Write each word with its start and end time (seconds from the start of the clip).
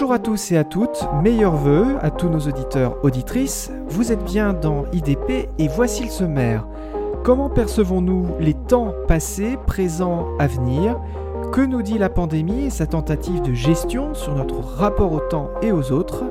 Bonjour 0.00 0.14
à 0.14 0.20
tous 0.20 0.52
et 0.52 0.56
à 0.56 0.62
toutes, 0.62 1.08
meilleurs 1.24 1.56
voeux 1.56 1.96
à 2.02 2.12
tous 2.12 2.28
nos 2.28 2.38
auditeurs, 2.38 2.98
auditrices. 3.02 3.72
Vous 3.88 4.12
êtes 4.12 4.22
bien 4.22 4.52
dans 4.52 4.84
IDP 4.92 5.48
et 5.58 5.66
voici 5.66 6.04
le 6.04 6.10
sommaire. 6.10 6.68
Comment 7.24 7.50
percevons-nous 7.50 8.26
les 8.38 8.54
temps 8.54 8.94
passés, 9.08 9.58
présents, 9.66 10.28
à 10.38 10.46
venir? 10.46 11.00
Que 11.50 11.62
nous 11.62 11.82
dit 11.82 11.98
la 11.98 12.10
pandémie 12.10 12.66
et 12.66 12.70
sa 12.70 12.86
tentative 12.86 13.42
de 13.42 13.52
gestion 13.52 14.14
sur 14.14 14.36
notre 14.36 14.60
rapport 14.60 15.12
au 15.12 15.18
temps 15.18 15.50
et 15.62 15.72
aux 15.72 15.90
autres? 15.90 16.22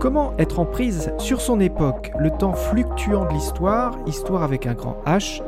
Comment 0.00 0.32
être 0.38 0.58
en 0.58 0.64
prise 0.64 1.12
sur 1.18 1.42
son 1.42 1.60
époque, 1.60 2.12
le 2.18 2.30
temps 2.30 2.54
fluctuant 2.54 3.26
de 3.26 3.34
l'histoire, 3.34 3.94
histoire 4.06 4.42
avec 4.42 4.66
un 4.66 4.72
grand 4.72 4.96
H. 5.04 5.42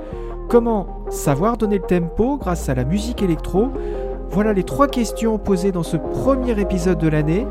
Comment 0.50 0.86
savoir 1.08 1.56
donner 1.56 1.78
le 1.78 1.86
tempo 1.86 2.36
grâce 2.36 2.68
à 2.68 2.74
la 2.74 2.84
musique 2.84 3.22
électro? 3.22 3.70
Voilà 4.34 4.52
les 4.52 4.64
trois 4.64 4.88
questions 4.88 5.38
posées 5.38 5.70
dans 5.70 5.84
ce 5.84 5.96
premier 5.96 6.58
épisode 6.60 6.98
de 6.98 7.06
l'année. 7.06 7.46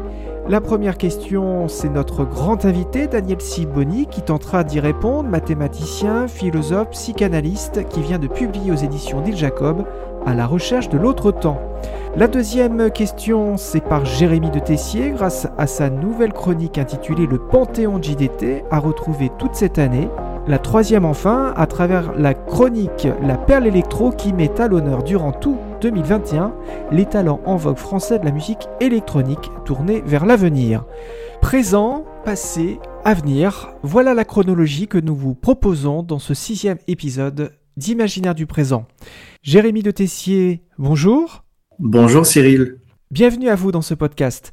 La 0.50 0.60
première 0.60 0.98
question, 0.98 1.70
c'est 1.70 1.88
notre 1.88 2.26
grand 2.26 2.66
invité, 2.66 3.08
Daniel 3.08 3.40
Siboni, 3.40 4.06
qui 4.08 4.22
tentera 4.22 4.66
d'y 4.66 4.82
répondre, 4.82 5.30
mathématicien, 5.30 6.28
philosophe, 6.28 6.90
psychanalyste, 6.90 7.88
qui 7.88 8.02
vient 8.02 8.20
de 8.20 8.28
publier 8.28 8.74
aux 8.74 8.76
éditions 8.76 9.22
d'Île 9.22 9.38
Jacob 9.38 9.86
à 10.26 10.34
la 10.34 10.46
recherche 10.46 10.90
de 10.90 10.98
l'autre 10.98 11.32
temps. 11.32 11.62
La 12.18 12.28
deuxième 12.28 12.92
question, 12.92 13.56
c'est 13.56 13.80
par 13.80 14.04
Jérémy 14.04 14.52
de 14.52 14.60
Tessier, 14.60 15.12
grâce 15.12 15.48
à 15.58 15.68
sa 15.68 15.90
nouvelle 15.90 16.34
chronique 16.34 16.78
intitulée 16.78 17.28
Le 17.28 17.40
Panthéon 17.40 18.02
JDT, 18.02 18.66
à 18.72 18.80
retrouver 18.80 19.32
toute 19.40 19.56
cette 19.56 19.80
année. 19.80 20.10
La 20.46 20.60
troisième 20.60 21.06
enfin, 21.06 21.54
à 21.56 21.66
travers 21.68 22.14
la 22.20 22.34
chronique 22.34 23.08
La 23.22 23.38
Perle 23.38 23.66
électro 23.66 24.12
qui 24.12 24.34
met 24.34 24.60
à 24.60 24.68
l'honneur 24.68 25.04
durant 25.04 25.32
tout 25.32 25.58
2021 25.80 26.54
les 26.92 27.06
talents 27.06 27.40
en 27.46 27.56
vogue 27.56 27.78
français 27.78 28.20
de 28.20 28.26
la 28.26 28.32
musique 28.32 28.68
électronique 28.82 29.50
tournés 29.64 30.02
vers 30.06 30.26
l'avenir. 30.26 30.84
Présent, 31.42 32.04
passé, 32.26 32.80
avenir, 33.06 33.74
voilà 33.84 34.14
la 34.14 34.26
chronologie 34.26 34.90
que 34.90 34.98
nous 34.98 35.16
vous 35.16 35.34
proposons 35.34 36.04
dans 36.04 36.20
ce 36.20 36.34
sixième 36.34 36.78
épisode 36.90 37.54
d'Imaginaire 37.78 38.36
du 38.36 38.46
présent. 38.46 38.86
Jérémy 39.44 39.82
de 39.82 39.92
Tessier, 39.92 40.62
bonjour. 40.78 41.46
Bonjour 41.80 42.26
Cyril. 42.26 42.80
Bienvenue 43.12 43.48
à 43.48 43.56
vous 43.56 43.72
dans 43.72 43.82
ce 43.82 43.94
podcast. 43.94 44.52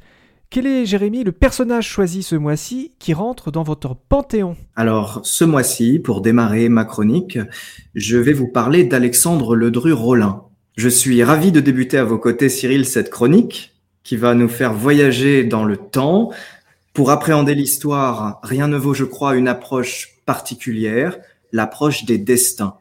Quel 0.53 0.67
est, 0.67 0.85
Jérémy, 0.85 1.23
le 1.23 1.31
personnage 1.31 1.87
choisi 1.87 2.25
ce 2.25 2.35
mois-ci 2.35 2.91
qui 2.99 3.15
rentre 3.15 3.53
dans 3.53 3.63
votre 3.63 3.95
panthéon 3.95 4.57
Alors, 4.75 5.21
ce 5.23 5.45
mois-ci, 5.45 6.01
pour 6.01 6.23
démarrer 6.23 6.69
ma 6.69 6.85
chronique, 6.85 7.39
je 7.95 8.17
vais 8.17 8.33
vous 8.33 8.49
parler 8.49 8.83
d'Alexandre 8.83 9.55
Ledru-Rollin. 9.55 10.43
Je 10.77 10.89
suis 10.89 11.23
ravi 11.23 11.53
de 11.53 11.61
débuter 11.61 11.99
à 11.99 12.05
vos 12.05 12.19
côtés, 12.19 12.49
Cyril, 12.49 12.85
cette 12.85 13.11
chronique 13.11 13.77
qui 14.03 14.17
va 14.17 14.35
nous 14.35 14.49
faire 14.49 14.75
voyager 14.75 15.45
dans 15.45 15.63
le 15.63 15.77
temps. 15.77 16.33
Pour 16.95 17.13
appréhender 17.13 17.55
l'histoire, 17.55 18.41
rien 18.43 18.67
ne 18.67 18.77
vaut, 18.77 18.93
je 18.93 19.05
crois, 19.05 19.37
une 19.37 19.47
approche 19.47 20.17
particulière, 20.27 21.17
l'approche 21.53 22.07
des 22.07 22.19
destins. 22.19 22.75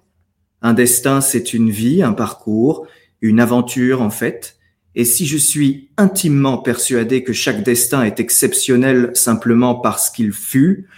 Un 0.63 0.73
destin, 0.73 1.21
c'est 1.21 1.53
une 1.53 1.69
vie, 1.69 2.01
un 2.01 2.13
parcours, 2.13 2.87
une 3.21 3.39
aventure 3.39 4.01
en 4.01 4.09
fait. 4.09 4.58
Et 4.99 5.05
si 5.05 5.25
je 5.25 5.37
suis 5.37 5.87
intimement 5.95 6.57
persuadé 6.57 7.23
que 7.23 7.31
chaque 7.31 7.63
destin 7.63 8.03
est 8.03 8.19
exceptionnel 8.19 9.11
simplement 9.13 9.75
parce 9.75 10.09
qu'il 10.09 10.33
fut, 10.33 10.89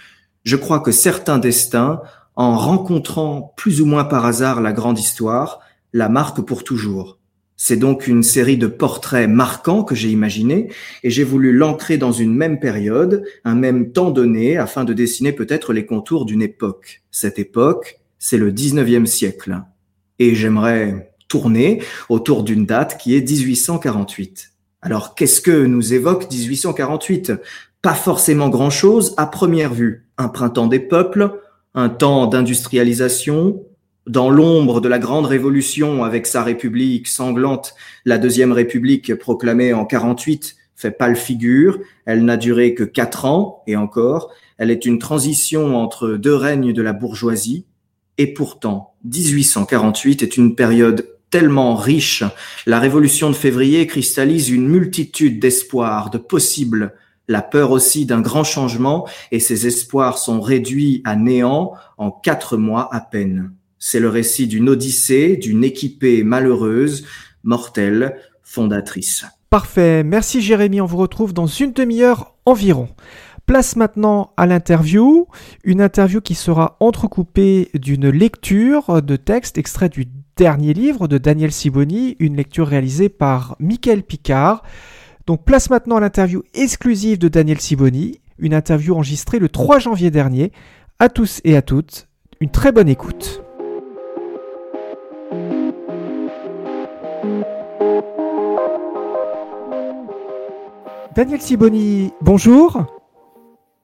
je 0.42 0.56
crois 0.56 0.80
que 0.80 0.90
certains 0.90 1.38
destins, 1.38 2.02
en 2.34 2.58
rencontrant 2.58 3.54
plus 3.56 3.80
ou 3.80 3.86
moins 3.86 4.02
par 4.02 4.26
hasard 4.26 4.60
la 4.60 4.72
grande 4.72 4.98
histoire, 4.98 5.60
la 5.92 6.08
marquent 6.08 6.44
pour 6.44 6.64
toujours. 6.64 7.20
C'est 7.56 7.76
donc 7.76 8.08
une 8.08 8.24
série 8.24 8.56
de 8.56 8.66
portraits 8.66 9.30
marquants 9.30 9.84
que 9.84 9.94
j'ai 9.94 10.10
imaginé 10.10 10.72
et 11.04 11.10
j'ai 11.10 11.22
voulu 11.22 11.52
l'ancrer 11.52 11.96
dans 11.96 12.10
une 12.10 12.34
même 12.34 12.58
période, 12.58 13.22
un 13.44 13.54
même 13.54 13.92
temps 13.92 14.10
donné, 14.10 14.56
afin 14.56 14.82
de 14.82 14.94
dessiner 14.94 15.30
peut-être 15.30 15.72
les 15.72 15.86
contours 15.86 16.24
d'une 16.24 16.42
époque. 16.42 17.02
Cette 17.12 17.38
époque, 17.38 18.00
c'est 18.18 18.36
le 18.36 18.50
19e 18.50 19.06
siècle. 19.06 19.62
Et 20.18 20.34
j'aimerais 20.34 21.11
autour 22.08 22.42
d'une 22.42 22.66
date 22.66 22.98
qui 22.98 23.16
est 23.16 23.28
1848. 23.28 24.50
Alors 24.82 25.14
qu'est-ce 25.14 25.40
que 25.40 25.64
nous 25.66 25.94
évoque 25.94 26.30
1848 26.30 27.32
Pas 27.82 27.94
forcément 27.94 28.48
grand-chose 28.48 29.14
à 29.16 29.26
première 29.26 29.72
vue. 29.72 30.06
Un 30.18 30.28
printemps 30.28 30.66
des 30.66 30.80
peuples, 30.80 31.40
un 31.74 31.88
temps 31.88 32.26
d'industrialisation, 32.26 33.62
dans 34.06 34.30
l'ombre 34.30 34.80
de 34.80 34.88
la 34.88 34.98
grande 34.98 35.26
révolution 35.26 36.02
avec 36.02 36.26
sa 36.26 36.42
république 36.42 37.06
sanglante, 37.06 37.74
la 38.04 38.18
deuxième 38.18 38.50
république 38.50 39.14
proclamée 39.14 39.72
en 39.72 39.84
48 39.84 40.56
fait 40.74 40.90
pâle 40.90 41.16
figure. 41.16 41.78
Elle 42.04 42.24
n'a 42.24 42.36
duré 42.36 42.74
que 42.74 42.82
quatre 42.82 43.24
ans 43.24 43.62
et 43.66 43.76
encore. 43.76 44.32
Elle 44.58 44.70
est 44.70 44.84
une 44.84 44.98
transition 44.98 45.76
entre 45.76 46.10
deux 46.10 46.34
règnes 46.34 46.72
de 46.72 46.82
la 46.82 46.92
bourgeoisie. 46.92 47.66
Et 48.18 48.34
pourtant, 48.34 48.94
1848 49.04 50.22
est 50.22 50.36
une 50.36 50.54
période 50.54 51.11
tellement 51.32 51.74
riche. 51.74 52.22
La 52.66 52.78
révolution 52.78 53.30
de 53.30 53.34
février 53.34 53.88
cristallise 53.88 54.50
une 54.50 54.68
multitude 54.68 55.40
d'espoirs, 55.40 56.10
de 56.10 56.18
possibles, 56.18 56.94
la 57.26 57.40
peur 57.40 57.70
aussi 57.70 58.04
d'un 58.04 58.20
grand 58.20 58.44
changement, 58.44 59.08
et 59.32 59.40
ces 59.40 59.66
espoirs 59.66 60.18
sont 60.18 60.42
réduits 60.42 61.00
à 61.04 61.16
néant 61.16 61.72
en 61.96 62.10
quatre 62.10 62.58
mois 62.58 62.94
à 62.94 63.00
peine. 63.00 63.52
C'est 63.78 63.98
le 63.98 64.10
récit 64.10 64.46
d'une 64.46 64.68
odyssée, 64.68 65.36
d'une 65.36 65.64
équipée 65.64 66.22
malheureuse, 66.22 67.06
mortelle, 67.44 68.16
fondatrice. 68.42 69.24
Parfait, 69.48 70.04
merci 70.04 70.42
Jérémy, 70.42 70.82
on 70.82 70.86
vous 70.86 70.98
retrouve 70.98 71.32
dans 71.32 71.46
une 71.46 71.72
demi-heure 71.72 72.34
environ. 72.44 72.88
Place 73.46 73.74
maintenant 73.76 74.32
à 74.36 74.46
l'interview, 74.46 75.26
une 75.64 75.80
interview 75.80 76.20
qui 76.20 76.34
sera 76.34 76.76
entrecoupée 76.78 77.70
d'une 77.74 78.10
lecture 78.10 79.02
de 79.02 79.16
texte 79.16 79.58
extrait 79.58 79.88
du 79.88 80.06
dernier 80.36 80.72
livre 80.72 81.08
de 81.08 81.18
Daniel 81.18 81.52
Siboni, 81.52 82.16
une 82.18 82.36
lecture 82.36 82.66
réalisée 82.66 83.08
par 83.08 83.56
Michael 83.58 84.02
Picard. 84.02 84.62
Donc 85.26 85.44
place 85.44 85.70
maintenant 85.70 85.96
à 85.96 86.00
l'interview 86.00 86.42
exclusive 86.54 87.18
de 87.18 87.28
Daniel 87.28 87.60
Siboni, 87.60 88.20
une 88.38 88.54
interview 88.54 88.94
enregistrée 88.94 89.38
le 89.38 89.48
3 89.48 89.78
janvier 89.78 90.10
dernier. 90.10 90.52
À 90.98 91.08
tous 91.08 91.40
et 91.44 91.56
à 91.56 91.62
toutes, 91.62 92.08
une 92.40 92.50
très 92.50 92.72
bonne 92.72 92.88
écoute. 92.88 93.42
Daniel 101.14 101.42
Siboni, 101.42 102.12
bonjour. 102.22 102.86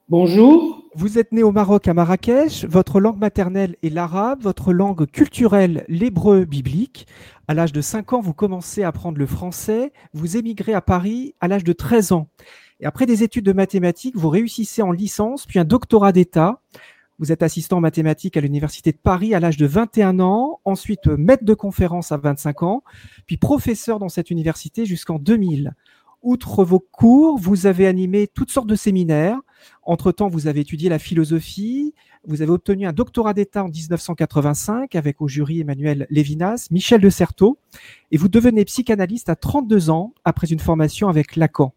Bonjour. 0.07 0.78
Vous 0.95 1.19
êtes 1.19 1.31
né 1.31 1.43
au 1.43 1.51
Maroc 1.51 1.87
à 1.87 1.93
Marrakech, 1.93 2.65
votre 2.65 2.99
langue 2.99 3.19
maternelle 3.19 3.75
est 3.83 3.89
l'arabe, 3.89 4.41
votre 4.41 4.73
langue 4.73 5.05
culturelle 5.05 5.85
l'hébreu 5.87 6.45
biblique. 6.45 7.05
À 7.47 7.53
l'âge 7.53 7.71
de 7.71 7.81
5 7.81 8.13
ans, 8.13 8.21
vous 8.21 8.33
commencez 8.33 8.81
à 8.81 8.87
apprendre 8.87 9.19
le 9.19 9.27
français, 9.27 9.93
vous 10.13 10.35
émigrez 10.35 10.73
à 10.73 10.81
Paris 10.81 11.35
à 11.41 11.47
l'âge 11.47 11.63
de 11.63 11.73
13 11.73 12.11
ans. 12.13 12.27
Et 12.79 12.85
après 12.85 13.05
des 13.05 13.21
études 13.21 13.45
de 13.45 13.53
mathématiques, 13.53 14.15
vous 14.17 14.29
réussissez 14.29 14.81
en 14.81 14.91
licence, 14.91 15.45
puis 15.45 15.59
un 15.59 15.63
doctorat 15.63 16.11
d'État. 16.11 16.59
Vous 17.19 17.31
êtes 17.31 17.43
assistant 17.43 17.77
en 17.77 17.81
mathématiques 17.81 18.35
à 18.35 18.41
l'Université 18.41 18.91
de 18.91 18.97
Paris 18.97 19.35
à 19.35 19.39
l'âge 19.39 19.57
de 19.57 19.67
21 19.67 20.19
ans, 20.19 20.59
ensuite 20.65 21.05
maître 21.05 21.43
de 21.43 21.53
conférence 21.53 22.11
à 22.11 22.17
25 22.17 22.63
ans, 22.63 22.83
puis 23.27 23.37
professeur 23.37 23.99
dans 23.99 24.09
cette 24.09 24.31
université 24.31 24.85
jusqu'en 24.85 25.19
2000. 25.19 25.75
Outre 26.23 26.63
vos 26.63 26.79
cours, 26.79 27.37
vous 27.37 27.67
avez 27.67 27.85
animé 27.85 28.27
toutes 28.27 28.49
sortes 28.49 28.67
de 28.67 28.75
séminaires. 28.75 29.39
Entre-temps, 29.83 30.29
vous 30.29 30.47
avez 30.47 30.61
étudié 30.61 30.89
la 30.89 30.99
philosophie. 30.99 31.93
Vous 32.25 32.41
avez 32.41 32.51
obtenu 32.51 32.85
un 32.85 32.93
doctorat 32.93 33.33
d'État 33.33 33.63
en 33.63 33.69
1985 33.69 34.95
avec 34.95 35.21
au 35.21 35.27
jury 35.27 35.61
Emmanuel 35.61 36.05
Lévinas, 36.09 36.67
Michel 36.71 37.01
de 37.01 37.09
Certeau. 37.09 37.57
Et 38.11 38.17
vous 38.17 38.29
devenez 38.29 38.65
psychanalyste 38.65 39.29
à 39.29 39.35
32 39.35 39.89
ans 39.89 40.13
après 40.25 40.47
une 40.47 40.59
formation 40.59 41.07
avec 41.09 41.35
Lacan. 41.35 41.73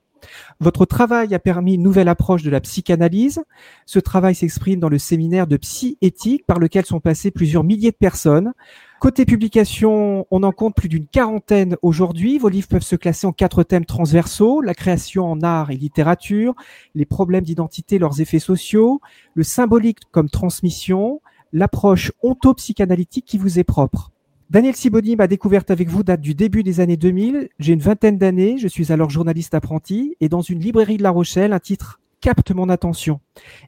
Votre 0.61 0.85
travail 0.85 1.35
a 1.35 1.39
permis 1.39 1.75
une 1.75 1.83
nouvelle 1.83 2.09
approche 2.09 2.43
de 2.43 2.51
la 2.51 2.61
psychanalyse. 2.61 3.43
Ce 3.87 3.99
travail 3.99 4.35
s'exprime 4.35 4.81
dans 4.81 4.89
le 4.89 4.99
séminaire 4.99 5.47
de 5.47 5.57
psy-éthique 5.57 6.47
par 6.47 6.59
lequel 6.59 6.87
sont 6.87 7.01
passés 7.01 7.31
plusieurs 7.31 7.65
milliers 7.65 7.91
de 7.91 7.97
personnes. 7.97 8.53
Côté 9.01 9.25
publication, 9.25 10.27
on 10.31 10.45
en 10.45 10.53
compte 10.53 10.77
plus 10.77 10.89
d'une 10.89 11.09
quarantaine 11.09 11.77
aujourd'hui. 11.83 12.39
Vos 12.39 12.49
livres 12.49 12.69
peuvent 12.69 12.83
se 12.83 12.95
classer 12.95 13.27
en 13.27 13.33
quatre 13.33 13.65
thèmes 13.65 13.85
transversaux, 13.85 14.61
la 14.61 14.75
création 14.75 15.25
en 15.25 15.43
art 15.43 15.73
et 15.73 15.77
littérature, 15.77 16.55
les 16.95 17.05
problèmes 17.05 17.43
d'identité, 17.43 17.99
leurs 17.99 18.21
effets 18.21 18.39
sociaux, 18.39 19.01
le 19.35 19.43
symbolique 19.43 19.99
comme 20.13 20.31
transmission, 20.31 21.21
l'approche 21.53 22.13
ontopsychanalytique 22.23 23.25
qui 23.25 23.39
vous 23.39 23.59
est 23.59 23.65
propre. 23.65 24.13
Daniel 24.53 24.77
Siboni, 24.77 25.17
ma 25.17 25.29
découverte 25.29 25.71
avec 25.71 25.89
vous 25.89 26.03
date 26.03 26.21
du 26.21 26.35
début 26.35 26.63
des 26.63 26.81
années 26.81 26.99
2000. 26.99 27.49
J'ai 27.59 27.73
une 27.73 27.81
vingtaine 27.81 28.19
d'années, 28.19 28.59
je 28.59 28.69
suis 28.69 28.93
alors 28.93 29.09
journaliste 29.09 29.55
apprenti 29.55 30.15
et 30.21 30.29
dans 30.29 30.43
une 30.43 30.61
librairie 30.61 30.99
de 30.99 31.03
La 31.03 31.09
Rochelle, 31.09 31.55
un 31.55 31.59
titre 31.59 32.01
capte 32.21 32.51
mon 32.51 32.69
attention. 32.69 33.21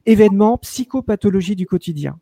Événement 0.05 0.59
psychopathologie 0.59 1.55
du 1.55 1.65
quotidien. 1.65 2.19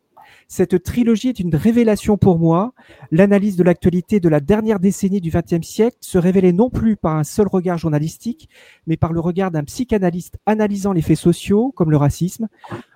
Cette 0.48 0.82
trilogie 0.82 1.28
est 1.28 1.40
une 1.40 1.54
révélation 1.54 2.16
pour 2.16 2.38
moi. 2.38 2.72
L'analyse 3.10 3.56
de 3.56 3.64
l'actualité 3.64 4.18
de 4.18 4.30
la 4.30 4.40
dernière 4.40 4.80
décennie 4.80 5.20
du 5.20 5.30
XXe 5.30 5.60
siècle 5.60 5.98
se 6.00 6.16
révélait 6.16 6.54
non 6.54 6.70
plus 6.70 6.96
par 6.96 7.16
un 7.16 7.24
seul 7.24 7.48
regard 7.48 7.76
journalistique, 7.76 8.48
mais 8.86 8.96
par 8.96 9.12
le 9.12 9.20
regard 9.20 9.50
d'un 9.50 9.64
psychanalyste 9.64 10.38
analysant 10.46 10.94
les 10.94 11.02
faits 11.02 11.18
sociaux, 11.18 11.70
comme 11.76 11.90
le 11.90 11.98
racisme, 11.98 12.48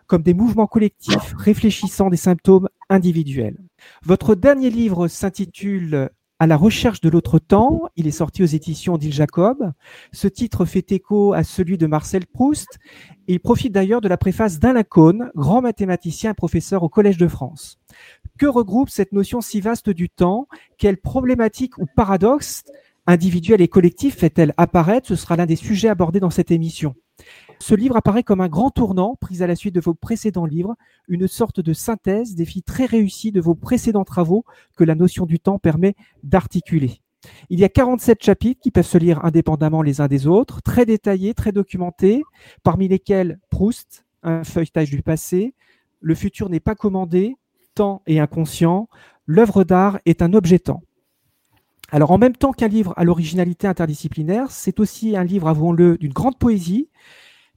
comme 0.07 0.23
des 0.23 0.33
mouvements 0.33 0.67
collectifs 0.67 1.35
réfléchissant 1.37 2.09
des 2.09 2.17
symptômes 2.17 2.71
individuels. 2.89 3.59
Votre 4.05 4.35
dernier 4.35 4.71
livre 4.71 5.09
s'intitule 5.09 6.11
à 6.39 6.47
la 6.47 6.57
recherche 6.57 7.01
de 7.01 7.09
l'autre 7.09 7.39
temps. 7.39 7.83
Il 7.97 8.07
est 8.07 8.13
sorti 8.13 8.43
aux 8.43 8.47
éditions 8.47 8.97
d'Il 8.97 9.13
Jacob. 9.13 9.73
Ce 10.13 10.29
titre 10.29 10.65
fait 10.65 10.93
écho 10.93 11.33
à 11.33 11.43
celui 11.43 11.79
de 11.79 11.87
Marcel 11.87 12.27
Proust. 12.27 12.79
Il 13.27 13.41
profite 13.41 13.73
d'ailleurs 13.73 14.01
de 14.01 14.09
la 14.09 14.17
préface 14.17 14.59
d'Alain 14.59 14.85
Cohn, 14.85 15.31
grand 15.35 15.61
mathématicien 15.63 16.31
et 16.31 16.35
professeur 16.35 16.83
au 16.83 16.89
Collège 16.89 17.17
de 17.19 17.29
France. 17.29 17.79
Que 18.39 18.47
regroupe 18.47 18.89
cette 18.89 19.13
notion 19.13 19.41
si 19.41 19.61
vaste 19.61 19.91
du 19.91 20.09
temps? 20.09 20.47
Quelles 20.79 21.01
problématiques 21.01 21.77
ou 21.79 21.87
paradoxes 21.87 22.63
individuels 23.07 23.61
et 23.61 23.69
collectifs 23.69 24.19
fait-elle 24.19 24.55
apparaître? 24.57 25.09
Ce 25.09 25.17
sera 25.17 25.35
l'un 25.35 25.47
des 25.47 25.57
sujets 25.57 25.89
abordés 25.89 26.21
dans 26.21 26.31
cette 26.31 26.53
émission. 26.53 26.95
Ce 27.61 27.75
livre 27.75 27.97
apparaît 27.97 28.23
comme 28.23 28.41
un 28.41 28.49
grand 28.49 28.71
tournant 28.71 29.17
pris 29.21 29.43
à 29.43 29.47
la 29.47 29.57
suite 29.57 29.75
de 29.75 29.81
vos 29.81 29.95
précédents 29.95 30.47
livres, 30.47 30.77
une 31.09 31.27
sorte 31.27 31.61
de 31.61 31.73
synthèse 31.73 32.35
des 32.35 32.45
filles 32.45 32.63
très 32.63 32.87
réussis 32.87 33.33
de 33.33 33.41
vos 33.41 33.55
précédents 33.55 34.05
travaux 34.05 34.45
que 34.77 34.85
la 34.85 34.95
notion 34.95 35.27
du 35.27 35.41
temps 35.41 35.59
permet 35.59 35.95
d'articuler. 36.23 37.01
Il 37.51 37.59
y 37.59 37.65
a 37.65 37.69
47 37.69 38.23
chapitres 38.23 38.61
qui 38.61 38.71
peuvent 38.71 38.87
se 38.87 38.99
lire 38.99 39.25
indépendamment 39.25 39.83
les 39.83 40.01
uns 40.01 40.07
des 40.07 40.27
autres, 40.27 40.63
très 40.63 40.87
détaillés, 40.87 41.35
très 41.35 41.53
documentés, 41.53 42.23
parmi 42.63 42.87
lesquels 42.89 43.41
Proust, 43.51 44.05
un 44.23 44.45
feuilletage 44.45 44.91
du 44.91 45.03
passé, 45.03 45.55
le 46.01 46.15
futur 46.15 46.49
n'est 46.49 46.61
pas 46.61 46.77
commandé, 46.77 47.37
temps 47.75 48.03
et 48.07 48.21
inconscient, 48.21 48.89
l'œuvre 49.27 49.65
d'art 49.65 49.99
est 50.07 50.23
un 50.23 50.33
objet 50.33 50.59
temps. 50.61 50.83
Alors 51.91 52.11
en 52.11 52.19
même 52.19 52.37
temps 52.37 52.53
qu'un 52.53 52.69
livre 52.69 52.93
à 52.97 53.05
l'originalité 53.05 53.67
interdisciplinaire, 53.67 54.51
c'est 54.51 54.79
aussi 54.79 55.17
un 55.17 55.25
livre, 55.25 55.49
avouons-le, 55.49 55.97
d'une 55.97 56.13
grande 56.13 56.39
poésie, 56.39 56.89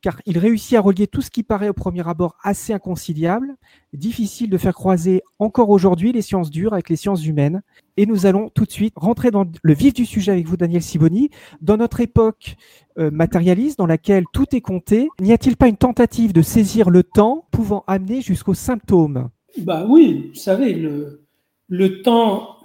car 0.02 0.20
il 0.26 0.38
réussit 0.38 0.78
à 0.78 0.82
relier 0.82 1.06
tout 1.06 1.22
ce 1.22 1.30
qui 1.30 1.44
paraît 1.44 1.70
au 1.70 1.74
premier 1.74 2.08
abord 2.08 2.36
assez 2.42 2.74
inconciliable, 2.74 3.56
difficile 3.94 4.50
de 4.50 4.58
faire 4.58 4.74
croiser 4.74 5.22
encore 5.38 5.70
aujourd'hui 5.70 6.12
les 6.12 6.22
sciences 6.22 6.50
dures 6.50 6.74
avec 6.74 6.90
les 6.90 6.96
sciences 6.96 7.26
humaines. 7.26 7.62
Et 7.98 8.06
nous 8.06 8.26
allons 8.26 8.50
tout 8.50 8.66
de 8.66 8.72
suite 8.72 8.94
rentrer 8.96 9.32
dans 9.32 9.46
le 9.62 9.74
vif 9.74 9.94
du 9.94 10.06
sujet 10.06 10.32
avec 10.32 10.48
vous, 10.48 10.58
Daniel 10.58 10.82
Siboni. 10.82 11.30
Dans 11.62 11.78
notre 11.78 12.00
époque 12.00 12.56
euh, 12.98 13.12
matérialiste, 13.12 13.78
dans 13.78 13.86
laquelle 13.86 14.24
tout 14.34 14.56
est 14.56 14.62
compté, 14.62 15.08
n'y 15.20 15.34
a-t-il 15.34 15.56
pas 15.56 15.68
une 15.68 15.78
tentative 15.78 16.34
de 16.34 16.42
saisir 16.42 16.90
le 16.90 17.04
temps 17.04 17.46
pouvant 17.52 17.84
amener 17.86 18.22
jusqu'aux 18.22 18.56
symptômes? 18.56 19.30
Bah 19.60 19.86
oui, 19.88 20.32
vous 20.34 20.40
savez, 20.40 20.74
le, 20.74 21.28
le 21.68 22.02
temps 22.02 22.61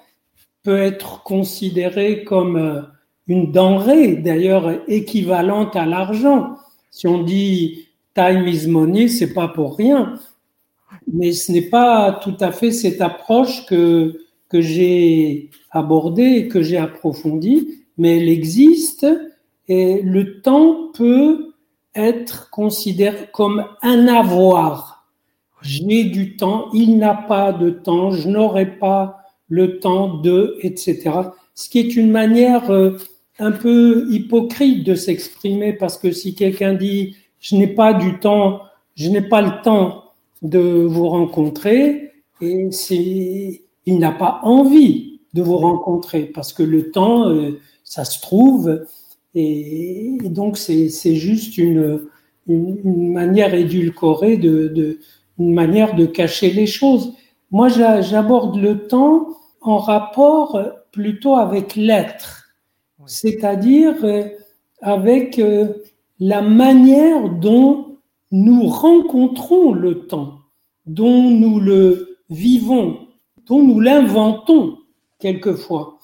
peut 0.67 0.83
être 0.83 1.23
considéré 1.23 2.25
comme 2.25 2.57
euh, 2.57 2.83
une 3.29 3.53
denrée, 3.53 4.17
d'ailleurs 4.17 4.81
équivalente 4.89 5.77
à 5.77 5.87
l'argent. 5.87 6.57
Si 6.91 7.07
on 7.07 7.23
dit 7.23 7.87
time 8.15 8.49
is 8.49 8.67
money, 8.67 9.07
c'est 9.07 9.33
pas 9.33 9.47
pour 9.47 9.77
rien. 9.77 10.19
Mais 11.13 11.31
ce 11.31 11.53
n'est 11.53 11.71
pas 11.71 12.19
tout 12.21 12.35
à 12.41 12.51
fait 12.51 12.73
cette 12.73 13.01
approche 13.01 13.65
que, 13.67 14.21
que 14.49 14.61
j'ai 14.61 15.51
abordée, 15.71 16.49
que 16.49 16.63
j'ai 16.63 16.79
approfondie, 16.79 17.85
mais 17.97 18.17
elle 18.17 18.29
existe 18.29 19.07
et 19.69 20.03
le 20.03 20.41
temps 20.41 20.91
peut 20.93 21.55
être 21.95 22.51
considéré 22.51 23.29
comme 23.33 23.67
un 23.83 24.09
avoir. 24.09 25.07
J'ai 25.63 26.03
du 26.03 26.37
temps, 26.37 26.71
il 26.73 26.99
n'a 26.99 27.15
pas 27.15 27.53
de 27.53 27.71
temps, 27.71 28.11
je 28.11 28.29
n'aurai 28.29 28.67
pas 28.67 29.23
le 29.49 29.79
temps 29.79 30.15
de, 30.19 30.59
etc. 30.63 31.11
Ce 31.55 31.69
qui 31.69 31.79
est 31.79 31.97
une 31.97 32.11
manière 32.11 32.71
euh, 32.71 32.99
un 33.39 33.53
peu 33.53 34.07
hypocrite 34.11 34.85
de 34.85 34.95
s'exprimer 34.95 35.73
parce 35.73 35.99
que 35.99 36.11
si 36.11 36.35
quelqu'un 36.35 36.75
dit 36.75 37.17
je 37.39 37.57
n'ai 37.57 37.69
pas 37.69 37.95
du 37.95 38.19
temps, 38.19 38.63
je 38.95 39.09
n'ai 39.09 39.23
pas 39.23 39.43
le 39.43 39.63
temps 39.63 40.05
de 40.43 40.59
vous 40.59 41.09
rencontrer 41.09 42.13
et 42.41 42.69
c'est 42.71 43.63
il 43.89 43.99
n'a 43.99 44.13
pas 44.13 44.41
envie 44.43 45.21
de 45.35 45.43
vous 45.43 45.59
rencontrer 45.59 46.25
parce 46.25 46.53
que 46.53 46.63
le 46.63 46.91
temps 46.91 47.29
euh, 47.29 47.59
ça 47.85 48.05
se 48.05 48.21
trouve 48.21 48.85
et, 49.35 50.17
donc 50.25 50.57
c'est 50.57 51.15
juste 51.15 51.59
une, 51.59 52.01
une, 52.49 53.13
manière 53.13 53.55
édulcorée 53.55 54.39
de, 54.39 54.69
de 54.69 54.99
une 55.39 55.53
manière 55.53 55.95
de 55.95 56.07
cacher 56.07 56.51
les 56.51 56.67
choses. 56.67 57.13
Moi 57.51 57.69
j'aborde 57.69 58.57
le 58.57 58.87
temps 58.87 59.29
en 59.61 59.79
rapport 59.79 60.61
plutôt 60.93 61.37
avec 61.37 61.77
l'être. 61.77 62.47
C'est-à-dire 63.07 63.95
euh, 64.05 64.25
avec 64.81 65.39
euh, 65.39 65.69
la 66.19 66.43
manière 66.43 67.29
dont 67.29 67.99
nous 68.33 68.67
rencontrons 68.67 69.73
le 69.73 70.07
temps, 70.07 70.41
dont 70.87 71.31
nous 71.31 71.61
le 71.61 72.19
vivons, 72.31 72.99
dont 73.47 73.63
nous 73.63 73.81
l'inventons 73.81 74.79
quelquefois. 75.19 75.99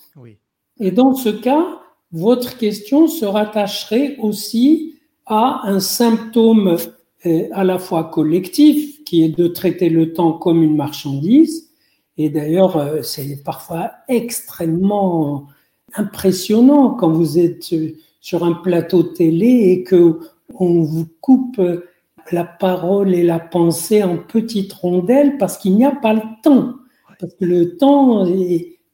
Et 0.78 0.90
dans 0.90 1.14
ce 1.14 1.28
cas, 1.28 1.80
votre 2.12 2.58
question 2.58 3.06
se 3.06 3.24
rattacherait 3.24 4.16
aussi 4.18 4.96
à 5.26 5.62
un 5.64 5.80
symptôme 5.80 6.76
euh, 7.26 7.48
à 7.52 7.64
la 7.64 7.78
fois 7.78 8.04
collectif, 8.04 9.01
qui 9.04 9.24
est 9.24 9.36
de 9.36 9.48
traiter 9.48 9.88
le 9.88 10.12
temps 10.12 10.32
comme 10.32 10.62
une 10.62 10.76
marchandise. 10.76 11.70
Et 12.18 12.30
d'ailleurs, 12.30 13.04
c'est 13.04 13.42
parfois 13.42 13.92
extrêmement 14.08 15.46
impressionnant 15.94 16.90
quand 16.90 17.10
vous 17.10 17.38
êtes 17.38 17.74
sur 18.20 18.44
un 18.44 18.52
plateau 18.52 19.02
télé 19.02 19.70
et 19.70 19.82
que 19.82 20.20
on 20.54 20.82
vous 20.82 21.06
coupe 21.20 21.60
la 22.30 22.44
parole 22.44 23.14
et 23.14 23.22
la 23.22 23.40
pensée 23.40 24.02
en 24.02 24.18
petites 24.18 24.72
rondelles 24.72 25.38
parce 25.38 25.58
qu'il 25.58 25.74
n'y 25.74 25.84
a 25.84 25.94
pas 25.94 26.14
le 26.14 26.22
temps, 26.42 26.74
parce 27.18 27.34
que 27.34 27.44
le 27.44 27.76
temps 27.76 28.26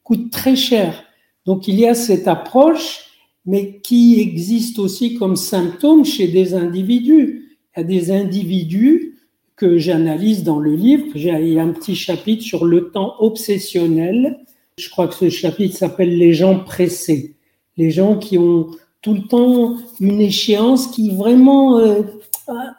coûte 0.03 0.31
très 0.31 0.57
cher. 0.57 1.05
Donc 1.45 1.69
il 1.69 1.79
y 1.79 1.87
a 1.87 1.95
cette 1.95 2.29
approche, 2.29 3.01
mais 3.45 3.81
qui 3.81 4.21
existe 4.21 4.79
aussi 4.79 5.15
comme 5.15 5.37
symptôme 5.37 6.05
chez 6.05 6.29
des 6.29 6.55
individus. 6.55 7.59
Il 7.77 7.81
y 7.81 7.83
a 7.83 7.85
des 7.85 8.11
individus 8.11 9.18
que 9.59 9.79
j'analyse 9.79 10.45
dans 10.45 10.59
le 10.59 10.75
livre. 10.75 11.05
A 11.17 11.61
un 11.63 11.73
petit 11.73 11.97
chapitre 11.97 12.43
sur 12.43 12.65
le 12.65 12.91
temps 12.91 13.15
obsessionnel 13.19 14.39
je 14.79 14.89
crois 14.89 15.09
que 15.09 15.15
ce 15.15 15.29
chapitre 15.29 15.77
s'appelle 15.77 16.17
Les 16.17 16.33
gens 16.33 16.61
pressés. 16.61 17.35
Les 17.77 17.91
gens 17.91 18.17
qui 18.17 18.39
ont 18.39 18.69
tout 19.03 19.15
le 19.15 19.23
temps 19.23 19.77
une 20.01 20.21
échéance 20.21 20.89
qui 20.89 21.11
vraiment 21.11 21.79
euh, 21.79 22.03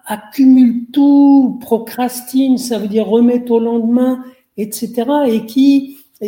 accumule 0.06 0.86
tout, 0.92 1.60
procrastine, 1.62 2.58
ça 2.58 2.80
veut 2.80 2.88
dire 2.88 3.08
remettre 3.08 3.52
au 3.52 3.60
lendemain, 3.60 4.24
etc. 4.58 5.06
Et 5.28 5.46
qui 5.46 5.98
euh, 6.22 6.28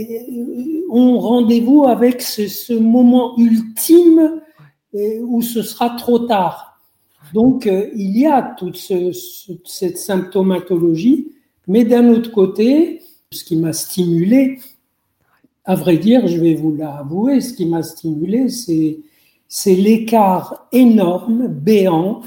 ont 0.89 1.20
rendez-vous 1.20 1.86
avec 1.86 2.22
ce, 2.22 2.74
moment 2.74 3.38
ultime 3.38 4.41
euh, 4.96 5.20
où 5.22 5.41
ce 5.41 5.62
sera 5.62 5.91
trop 5.91 6.20
tard. 6.20 6.70
Donc 7.33 7.65
il 7.65 8.17
y 8.17 8.25
a 8.25 8.41
toute 8.57 8.77
cette 9.65 9.97
symptomatologie, 9.97 11.31
mais 11.67 11.83
d'un 11.85 12.09
autre 12.09 12.31
côté, 12.31 13.01
ce 13.31 13.43
qui 13.43 13.55
m'a 13.55 13.73
stimulé, 13.73 14.59
à 15.63 15.75
vrai 15.75 15.97
dire, 15.97 16.27
je 16.27 16.38
vais 16.38 16.55
vous 16.55 16.75
l'avouer, 16.75 17.39
ce 17.39 17.53
qui 17.53 17.65
m'a 17.65 17.83
stimulé, 17.83 18.50
c'est, 18.50 19.00
c'est 19.47 19.75
l'écart 19.75 20.67
énorme, 20.71 21.47
béant, 21.47 22.23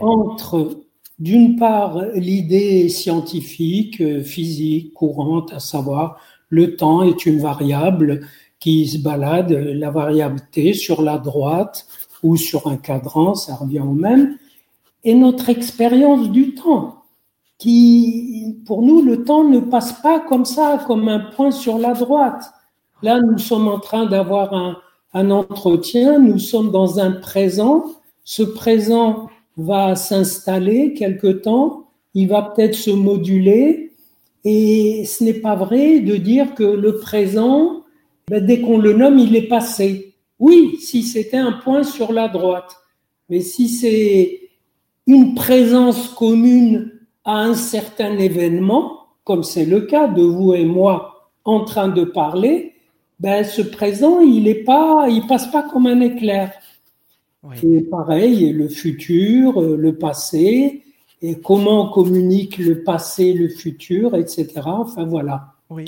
entre, 0.00 0.80
d'une 1.18 1.56
part, 1.56 2.02
l'idée 2.14 2.88
scientifique, 2.88 4.00
euh, 4.00 4.22
physique, 4.22 4.92
courante, 4.94 5.52
à 5.52 5.60
savoir, 5.60 6.18
le 6.48 6.76
temps 6.76 7.02
est 7.02 7.26
une 7.26 7.38
variable 7.38 8.26
qui 8.58 8.86
se 8.88 8.98
balade, 8.98 9.52
la 9.52 9.90
variable 9.90 10.40
t 10.50 10.74
sur 10.74 11.00
la 11.02 11.18
droite 11.18 11.86
ou 12.22 12.36
sur 12.36 12.66
un 12.66 12.76
cadran, 12.76 13.34
ça 13.34 13.54
revient 13.54 13.80
au 13.80 13.92
même, 13.92 14.36
et 15.04 15.14
notre 15.14 15.48
expérience 15.48 16.30
du 16.30 16.54
temps, 16.54 16.96
qui, 17.58 18.56
pour 18.66 18.82
nous, 18.82 19.02
le 19.02 19.24
temps 19.24 19.44
ne 19.44 19.60
passe 19.60 19.92
pas 20.00 20.18
comme 20.20 20.44
ça, 20.44 20.82
comme 20.86 21.08
un 21.08 21.20
point 21.20 21.50
sur 21.50 21.78
la 21.78 21.92
droite. 21.92 22.42
Là, 23.02 23.20
nous 23.20 23.38
sommes 23.38 23.68
en 23.68 23.78
train 23.78 24.06
d'avoir 24.06 24.54
un, 24.54 25.30
entretien, 25.30 26.18
nous 26.18 26.38
sommes 26.38 26.70
dans 26.70 26.98
un 26.98 27.12
présent. 27.12 27.84
Ce 28.24 28.42
présent 28.42 29.28
va 29.56 29.94
s'installer 29.94 30.94
quelque 30.94 31.28
temps, 31.28 31.84
il 32.14 32.28
va 32.28 32.42
peut-être 32.42 32.74
se 32.74 32.90
moduler, 32.90 33.92
et 34.44 35.04
ce 35.04 35.24
n'est 35.24 35.34
pas 35.34 35.54
vrai 35.54 36.00
de 36.00 36.16
dire 36.16 36.54
que 36.54 36.64
le 36.64 36.96
présent, 36.96 37.82
ben, 38.28 38.44
dès 38.44 38.60
qu'on 38.60 38.78
le 38.78 38.94
nomme, 38.94 39.18
il 39.18 39.36
est 39.36 39.48
passé. 39.48 40.09
Oui, 40.40 40.78
si 40.80 41.02
c'était 41.02 41.36
un 41.36 41.52
point 41.52 41.82
sur 41.82 42.12
la 42.12 42.28
droite, 42.28 42.76
mais 43.28 43.40
si 43.40 43.68
c'est 43.68 44.40
une 45.06 45.34
présence 45.34 46.08
commune 46.08 46.92
à 47.24 47.40
un 47.42 47.54
certain 47.54 48.18
événement, 48.18 49.06
comme 49.24 49.44
c'est 49.44 49.66
le 49.66 49.82
cas 49.82 50.08
de 50.08 50.22
vous 50.22 50.54
et 50.54 50.64
moi 50.64 51.30
en 51.44 51.64
train 51.64 51.88
de 51.88 52.04
parler, 52.04 52.74
ben 53.20 53.44
ce 53.44 53.60
présent, 53.60 54.20
il 54.20 54.48
est 54.48 54.64
pas, 54.64 55.06
il 55.10 55.26
passe 55.26 55.46
pas 55.46 55.62
comme 55.62 55.86
un 55.86 56.00
éclair. 56.00 56.52
Et 57.62 57.82
pareil, 57.82 58.52
le 58.52 58.68
futur, 58.68 59.60
le 59.60 59.94
passé, 59.96 60.82
et 61.22 61.38
comment 61.38 61.86
on 61.86 61.92
communique 61.92 62.58
le 62.58 62.82
passé, 62.82 63.32
le 63.34 63.48
futur, 63.48 64.14
etc. 64.16 64.48
Enfin 64.64 65.04
voilà. 65.04 65.54
Oui. 65.70 65.84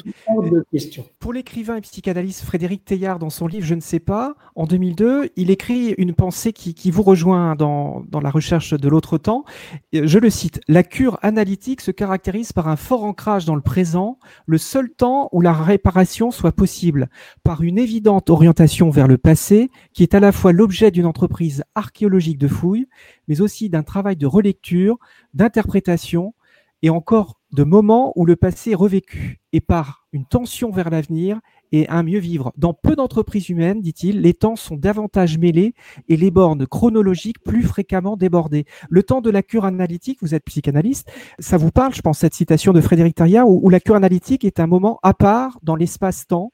Pour 1.18 1.32
l'écrivain 1.32 1.76
et 1.76 1.80
psychanalyste 1.80 2.42
Frédéric 2.42 2.84
Teilhard, 2.84 3.18
dans 3.18 3.30
son 3.30 3.48
livre 3.48 3.66
Je 3.66 3.74
ne 3.74 3.80
sais 3.80 3.98
pas, 3.98 4.36
en 4.54 4.64
2002, 4.64 5.30
il 5.34 5.50
écrit 5.50 5.94
une 5.98 6.14
pensée 6.14 6.52
qui, 6.52 6.90
vous 6.92 7.02
rejoint 7.02 7.56
dans, 7.56 8.04
dans, 8.08 8.20
la 8.20 8.30
recherche 8.30 8.74
de 8.74 8.88
l'autre 8.88 9.18
temps. 9.18 9.44
Je 9.92 10.18
le 10.20 10.30
cite 10.30 10.60
La 10.68 10.84
cure 10.84 11.18
analytique 11.22 11.80
se 11.80 11.90
caractérise 11.90 12.52
par 12.52 12.68
un 12.68 12.76
fort 12.76 13.02
ancrage 13.02 13.44
dans 13.44 13.56
le 13.56 13.60
présent, 13.60 14.18
le 14.46 14.56
seul 14.56 14.88
temps 14.88 15.28
où 15.32 15.40
la 15.40 15.52
réparation 15.52 16.30
soit 16.30 16.52
possible, 16.52 17.08
par 17.42 17.62
une 17.62 17.78
évidente 17.78 18.30
orientation 18.30 18.88
vers 18.90 19.08
le 19.08 19.18
passé, 19.18 19.68
qui 19.94 20.04
est 20.04 20.14
à 20.14 20.20
la 20.20 20.30
fois 20.30 20.52
l'objet 20.52 20.92
d'une 20.92 21.06
entreprise 21.06 21.64
archéologique 21.74 22.38
de 22.38 22.48
fouilles, 22.48 22.86
mais 23.26 23.40
aussi 23.40 23.68
d'un 23.68 23.82
travail 23.82 24.14
de 24.14 24.26
relecture, 24.26 24.98
d'interprétation, 25.34 26.34
et 26.82 26.90
encore 26.90 27.40
de 27.52 27.64
moments 27.64 28.12
où 28.16 28.24
le 28.24 28.36
passé 28.36 28.70
est 28.70 28.74
revécu 28.74 29.40
et 29.52 29.60
par 29.60 30.06
une 30.12 30.24
tension 30.24 30.70
vers 30.70 30.90
l'avenir 30.90 31.40
et 31.70 31.88
un 31.88 32.02
mieux 32.02 32.18
vivre. 32.18 32.52
Dans 32.56 32.74
peu 32.74 32.96
d'entreprises 32.96 33.48
humaines, 33.48 33.80
dit-il, 33.80 34.20
les 34.20 34.34
temps 34.34 34.56
sont 34.56 34.76
davantage 34.76 35.38
mêlés 35.38 35.74
et 36.08 36.16
les 36.16 36.30
bornes 36.30 36.66
chronologiques 36.66 37.42
plus 37.42 37.62
fréquemment 37.62 38.16
débordées. 38.16 38.64
Le 38.88 39.02
temps 39.02 39.20
de 39.20 39.30
la 39.30 39.42
cure 39.42 39.64
analytique, 39.64 40.18
vous 40.22 40.34
êtes 40.34 40.44
psychanalyste, 40.44 41.10
ça 41.38 41.56
vous 41.56 41.70
parle, 41.70 41.94
je 41.94 42.02
pense, 42.02 42.18
cette 42.18 42.34
citation 42.34 42.72
de 42.72 42.80
Frédéric 42.80 43.14
Taria, 43.14 43.46
où, 43.46 43.68
la 43.68 43.80
cure 43.80 43.96
analytique 43.96 44.44
est 44.44 44.60
un 44.60 44.66
moment 44.66 44.98
à 45.02 45.14
part 45.14 45.58
dans 45.62 45.76
l'espace-temps? 45.76 46.52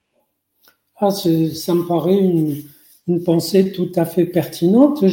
Ah, 1.00 1.10
Ça 1.10 1.74
me 1.74 1.86
paraît 1.86 2.18
une, 2.18 2.56
une, 3.06 3.22
pensée 3.22 3.72
tout 3.72 3.90
à 3.94 4.04
fait 4.04 4.24
pertinente. 4.24 5.04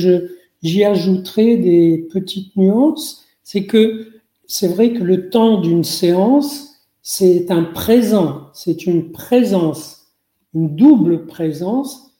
J'y 0.64 0.84
ajouterai 0.84 1.58
des 1.58 2.08
petites 2.12 2.56
nuances. 2.56 3.26
C'est 3.44 3.66
que 3.66 4.15
c'est 4.48 4.68
vrai 4.68 4.94
que 4.94 5.04
le 5.04 5.30
temps 5.30 5.60
d'une 5.60 5.84
séance, 5.84 6.76
c'est 7.02 7.52
un 7.52 7.64
présent, 7.64 8.50
c'est 8.54 8.86
une 8.86 9.12
présence, 9.12 10.08
une 10.54 10.76
double 10.76 11.26
présence, 11.26 12.12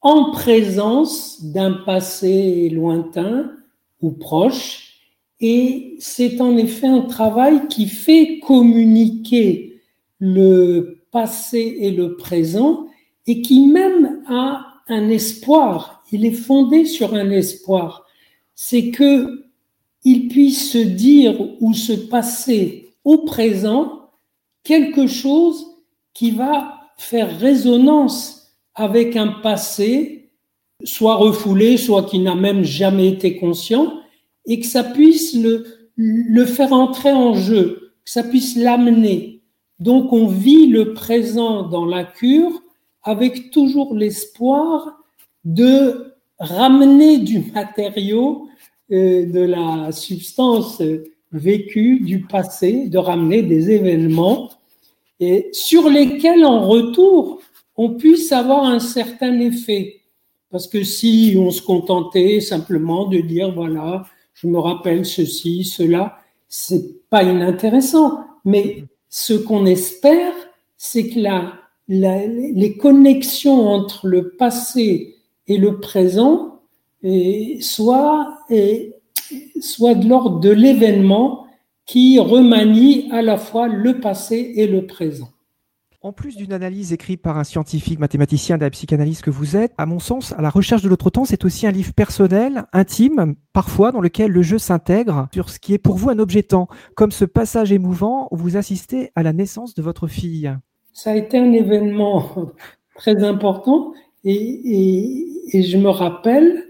en 0.00 0.30
présence 0.30 1.44
d'un 1.44 1.72
passé 1.72 2.68
lointain 2.70 3.50
ou 4.00 4.12
proche, 4.12 4.94
et 5.40 5.96
c'est 5.98 6.40
en 6.40 6.56
effet 6.56 6.86
un 6.86 7.02
travail 7.02 7.68
qui 7.68 7.86
fait 7.86 8.40
communiquer 8.40 9.80
le 10.18 11.02
passé 11.10 11.78
et 11.80 11.90
le 11.90 12.16
présent, 12.16 12.86
et 13.26 13.42
qui 13.42 13.66
même 13.66 14.22
a 14.28 14.66
un 14.88 15.08
espoir, 15.10 16.02
il 16.10 16.24
est 16.24 16.32
fondé 16.32 16.84
sur 16.86 17.14
un 17.14 17.30
espoir. 17.30 18.06
C'est 18.54 18.90
que 18.90 19.47
il 20.08 20.28
puisse 20.28 20.70
se 20.70 20.78
dire 20.78 21.38
ou 21.60 21.74
se 21.74 21.92
passer 21.92 22.94
au 23.04 23.18
présent 23.18 24.08
quelque 24.64 25.06
chose 25.06 25.66
qui 26.14 26.30
va 26.30 26.80
faire 26.96 27.38
résonance 27.38 28.54
avec 28.74 29.16
un 29.16 29.28
passé, 29.28 30.30
soit 30.82 31.16
refoulé, 31.16 31.76
soit 31.76 32.04
qui 32.04 32.20
n'a 32.20 32.34
même 32.34 32.64
jamais 32.64 33.08
été 33.08 33.36
conscient, 33.36 34.00
et 34.46 34.58
que 34.60 34.66
ça 34.66 34.82
puisse 34.82 35.34
le, 35.34 35.66
le 35.96 36.44
faire 36.46 36.72
entrer 36.72 37.12
en 37.12 37.34
jeu, 37.34 37.92
que 38.02 38.10
ça 38.10 38.22
puisse 38.22 38.56
l'amener. 38.56 39.42
Donc 39.78 40.14
on 40.14 40.26
vit 40.26 40.68
le 40.68 40.94
présent 40.94 41.64
dans 41.64 41.84
la 41.84 42.04
cure 42.04 42.62
avec 43.02 43.50
toujours 43.50 43.94
l'espoir 43.94 45.04
de 45.44 46.14
ramener 46.38 47.18
du 47.18 47.40
matériau 47.52 48.48
de 48.90 49.40
la 49.40 49.92
substance 49.92 50.82
vécue 51.32 52.00
du 52.00 52.22
passé, 52.22 52.88
de 52.88 52.98
ramener 52.98 53.42
des 53.42 53.70
événements 53.70 54.50
et 55.20 55.48
sur 55.52 55.88
lesquels 55.88 56.44
en 56.44 56.66
retour 56.66 57.40
on 57.76 57.94
puisse 57.94 58.32
avoir 58.32 58.64
un 58.64 58.80
certain 58.80 59.38
effet. 59.40 60.00
Parce 60.50 60.66
que 60.66 60.82
si 60.82 61.36
on 61.38 61.50
se 61.50 61.62
contentait 61.62 62.40
simplement 62.40 63.06
de 63.06 63.18
dire 63.18 63.52
voilà, 63.52 64.06
je 64.34 64.46
me 64.46 64.58
rappelle 64.58 65.04
ceci, 65.04 65.64
cela, 65.64 66.18
c'est 66.48 67.08
pas 67.10 67.22
inintéressant. 67.22 68.24
Mais 68.44 68.84
ce 69.08 69.34
qu'on 69.34 69.66
espère, 69.66 70.32
c'est 70.76 71.08
que 71.08 71.20
la, 71.20 71.52
les 71.88 72.76
connexions 72.78 73.68
entre 73.68 74.06
le 74.06 74.30
passé 74.30 75.16
et 75.46 75.58
le 75.58 75.80
présent 75.80 76.57
et 77.02 77.58
soit, 77.60 78.38
et, 78.50 78.94
soit 79.60 79.94
de 79.94 80.08
l'ordre 80.08 80.40
de 80.40 80.50
l'événement 80.50 81.46
qui 81.86 82.18
remanie 82.18 83.08
à 83.12 83.22
la 83.22 83.36
fois 83.36 83.68
le 83.68 84.00
passé 84.00 84.52
et 84.56 84.66
le 84.66 84.86
présent. 84.86 85.30
En 86.00 86.12
plus 86.12 86.36
d'une 86.36 86.52
analyse 86.52 86.92
écrite 86.92 87.22
par 87.22 87.38
un 87.38 87.44
scientifique, 87.44 87.98
mathématicien 87.98 88.56
de 88.56 88.62
la 88.62 88.70
psychanalyse 88.70 89.20
que 89.20 89.30
vous 89.30 89.56
êtes, 89.56 89.72
à 89.78 89.86
mon 89.86 89.98
sens, 89.98 90.32
à 90.32 90.42
la 90.42 90.48
recherche 90.48 90.82
de 90.82 90.88
l'autre 90.88 91.10
temps, 91.10 91.24
c'est 91.24 91.44
aussi 91.44 91.66
un 91.66 91.72
livre 91.72 91.92
personnel, 91.92 92.66
intime, 92.72 93.34
parfois, 93.52 93.90
dans 93.90 94.00
lequel 94.00 94.30
le 94.30 94.42
jeu 94.42 94.58
s'intègre 94.58 95.26
sur 95.32 95.50
ce 95.50 95.58
qui 95.58 95.74
est 95.74 95.78
pour 95.78 95.96
vous 95.96 96.08
un 96.08 96.20
objet 96.20 96.44
temps, 96.44 96.68
comme 96.94 97.10
ce 97.10 97.24
passage 97.24 97.72
émouvant 97.72 98.28
où 98.30 98.36
vous 98.36 98.56
assistez 98.56 99.10
à 99.16 99.24
la 99.24 99.32
naissance 99.32 99.74
de 99.74 99.82
votre 99.82 100.06
fille. 100.06 100.54
Ça 100.92 101.10
a 101.10 101.16
été 101.16 101.36
un 101.36 101.52
événement 101.52 102.52
très 102.94 103.24
important 103.24 103.92
et, 104.22 104.34
et, 104.34 105.58
et 105.58 105.62
je 105.64 105.78
me 105.78 105.88
rappelle 105.88 106.67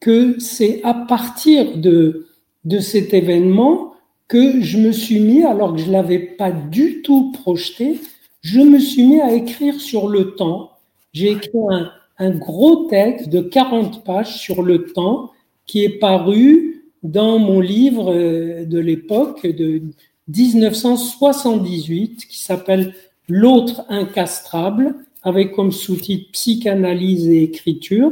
que 0.00 0.40
c'est 0.40 0.80
à 0.82 0.94
partir 0.94 1.76
de, 1.76 2.26
de 2.64 2.78
cet 2.78 3.14
événement 3.14 3.94
que 4.28 4.60
je 4.60 4.78
me 4.78 4.92
suis 4.92 5.20
mis, 5.20 5.42
alors 5.42 5.74
que 5.74 5.80
je 5.80 5.90
l'avais 5.90 6.18
pas 6.18 6.50
du 6.52 7.02
tout 7.02 7.32
projeté, 7.32 8.00
je 8.42 8.60
me 8.60 8.78
suis 8.78 9.04
mis 9.04 9.20
à 9.20 9.32
écrire 9.32 9.80
sur 9.80 10.08
le 10.08 10.34
temps. 10.34 10.70
J'ai 11.12 11.32
écrit 11.32 11.50
un, 11.68 11.90
un, 12.18 12.30
gros 12.30 12.86
texte 12.88 13.28
de 13.28 13.40
40 13.40 14.04
pages 14.04 14.38
sur 14.38 14.62
le 14.62 14.84
temps 14.92 15.32
qui 15.66 15.84
est 15.84 15.98
paru 15.98 16.84
dans 17.02 17.38
mon 17.38 17.60
livre 17.60 18.14
euh, 18.14 18.64
de 18.64 18.78
l'époque 18.78 19.46
de 19.46 19.82
1978 20.28 22.26
qui 22.26 22.38
s'appelle 22.38 22.94
L'autre 23.28 23.84
incastrable 23.88 24.96
avec 25.22 25.52
comme 25.52 25.70
sous-titre 25.70 26.32
Psychanalyse 26.32 27.28
et 27.28 27.44
écriture. 27.44 28.10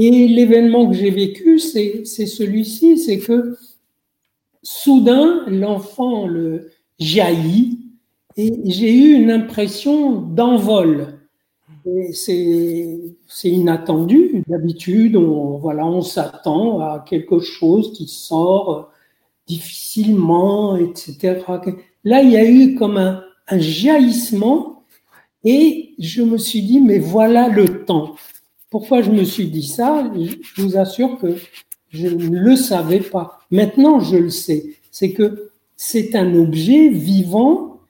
Et 0.00 0.28
l'événement 0.28 0.88
que 0.88 0.94
j'ai 0.94 1.10
vécu, 1.10 1.58
c'est 1.58 2.04
celui-ci, 2.04 2.98
c'est 2.98 3.18
que 3.18 3.56
soudain, 4.62 5.44
l'enfant 5.48 6.28
le 6.28 6.70
jaillit 7.00 7.80
et 8.36 8.54
j'ai 8.64 8.94
eu 8.94 9.14
une 9.14 9.32
impression 9.32 10.12
d'envol. 10.12 11.18
C'est 12.12 13.10
inattendu. 13.42 14.44
D'habitude, 14.46 15.16
on, 15.16 15.58
voilà, 15.58 15.84
on 15.84 16.02
s'attend 16.02 16.78
à 16.78 17.04
quelque 17.04 17.40
chose 17.40 17.92
qui 17.92 18.06
sort 18.06 18.92
difficilement, 19.48 20.76
etc. 20.76 21.40
Là, 22.04 22.22
il 22.22 22.30
y 22.30 22.36
a 22.36 22.48
eu 22.48 22.76
comme 22.76 22.98
un, 22.98 23.24
un 23.48 23.58
jaillissement 23.58 24.84
et 25.42 25.94
je 25.98 26.22
me 26.22 26.38
suis 26.38 26.62
dit, 26.62 26.80
mais 26.80 27.00
voilà 27.00 27.48
le 27.48 27.84
temps. 27.84 28.14
Pourquoi 28.70 29.02
je 29.02 29.10
me 29.10 29.24
suis 29.24 29.48
dit 29.48 29.66
ça? 29.66 30.10
Je 30.14 30.62
vous 30.62 30.76
assure 30.76 31.18
que 31.18 31.36
je 31.90 32.08
ne 32.08 32.38
le 32.38 32.56
savais 32.56 33.00
pas. 33.00 33.40
Maintenant, 33.50 34.00
je 34.00 34.16
le 34.16 34.30
sais. 34.30 34.74
C'est 34.90 35.12
que 35.12 35.50
c'est 35.76 36.14
un 36.14 36.34
objet 36.34 36.88
vivant 36.88 37.80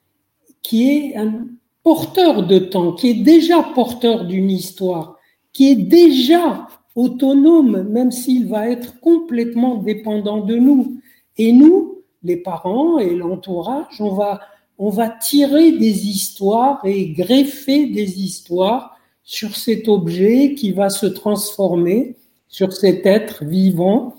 qui 0.62 0.90
est 0.90 1.16
un 1.16 1.46
porteur 1.82 2.46
de 2.46 2.58
temps, 2.58 2.92
qui 2.92 3.08
est 3.10 3.22
déjà 3.22 3.62
porteur 3.62 4.26
d'une 4.26 4.50
histoire, 4.50 5.16
qui 5.52 5.70
est 5.70 5.76
déjà 5.76 6.68
autonome, 6.94 7.84
même 7.84 8.12
s'il 8.12 8.46
va 8.46 8.68
être 8.68 9.00
complètement 9.00 9.76
dépendant 9.76 10.40
de 10.40 10.56
nous. 10.56 11.00
Et 11.38 11.52
nous, 11.52 12.02
les 12.22 12.36
parents 12.36 12.98
et 12.98 13.14
l'entourage, 13.14 14.00
on 14.00 14.14
va, 14.14 14.40
on 14.78 14.90
va 14.90 15.08
tirer 15.08 15.72
des 15.72 16.06
histoires 16.06 16.80
et 16.84 17.10
greffer 17.10 17.86
des 17.86 18.20
histoires 18.20 18.97
sur 19.28 19.56
cet 19.56 19.88
objet 19.88 20.54
qui 20.54 20.72
va 20.72 20.88
se 20.88 21.04
transformer, 21.04 22.16
sur 22.48 22.72
cet 22.72 23.04
être 23.04 23.44
vivant 23.44 24.14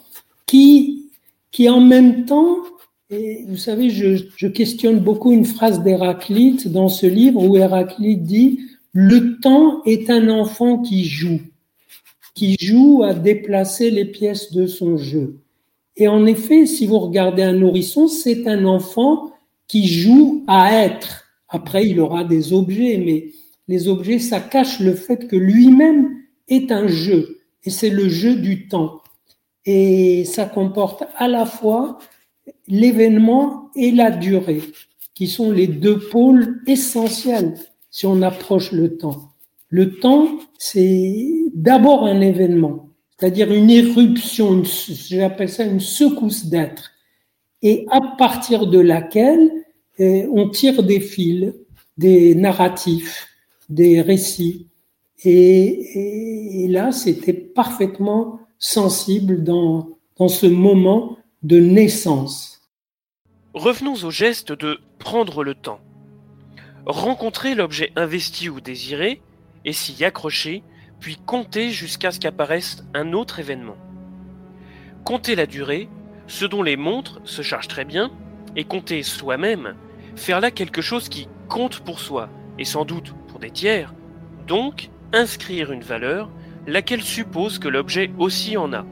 qui, 0.46 1.10
qui 1.50 1.68
en 1.68 1.82
même 1.82 2.26
temps, 2.26 2.58
et 3.10 3.44
vous 3.48 3.58
savez, 3.58 3.90
je, 3.90 4.24
je 4.36 4.48
questionne 4.48 5.00
beaucoup 5.00 5.32
une 5.32 5.46
phrase 5.46 5.82
d'Héraclite 5.82 6.68
dans 6.68 6.90
ce 6.90 7.08
livre 7.08 7.44
où 7.44 7.58
Héraclite 7.58 8.22
dit 8.22 8.60
Le 8.94 9.40
temps 9.40 9.82
est 9.84 10.12
un 10.12 10.30
enfant 10.30 10.78
qui 10.78 11.06
joue, 11.06 11.42
qui 12.36 12.56
joue 12.60 13.02
à 13.04 13.16
déplacer 13.16 13.90
les 13.90 14.06
pièces 14.06 14.52
de 14.52 14.68
son 14.68 14.98
jeu. 14.98 15.40
Et 15.98 16.08
en 16.08 16.28
effet, 16.28 16.68
si 16.68 16.86
vous 16.86 17.00
regardez 17.00 17.42
un 17.42 17.54
nourrisson, 17.54 18.08
c'est 18.08 18.48
un 18.48 18.64
enfant 18.64 19.32
qui 19.68 19.88
joue 19.88 20.44
à 20.46 20.86
être. 20.86 21.26
Après, 21.48 21.88
il 21.88 22.00
aura 22.00 22.24
des 22.24 22.54
objets, 22.54 23.02
mais 23.04 23.32
les 23.70 23.88
objets, 23.88 24.18
ça 24.18 24.40
cache 24.40 24.80
le 24.80 24.96
fait 24.96 25.28
que 25.28 25.36
lui-même 25.36 26.18
est 26.48 26.72
un 26.72 26.88
jeu, 26.88 27.42
et 27.64 27.70
c'est 27.70 27.92
le 27.92 28.10
jeu 28.10 28.36
du 28.36 28.68
temps. 28.68 29.02
Et 29.64 30.26
ça 30.26 30.46
comporte 30.46 31.04
à 31.16 31.28
la 31.28 31.46
fois 31.46 32.00
l'événement 32.68 33.70
et 33.76 33.92
la 33.92 34.10
durée, 34.10 34.64
qui 35.14 35.28
sont 35.28 35.52
les 35.52 35.68
deux 35.68 36.00
pôles 36.00 36.62
essentiels 36.66 37.54
si 37.92 38.08
on 38.08 38.24
approche 38.24 38.72
le 38.72 38.98
temps. 38.98 39.34
Le 39.68 40.00
temps, 40.00 40.40
c'est 40.58 41.28
d'abord 41.54 42.06
un 42.06 42.22
événement, 42.22 42.90
c'est-à-dire 43.20 43.54
une 43.54 43.70
éruption, 43.70 44.64
j'appelle 44.64 45.50
ça 45.50 45.64
une 45.64 45.80
secousse 45.80 46.48
d'être, 46.48 46.90
et 47.62 47.86
à 47.92 48.00
partir 48.18 48.66
de 48.66 48.80
laquelle 48.80 49.52
eh, 50.00 50.26
on 50.32 50.50
tire 50.50 50.82
des 50.82 51.00
fils, 51.00 51.54
des 52.00 52.34
narratifs, 52.34 53.29
des 53.70 54.02
récits. 54.02 54.68
Et, 55.24 56.68
là, 56.70 56.92
c'était 56.92 57.34
parfaitement 57.34 58.40
sensible 58.58 59.44
dans, 59.44 59.90
dans 60.18 60.28
ce 60.28 60.46
moment 60.46 61.18
de 61.44 61.60
naissance. 61.60 62.62
Revenons 63.54 63.96
au 64.04 64.12
geste 64.12 64.52
de 64.52 64.80
prendre 65.00 65.44
le 65.44 65.56
temps. 65.56 65.80
Rencontrer 66.86 67.56
l'objet 67.56 67.92
investi 67.96 68.50
ou 68.50 68.62
désiré 68.62 69.22
et 69.66 69.74
s'y 69.74 70.04
accrocher, 70.04 70.64
puis 71.00 71.18
compter 71.26 71.72
jusqu'à 71.72 72.12
ce 72.12 72.20
qu'apparaisse 72.20 72.84
un 72.94 73.14
autre 73.14 73.40
événement. 73.40 73.78
Compter 75.04 75.36
la 75.36 75.46
durée, 75.46 75.90
ce 76.28 76.46
dont 76.46 76.64
les 76.64 76.78
montres 76.78 77.22
se 77.24 77.42
chargent 77.42 77.68
très 77.68 77.86
bien, 77.86 78.12
et 78.56 78.64
compter 78.64 79.04
soi-même, 79.04 79.76
faire 80.16 80.40
là 80.40 80.52
quelque 80.52 80.82
chose 80.82 81.10
qui 81.10 81.28
compte 81.48 81.80
pour 81.82 82.00
soi, 82.00 82.30
et 82.58 82.66
sans 82.66 82.86
doute 82.86 83.14
des 83.40 83.52
tiers, 83.52 83.94
donc 84.48 84.90
inscrire 85.14 85.72
une 85.72 85.82
valeur, 85.82 86.30
laquelle 86.68 87.02
suppose 87.02 87.60
que 87.60 87.68
l'objet 87.68 88.12
aussi 88.18 88.58
en 88.58 88.74
a, 88.74 88.86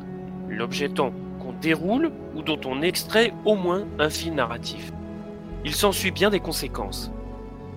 l'objet 0.49 0.89
temps 0.89 1.13
qu'on 1.39 1.53
déroule 1.53 2.11
ou 2.35 2.41
dont 2.41 2.59
on 2.65 2.81
extrait 2.81 3.33
au 3.45 3.55
moins 3.55 3.85
un 3.99 4.09
fil 4.09 4.33
narratif. 4.33 4.91
Il 5.65 5.73
s'ensuit 5.73 6.11
bien 6.11 6.29
des 6.29 6.39
conséquences. 6.39 7.11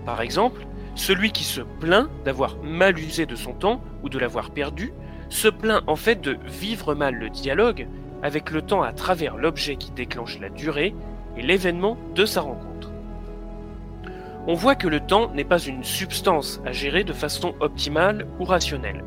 Par 0.04 0.20
exemple, 0.20 0.66
celui 0.94 1.32
qui 1.32 1.44
se 1.44 1.60
plaint 1.60 2.08
d'avoir 2.24 2.56
mal 2.62 2.98
usé 2.98 3.26
de 3.26 3.36
son 3.36 3.52
temps 3.52 3.80
ou 4.02 4.08
de 4.08 4.18
l'avoir 4.18 4.50
perdu, 4.50 4.92
se 5.28 5.48
plaint 5.48 5.82
en 5.86 5.96
fait 5.96 6.20
de 6.20 6.36
vivre 6.46 6.94
mal 6.94 7.14
le 7.14 7.30
dialogue 7.30 7.86
avec 8.22 8.50
le 8.50 8.62
temps 8.62 8.82
à 8.82 8.92
travers 8.92 9.36
l'objet 9.36 9.76
qui 9.76 9.92
déclenche 9.92 10.38
la 10.40 10.50
durée 10.50 10.94
et 11.36 11.42
l'événement 11.42 11.96
de 12.14 12.24
sa 12.24 12.40
rencontre. 12.40 12.90
On 14.46 14.54
voit 14.54 14.74
que 14.74 14.88
le 14.88 15.00
temps 15.00 15.30
n'est 15.32 15.44
pas 15.44 15.58
une 15.58 15.84
substance 15.84 16.60
à 16.64 16.72
gérer 16.72 17.04
de 17.04 17.12
façon 17.12 17.54
optimale 17.60 18.26
ou 18.38 18.44
rationnelle. 18.44 19.04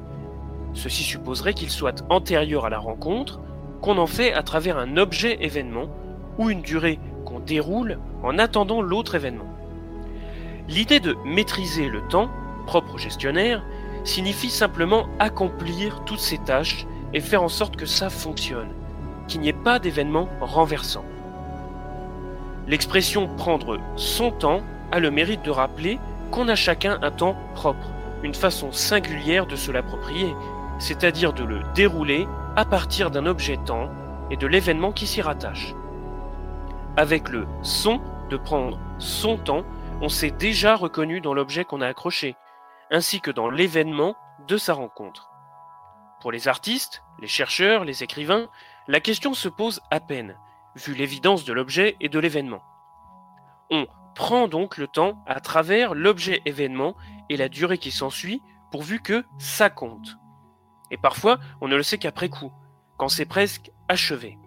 Ceci 0.73 1.03
supposerait 1.03 1.55
qu'il 1.55 1.71
soit 1.71 2.03
antérieur 2.09 2.65
à 2.65 2.69
la 2.69 2.77
rencontre, 2.77 3.39
qu'on 3.81 3.97
en 3.97 4.07
fait 4.07 4.33
à 4.33 4.43
travers 4.43 4.77
un 4.77 4.97
objet 4.97 5.37
événement 5.41 5.89
ou 6.37 6.49
une 6.49 6.61
durée 6.61 6.99
qu'on 7.25 7.39
déroule 7.39 7.99
en 8.21 8.37
attendant 8.37 8.81
l'autre 8.81 9.15
événement. 9.15 9.47
L'idée 10.69 10.99
de 10.99 11.15
maîtriser 11.25 11.89
le 11.89 12.01
temps, 12.07 12.29
propre 12.67 12.95
au 12.95 12.97
gestionnaire, 12.97 13.63
signifie 14.03 14.49
simplement 14.49 15.07
accomplir 15.19 16.03
toutes 16.05 16.19
ces 16.19 16.37
tâches 16.37 16.85
et 17.13 17.19
faire 17.19 17.43
en 17.43 17.49
sorte 17.49 17.75
que 17.75 17.85
ça 17.85 18.09
fonctionne, 18.09 18.69
qu'il 19.27 19.41
n'y 19.41 19.49
ait 19.49 19.53
pas 19.53 19.79
d'événement 19.79 20.29
renversant. 20.41 21.03
L'expression 22.67 23.27
prendre 23.35 23.79
son 23.95 24.31
temps 24.31 24.61
a 24.93 24.99
le 24.99 25.09
mérite 25.09 25.41
de 25.41 25.49
rappeler 25.49 25.99
qu'on 26.29 26.47
a 26.47 26.55
chacun 26.55 26.99
un 27.01 27.09
temps 27.09 27.35
propre, 27.55 27.87
une 28.21 28.35
façon 28.35 28.71
singulière 28.71 29.47
de 29.47 29.55
se 29.55 29.71
l'approprier, 29.71 30.35
c'est-à-dire 30.77 31.33
de 31.33 31.43
le 31.43 31.63
dérouler 31.73 32.27
à 32.55 32.63
partir 32.63 33.09
d'un 33.09 33.25
objet 33.25 33.57
temps 33.57 33.89
et 34.29 34.37
de 34.37 34.45
l'événement 34.45 34.91
qui 34.91 35.07
s'y 35.07 35.19
rattache. 35.19 35.73
Avec 36.95 37.29
le 37.29 37.47
son 37.63 38.01
de 38.29 38.37
prendre 38.37 38.77
son 38.99 39.37
temps, 39.37 39.63
on 39.99 40.09
s'est 40.09 40.29
déjà 40.29 40.75
reconnu 40.75 41.21
dans 41.21 41.33
l'objet 41.33 41.65
qu'on 41.65 41.81
a 41.81 41.87
accroché, 41.87 42.35
ainsi 42.91 43.19
que 43.19 43.31
dans 43.31 43.49
l'événement 43.49 44.15
de 44.47 44.57
sa 44.57 44.75
rencontre. 44.75 45.31
Pour 46.21 46.31
les 46.31 46.47
artistes, 46.47 47.01
les 47.19 47.27
chercheurs, 47.27 47.83
les 47.83 48.03
écrivains, 48.03 48.45
la 48.87 48.99
question 48.99 49.33
se 49.33 49.49
pose 49.49 49.81
à 49.89 49.99
peine, 49.99 50.37
vu 50.75 50.93
l'évidence 50.93 51.45
de 51.45 51.53
l'objet 51.53 51.97
et 51.99 52.09
de 52.09 52.19
l'événement. 52.19 52.61
On 53.71 53.87
prend 54.15 54.47
donc 54.47 54.77
le 54.77 54.87
temps 54.87 55.23
à 55.27 55.39
travers 55.39 55.93
l'objet 55.93 56.41
événement 56.45 56.95
et 57.29 57.37
la 57.37 57.49
durée 57.49 57.77
qui 57.77 57.91
s'ensuit, 57.91 58.41
pourvu 58.71 58.99
que 58.99 59.23
ça 59.39 59.69
compte. 59.69 60.17
Et 60.91 60.97
parfois, 60.97 61.39
on 61.61 61.67
ne 61.67 61.75
le 61.75 61.83
sait 61.83 61.97
qu'après 61.97 62.29
coup, 62.29 62.51
quand 62.97 63.09
c'est 63.09 63.25
presque 63.25 63.71
achevé. 63.87 64.37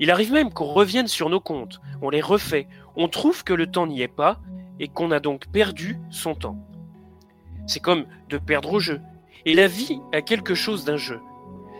Il 0.00 0.10
arrive 0.10 0.32
même 0.32 0.52
qu'on 0.52 0.72
revienne 0.72 1.06
sur 1.06 1.30
nos 1.30 1.40
comptes, 1.40 1.80
on 2.02 2.10
les 2.10 2.20
refait, 2.20 2.68
on 2.96 3.08
trouve 3.08 3.44
que 3.44 3.52
le 3.52 3.70
temps 3.70 3.86
n'y 3.86 4.02
est 4.02 4.08
pas 4.08 4.40
et 4.80 4.88
qu'on 4.88 5.10
a 5.10 5.20
donc 5.20 5.46
perdu 5.48 5.98
son 6.10 6.34
temps. 6.34 6.58
C'est 7.66 7.80
comme 7.80 8.06
de 8.28 8.38
perdre 8.38 8.72
au 8.72 8.80
jeu. 8.80 9.00
Et 9.46 9.54
la 9.54 9.66
vie 9.66 10.00
a 10.12 10.22
quelque 10.22 10.54
chose 10.54 10.84
d'un 10.84 10.96
jeu. 10.96 11.20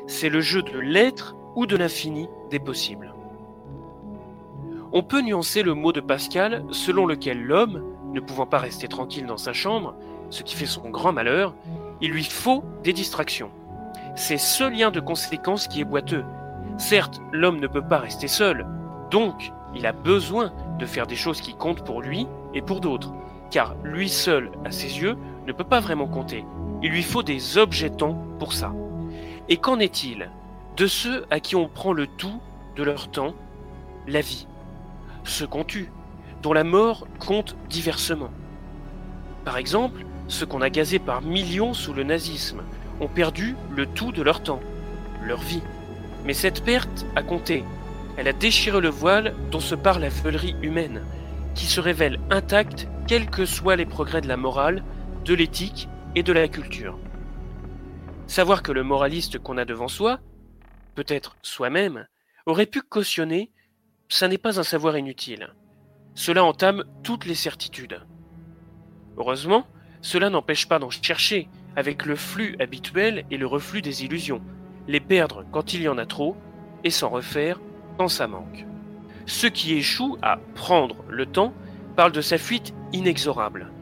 C'est 0.06 0.28
le 0.28 0.40
jeu 0.40 0.62
de 0.62 0.78
l'être 0.78 1.34
ou 1.56 1.66
de 1.66 1.76
l'infini 1.76 2.28
des 2.50 2.58
possibles. 2.58 3.13
On 4.96 5.02
peut 5.02 5.22
nuancer 5.22 5.64
le 5.64 5.74
mot 5.74 5.90
de 5.90 5.98
Pascal 5.98 6.64
selon 6.70 7.04
lequel 7.04 7.42
l'homme, 7.42 7.82
ne 8.12 8.20
pouvant 8.20 8.46
pas 8.46 8.60
rester 8.60 8.86
tranquille 8.86 9.26
dans 9.26 9.36
sa 9.36 9.52
chambre, 9.52 9.96
ce 10.30 10.44
qui 10.44 10.54
fait 10.54 10.66
son 10.66 10.88
grand 10.88 11.12
malheur, 11.12 11.56
il 12.00 12.12
lui 12.12 12.22
faut 12.22 12.62
des 12.84 12.92
distractions. 12.92 13.50
C'est 14.14 14.38
ce 14.38 14.62
lien 14.62 14.92
de 14.92 15.00
conséquence 15.00 15.66
qui 15.66 15.80
est 15.80 15.84
boiteux. 15.84 16.24
Certes, 16.78 17.20
l'homme 17.32 17.58
ne 17.58 17.66
peut 17.66 17.82
pas 17.82 17.98
rester 17.98 18.28
seul, 18.28 18.68
donc 19.10 19.50
il 19.74 19.84
a 19.84 19.90
besoin 19.90 20.52
de 20.78 20.86
faire 20.86 21.08
des 21.08 21.16
choses 21.16 21.40
qui 21.40 21.54
comptent 21.54 21.84
pour 21.84 22.00
lui 22.00 22.28
et 22.54 22.62
pour 22.62 22.80
d'autres, 22.80 23.12
car 23.50 23.74
lui 23.82 24.08
seul, 24.08 24.52
à 24.64 24.70
ses 24.70 25.00
yeux, 25.00 25.16
ne 25.44 25.52
peut 25.52 25.64
pas 25.64 25.80
vraiment 25.80 26.06
compter. 26.06 26.44
Il 26.84 26.92
lui 26.92 27.02
faut 27.02 27.24
des 27.24 27.58
objets 27.58 27.90
temps 27.90 28.24
pour 28.38 28.52
ça. 28.52 28.72
Et 29.48 29.56
qu'en 29.56 29.80
est-il 29.80 30.30
de 30.76 30.86
ceux 30.86 31.24
à 31.30 31.40
qui 31.40 31.56
on 31.56 31.68
prend 31.68 31.92
le 31.92 32.06
tout 32.06 32.40
de 32.76 32.84
leur 32.84 33.10
temps, 33.10 33.34
la 34.06 34.20
vie 34.20 34.46
Ceux 35.24 35.46
qu'on 35.46 35.64
tue, 35.64 35.90
dont 36.42 36.52
la 36.52 36.64
mort 36.64 37.06
compte 37.18 37.56
diversement. 37.68 38.30
Par 39.44 39.56
exemple, 39.56 40.04
ceux 40.28 40.46
qu'on 40.46 40.60
a 40.62 40.70
gazés 40.70 40.98
par 40.98 41.22
millions 41.22 41.74
sous 41.74 41.92
le 41.92 42.02
nazisme 42.02 42.62
ont 43.00 43.08
perdu 43.08 43.56
le 43.70 43.86
tout 43.86 44.12
de 44.12 44.22
leur 44.22 44.42
temps, 44.42 44.60
leur 45.22 45.40
vie. 45.40 45.62
Mais 46.24 46.34
cette 46.34 46.64
perte 46.64 47.06
a 47.16 47.22
compté. 47.22 47.64
Elle 48.16 48.28
a 48.28 48.32
déchiré 48.32 48.80
le 48.80 48.88
voile 48.88 49.34
dont 49.50 49.60
se 49.60 49.74
parle 49.74 50.02
la 50.02 50.10
feulerie 50.10 50.56
humaine, 50.62 51.02
qui 51.54 51.66
se 51.66 51.80
révèle 51.80 52.20
intacte 52.30 52.88
quels 53.06 53.28
que 53.28 53.44
soient 53.44 53.76
les 53.76 53.86
progrès 53.86 54.20
de 54.20 54.28
la 54.28 54.36
morale, 54.36 54.82
de 55.24 55.34
l'éthique 55.34 55.88
et 56.14 56.22
de 56.22 56.32
la 56.32 56.48
culture. 56.48 56.98
Savoir 58.26 58.62
que 58.62 58.72
le 58.72 58.82
moraliste 58.82 59.38
qu'on 59.38 59.58
a 59.58 59.64
devant 59.64 59.88
soi, 59.88 60.20
peut-être 60.94 61.36
soi-même, 61.42 62.06
aurait 62.46 62.66
pu 62.66 62.80
cautionner, 62.80 63.50
ça 64.08 64.28
n'est 64.28 64.38
pas 64.38 64.60
un 64.60 64.62
savoir 64.64 64.96
inutile. 64.96 65.48
Cela 66.14 66.44
entame 66.44 66.84
toutes 67.02 67.26
les 67.26 67.34
certitudes. 67.34 68.00
Heureusement, 69.16 69.66
cela 70.00 70.30
n'empêche 70.30 70.68
pas 70.68 70.78
d'en 70.78 70.90
chercher, 70.90 71.48
avec 71.76 72.04
le 72.04 72.14
flux 72.14 72.56
habituel 72.60 73.24
et 73.30 73.36
le 73.36 73.46
reflux 73.46 73.82
des 73.82 74.04
illusions, 74.04 74.42
les 74.86 75.00
perdre 75.00 75.44
quand 75.50 75.74
il 75.74 75.82
y 75.82 75.88
en 75.88 75.98
a 75.98 76.06
trop, 76.06 76.36
et 76.84 76.90
s'en 76.90 77.08
refaire 77.08 77.60
quand 77.98 78.08
ça 78.08 78.26
manque. 78.26 78.66
Ceux 79.26 79.48
qui 79.48 79.74
échouent 79.74 80.18
à 80.22 80.38
prendre 80.54 80.96
le 81.08 81.26
temps 81.26 81.54
parlent 81.96 82.12
de 82.12 82.20
sa 82.20 82.38
fuite 82.38 82.74
inexorable. 82.92 83.72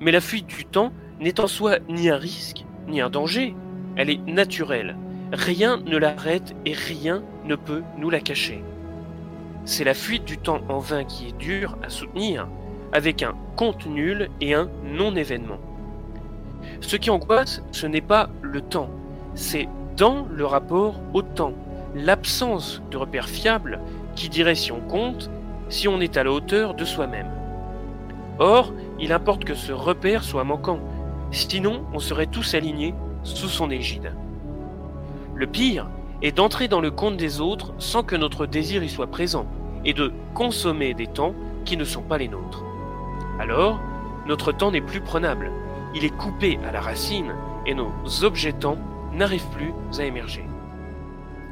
Mais 0.00 0.10
la 0.10 0.20
fuite 0.20 0.46
du 0.46 0.64
temps 0.64 0.92
n'est 1.20 1.40
en 1.40 1.46
soi 1.46 1.78
ni 1.88 2.10
un 2.10 2.16
risque, 2.16 2.64
ni 2.88 3.00
un 3.00 3.10
danger, 3.10 3.54
elle 3.96 4.10
est 4.10 4.20
naturelle. 4.26 4.96
Rien 5.32 5.78
ne 5.78 5.96
l'arrête 5.96 6.54
et 6.64 6.72
rien 6.72 7.22
ne 7.44 7.54
peut 7.54 7.82
nous 7.96 8.10
la 8.10 8.20
cacher. 8.20 8.64
C'est 9.66 9.84
la 9.84 9.94
fuite 9.94 10.24
du 10.24 10.36
temps 10.36 10.60
en 10.68 10.78
vain 10.78 11.04
qui 11.04 11.28
est 11.28 11.38
dure 11.38 11.78
à 11.82 11.88
soutenir, 11.88 12.48
avec 12.92 13.22
un 13.22 13.34
compte 13.56 13.86
nul 13.86 14.28
et 14.40 14.54
un 14.54 14.68
non-événement. 14.84 15.58
Ce 16.80 16.96
qui 16.96 17.10
angoisse, 17.10 17.62
ce 17.72 17.86
n'est 17.86 18.02
pas 18.02 18.28
le 18.42 18.60
temps, 18.60 18.90
c'est 19.34 19.68
dans 19.96 20.26
le 20.30 20.44
rapport 20.44 21.00
au 21.14 21.22
temps, 21.22 21.54
l'absence 21.94 22.82
de 22.90 22.96
repères 22.96 23.28
fiables 23.28 23.80
qui 24.14 24.28
dirait 24.28 24.54
si 24.54 24.70
on 24.70 24.80
compte, 24.80 25.30
si 25.68 25.88
on 25.88 26.00
est 26.00 26.16
à 26.16 26.24
la 26.24 26.32
hauteur 26.32 26.74
de 26.74 26.84
soi-même. 26.84 27.30
Or, 28.38 28.72
il 29.00 29.12
importe 29.12 29.44
que 29.44 29.54
ce 29.54 29.72
repère 29.72 30.24
soit 30.24 30.44
manquant, 30.44 30.80
sinon 31.30 31.84
on 31.94 32.00
serait 32.00 32.26
tous 32.26 32.54
alignés 32.54 32.94
sous 33.22 33.48
son 33.48 33.70
égide. 33.70 34.12
Le 35.34 35.46
pire 35.46 35.88
est 36.24 36.32
d'entrer 36.32 36.68
dans 36.68 36.80
le 36.80 36.90
compte 36.90 37.18
des 37.18 37.40
autres 37.40 37.74
sans 37.78 38.02
que 38.02 38.16
notre 38.16 38.46
désir 38.46 38.82
y 38.82 38.88
soit 38.88 39.06
présent, 39.06 39.46
et 39.84 39.92
de 39.92 40.10
consommer 40.32 40.94
des 40.94 41.06
temps 41.06 41.34
qui 41.66 41.76
ne 41.76 41.84
sont 41.84 42.02
pas 42.02 42.16
les 42.16 42.28
nôtres. 42.28 42.64
Alors, 43.38 43.78
notre 44.26 44.50
temps 44.50 44.72
n'est 44.72 44.80
plus 44.80 45.02
prenable, 45.02 45.52
il 45.94 46.04
est 46.04 46.16
coupé 46.16 46.58
à 46.66 46.72
la 46.72 46.80
racine 46.80 47.34
et 47.66 47.74
nos 47.74 47.92
objets-temps 48.22 48.78
n'arrivent 49.12 49.50
plus 49.52 49.74
à 49.98 50.04
émerger. 50.04 50.44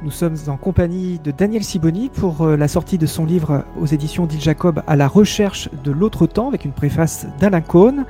Nous 0.04 0.10
sommes 0.10 0.36
en 0.48 0.56
compagnie 0.56 1.20
de 1.20 1.30
Daniel 1.30 1.62
Siboni 1.62 2.08
pour 2.08 2.42
euh, 2.42 2.56
la 2.56 2.66
sortie 2.66 2.98
de 2.98 3.06
son 3.06 3.24
livre 3.24 3.64
aux 3.80 3.86
éditions 3.86 4.26
d'Il 4.26 4.40
Jacob 4.40 4.82
à 4.88 4.96
la 4.96 5.06
recherche 5.06 5.68
de 5.84 5.92
l'autre 5.92 6.26
temps 6.26 6.48
avec 6.48 6.64
une 6.64 6.72
préface 6.72 7.24
d'Alain 7.38 7.60
Cohn. 7.60 8.04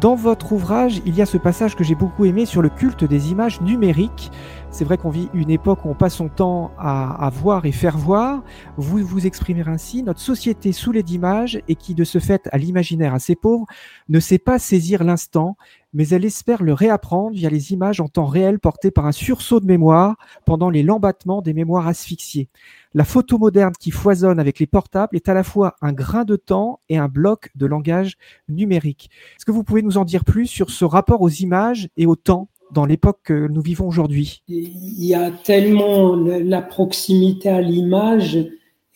Dans 0.00 0.16
votre 0.16 0.50
ouvrage, 0.50 1.00
il 1.06 1.14
y 1.14 1.22
a 1.22 1.26
ce 1.26 1.38
passage 1.38 1.76
que 1.76 1.84
j'ai 1.84 1.94
beaucoup 1.94 2.24
aimé 2.24 2.44
sur 2.44 2.60
le 2.60 2.68
culte 2.68 3.04
des 3.04 3.30
images 3.30 3.60
numériques. 3.60 4.32
C'est 4.70 4.84
vrai 4.84 4.98
qu'on 4.98 5.10
vit 5.10 5.28
une 5.32 5.50
époque 5.50 5.84
où 5.84 5.88
on 5.88 5.94
passe 5.94 6.16
son 6.16 6.28
temps 6.28 6.70
à, 6.78 7.30
voir 7.32 7.64
et 7.64 7.72
faire 7.72 7.96
voir. 7.96 8.42
Vous 8.76 8.98
vous 8.98 9.26
exprimez 9.26 9.64
ainsi, 9.66 10.02
notre 10.02 10.20
société 10.20 10.72
saoulée 10.72 11.02
d'images 11.02 11.60
et 11.68 11.74
qui 11.74 11.94
de 11.94 12.04
ce 12.04 12.18
fait 12.18 12.48
a 12.52 12.58
l'imaginaire 12.58 13.14
assez 13.14 13.34
pauvre, 13.34 13.66
ne 14.08 14.20
sait 14.20 14.38
pas 14.38 14.58
saisir 14.58 15.04
l'instant, 15.04 15.56
mais 15.94 16.08
elle 16.08 16.24
espère 16.24 16.62
le 16.62 16.74
réapprendre 16.74 17.34
via 17.34 17.48
les 17.48 17.72
images 17.72 18.00
en 18.00 18.08
temps 18.08 18.26
réel 18.26 18.60
portées 18.60 18.90
par 18.90 19.06
un 19.06 19.12
sursaut 19.12 19.58
de 19.58 19.66
mémoire 19.66 20.16
pendant 20.44 20.70
les 20.70 20.82
lambattements 20.82 21.40
des 21.40 21.54
mémoires 21.54 21.88
asphyxiées. 21.88 22.48
La 22.94 23.04
photo 23.04 23.38
moderne 23.38 23.72
qui 23.78 23.90
foisonne 23.90 24.38
avec 24.38 24.58
les 24.58 24.66
portables 24.66 25.16
est 25.16 25.28
à 25.28 25.34
la 25.34 25.44
fois 25.44 25.76
un 25.80 25.92
grain 25.92 26.24
de 26.24 26.36
temps 26.36 26.80
et 26.88 26.98
un 26.98 27.08
bloc 27.08 27.50
de 27.54 27.66
langage 27.66 28.16
numérique. 28.48 29.10
Est-ce 29.36 29.46
que 29.46 29.52
vous 29.52 29.64
pouvez 29.64 29.82
nous 29.82 29.98
en 29.98 30.04
dire 30.04 30.24
plus 30.24 30.46
sur 30.46 30.70
ce 30.70 30.84
rapport 30.84 31.22
aux 31.22 31.30
images 31.30 31.88
et 31.96 32.06
au 32.06 32.16
temps 32.16 32.48
dans 32.72 32.84
l'époque 32.84 33.20
que 33.24 33.48
nous 33.48 33.60
vivons 33.60 33.86
aujourd'hui 33.86 34.42
Il 34.48 35.04
y 35.04 35.14
a 35.14 35.30
tellement 35.30 36.16
la 36.16 36.62
proximité 36.62 37.48
à 37.48 37.60
l'image 37.60 38.38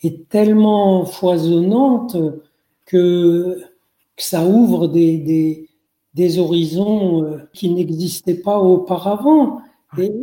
est 0.03 0.29
tellement 0.29 1.05
foisonnante 1.05 2.17
que, 2.85 3.61
ça 4.17 4.45
ouvre 4.45 4.87
des, 4.87 5.67
des, 6.13 6.39
horizons 6.39 7.23
euh, 7.23 7.37
qui 7.51 7.69
n'existaient 7.69 8.35
pas 8.35 8.59
auparavant. 8.59 9.61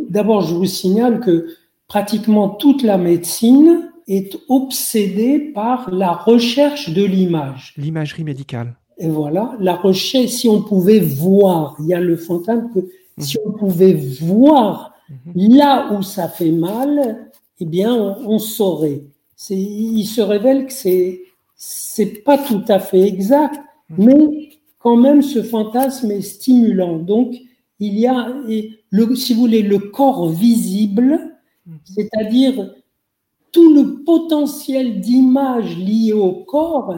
d'abord, 0.08 0.42
je 0.42 0.54
vous 0.54 0.66
signale 0.66 1.18
que 1.18 1.48
pratiquement 1.88 2.48
toute 2.48 2.84
la 2.84 2.98
médecine 2.98 3.90
est 4.06 4.38
obsédée 4.48 5.40
par 5.40 5.90
la 5.90 6.12
recherche 6.12 6.90
de 6.90 7.02
l'image. 7.02 7.74
L'imagerie 7.76 8.22
médicale. 8.22 8.76
Et 8.98 9.08
voilà, 9.08 9.56
la 9.58 9.74
recherche, 9.74 10.30
si 10.30 10.48
on 10.48 10.62
pouvait 10.62 11.00
voir, 11.00 11.76
il 11.80 11.86
y 11.86 11.94
a 11.94 12.00
le 12.00 12.16
fantasme 12.16 12.70
que 12.72 12.80
si 13.20 13.38
on 13.44 13.52
pouvait 13.52 13.94
voir 14.20 14.94
mhm. 15.08 15.56
là 15.56 15.92
où 15.92 16.02
ça 16.02 16.28
fait 16.28 16.52
mal, 16.52 17.30
eh 17.60 17.64
bien, 17.64 17.94
on, 17.94 18.38
saurait. 18.38 19.02
Il 19.50 20.04
se 20.04 20.20
révèle 20.20 20.66
que 20.66 20.72
c'est 20.72 21.22
c'est 21.62 22.24
pas 22.24 22.38
tout 22.38 22.64
à 22.68 22.78
fait 22.78 23.02
exact, 23.02 23.60
mhm. 23.90 24.04
mais 24.06 24.48
quand 24.78 24.96
même, 24.96 25.20
ce 25.20 25.42
fantasme 25.42 26.10
est 26.10 26.22
stimulant. 26.22 26.96
Donc, 26.98 27.34
il 27.80 27.98
y 27.98 28.06
a, 28.06 28.34
le, 28.90 29.14
si 29.14 29.34
vous 29.34 29.40
voulez, 29.40 29.62
le 29.62 29.78
corps 29.78 30.30
visible, 30.30 31.36
mhm. 31.66 31.78
c'est-à-dire 31.84 32.74
tout 33.52 33.74
le 33.74 34.04
potentiel 34.04 35.00
d'image 35.00 35.76
lié 35.76 36.12
au 36.12 36.32
corps 36.44 36.94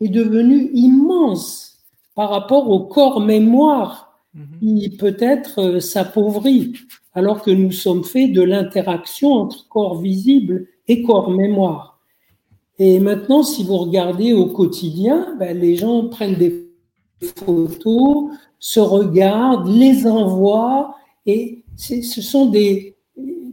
est 0.00 0.08
devenu 0.08 0.70
immense 0.74 1.78
par 2.14 2.30
rapport 2.30 2.68
au 2.68 2.80
corps 2.80 3.20
mémoire 3.20 4.11
Mhm. 4.34 4.58
il 4.62 4.96
peut-être 4.96 5.60
euh, 5.60 5.80
s'appauvrit, 5.80 6.72
alors 7.12 7.42
que 7.42 7.50
nous 7.50 7.72
sommes 7.72 8.02
faits 8.02 8.32
de 8.32 8.40
l'interaction 8.40 9.32
entre 9.32 9.68
corps 9.68 10.00
visible 10.00 10.68
et 10.88 11.02
corps 11.02 11.30
mémoire. 11.30 12.00
Et 12.78 12.98
maintenant, 12.98 13.42
si 13.42 13.62
vous 13.62 13.76
regardez 13.76 14.32
au 14.32 14.46
quotidien, 14.46 15.36
ben, 15.38 15.58
les 15.58 15.76
gens 15.76 16.08
prennent 16.08 16.36
des 16.36 16.66
photos, 17.44 18.30
se 18.58 18.80
regardent, 18.80 19.68
les 19.68 20.06
envoient, 20.06 20.96
et 21.26 21.62
ce 21.76 22.22
sont 22.22 22.46
des... 22.46 22.96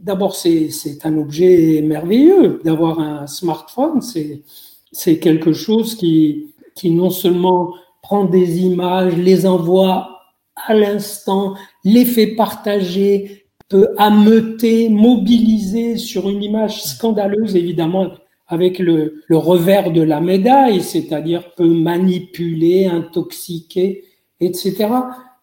D'abord, 0.02 0.34
c'est 0.34 0.70
un 1.04 1.18
objet 1.18 1.82
merveilleux 1.82 2.60
d'avoir 2.64 3.00
un 3.00 3.26
smartphone, 3.26 4.00
c'est 4.00 5.18
quelque 5.18 5.52
chose 5.52 5.94
qui, 5.94 6.54
qui 6.74 6.90
non 6.90 7.10
seulement 7.10 7.74
prend 8.02 8.24
des 8.24 8.60
images, 8.60 9.14
les 9.16 9.46
envoie 9.46 10.19
à 10.66 10.74
l'instant, 10.74 11.54
l'effet 11.84 12.28
partagé 12.28 13.46
peut 13.68 13.88
ameuter, 13.98 14.88
mobiliser 14.88 15.96
sur 15.96 16.28
une 16.28 16.42
image 16.42 16.82
scandaleuse, 16.82 17.56
évidemment, 17.56 18.08
avec 18.48 18.80
le, 18.80 19.22
revers 19.30 19.92
de 19.92 20.02
la 20.02 20.20
médaille, 20.20 20.82
c'est-à-dire 20.82 21.54
peut 21.54 21.72
manipuler, 21.72 22.86
intoxiquer, 22.86 24.04
etc. 24.40 24.88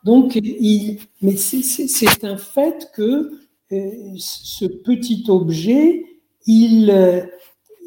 Donc, 0.03 0.35
il, 0.35 0.99
mais 1.21 1.37
c'est 1.37 2.23
un 2.25 2.37
fait 2.37 2.89
que 2.93 3.31
euh, 3.71 3.91
ce 4.17 4.65
petit 4.65 5.23
objet, 5.29 6.05
il, 6.45 6.91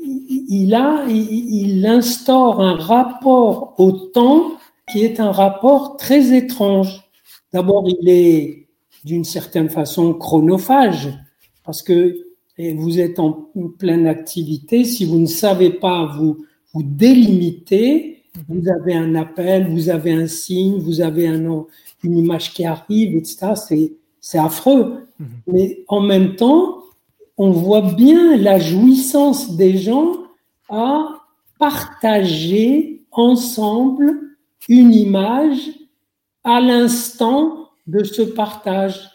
il, 0.02 0.74
a, 0.74 1.04
il 1.08 1.86
instaure 1.86 2.60
un 2.60 2.76
rapport 2.76 3.74
au 3.78 3.92
temps 3.92 4.52
qui 4.90 5.04
est 5.04 5.20
un 5.20 5.32
rapport 5.32 5.96
très 5.96 6.36
étrange. 6.36 7.09
D'abord, 7.52 7.86
il 7.88 8.08
est 8.08 8.68
d'une 9.04 9.24
certaine 9.24 9.68
façon 9.68 10.14
chronophage, 10.14 11.08
parce 11.64 11.82
que 11.82 12.16
vous 12.58 13.00
êtes 13.00 13.18
en 13.18 13.50
pleine 13.78 14.06
activité. 14.06 14.84
Si 14.84 15.04
vous 15.04 15.18
ne 15.18 15.26
savez 15.26 15.70
pas 15.70 16.06
vous, 16.18 16.44
vous 16.74 16.82
délimiter, 16.82 18.22
vous 18.48 18.68
avez 18.68 18.94
un 18.94 19.14
appel, 19.14 19.68
vous 19.68 19.88
avez 19.88 20.12
un 20.12 20.26
signe, 20.26 20.78
vous 20.78 21.00
avez 21.00 21.26
un, 21.26 21.64
une 22.04 22.18
image 22.18 22.52
qui 22.52 22.64
arrive, 22.64 23.16
etc. 23.16 23.54
C'est 24.20 24.38
affreux. 24.38 25.06
Mhm. 25.18 25.26
Mais 25.52 25.84
en 25.88 26.00
même 26.00 26.36
temps, 26.36 26.84
on 27.38 27.50
voit 27.50 27.92
bien 27.94 28.36
la 28.36 28.58
jouissance 28.58 29.56
des 29.56 29.78
gens 29.78 30.12
à 30.68 31.08
partager 31.58 33.02
ensemble 33.10 34.36
une 34.68 34.92
image 34.92 35.70
à 36.44 36.60
l'instant 36.60 37.70
de 37.86 38.04
ce 38.04 38.22
partage 38.22 39.10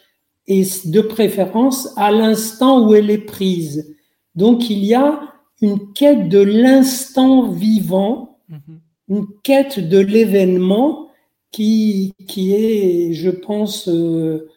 et 0.46 0.64
de 0.84 1.00
préférence 1.00 1.92
à 1.96 2.10
l'instant 2.10 2.86
où 2.86 2.94
elle 2.94 3.10
est 3.10 3.18
prise. 3.18 3.96
Donc 4.34 4.70
il 4.70 4.84
y 4.84 4.94
a 4.94 5.20
une 5.60 5.92
quête 5.92 6.28
de 6.28 6.40
l'instant 6.40 7.50
vivant, 7.50 8.38
mhm. 8.48 8.80
une 9.08 9.26
quête 9.42 9.80
de 9.88 9.98
l'événement 9.98 11.08
qui, 11.50 12.14
qui 12.28 12.54
est, 12.54 13.12
je 13.14 13.30
pense, 13.30 13.88
euh, 13.88 14.48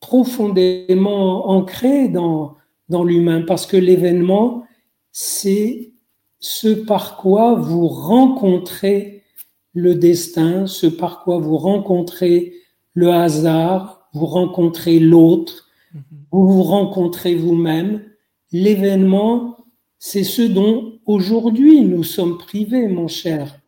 profondément 0.00 1.48
ancrée 1.48 2.08
dans, 2.08 2.56
dans 2.88 3.04
l'humain, 3.04 3.42
parce 3.42 3.66
que 3.66 3.76
l'événement, 3.76 4.64
c'est 5.12 5.92
ce 6.40 6.68
par 6.68 7.16
quoi 7.16 7.54
vous 7.54 7.88
rencontrez 7.88 9.23
le 9.74 9.94
destin, 9.96 10.66
ce 10.66 10.86
par 10.86 11.22
quoi 11.24 11.38
vous 11.38 11.56
rencontrez 11.56 12.54
le 12.94 13.10
hasard, 13.10 14.08
vous 14.14 14.26
rencontrez 14.26 15.00
l'autre, 15.00 15.68
mhm. 15.92 16.00
vous 16.30 16.48
vous 16.48 16.62
rencontrez 16.62 17.34
vous-même. 17.34 18.02
L'événement, 18.52 19.58
c'est 19.98 20.22
ce 20.22 20.42
dont 20.42 21.00
aujourd'hui 21.06 21.84
nous 21.84 22.04
sommes 22.04 22.38
privés, 22.38 22.88
mon 22.88 23.08
cher. 23.08 23.60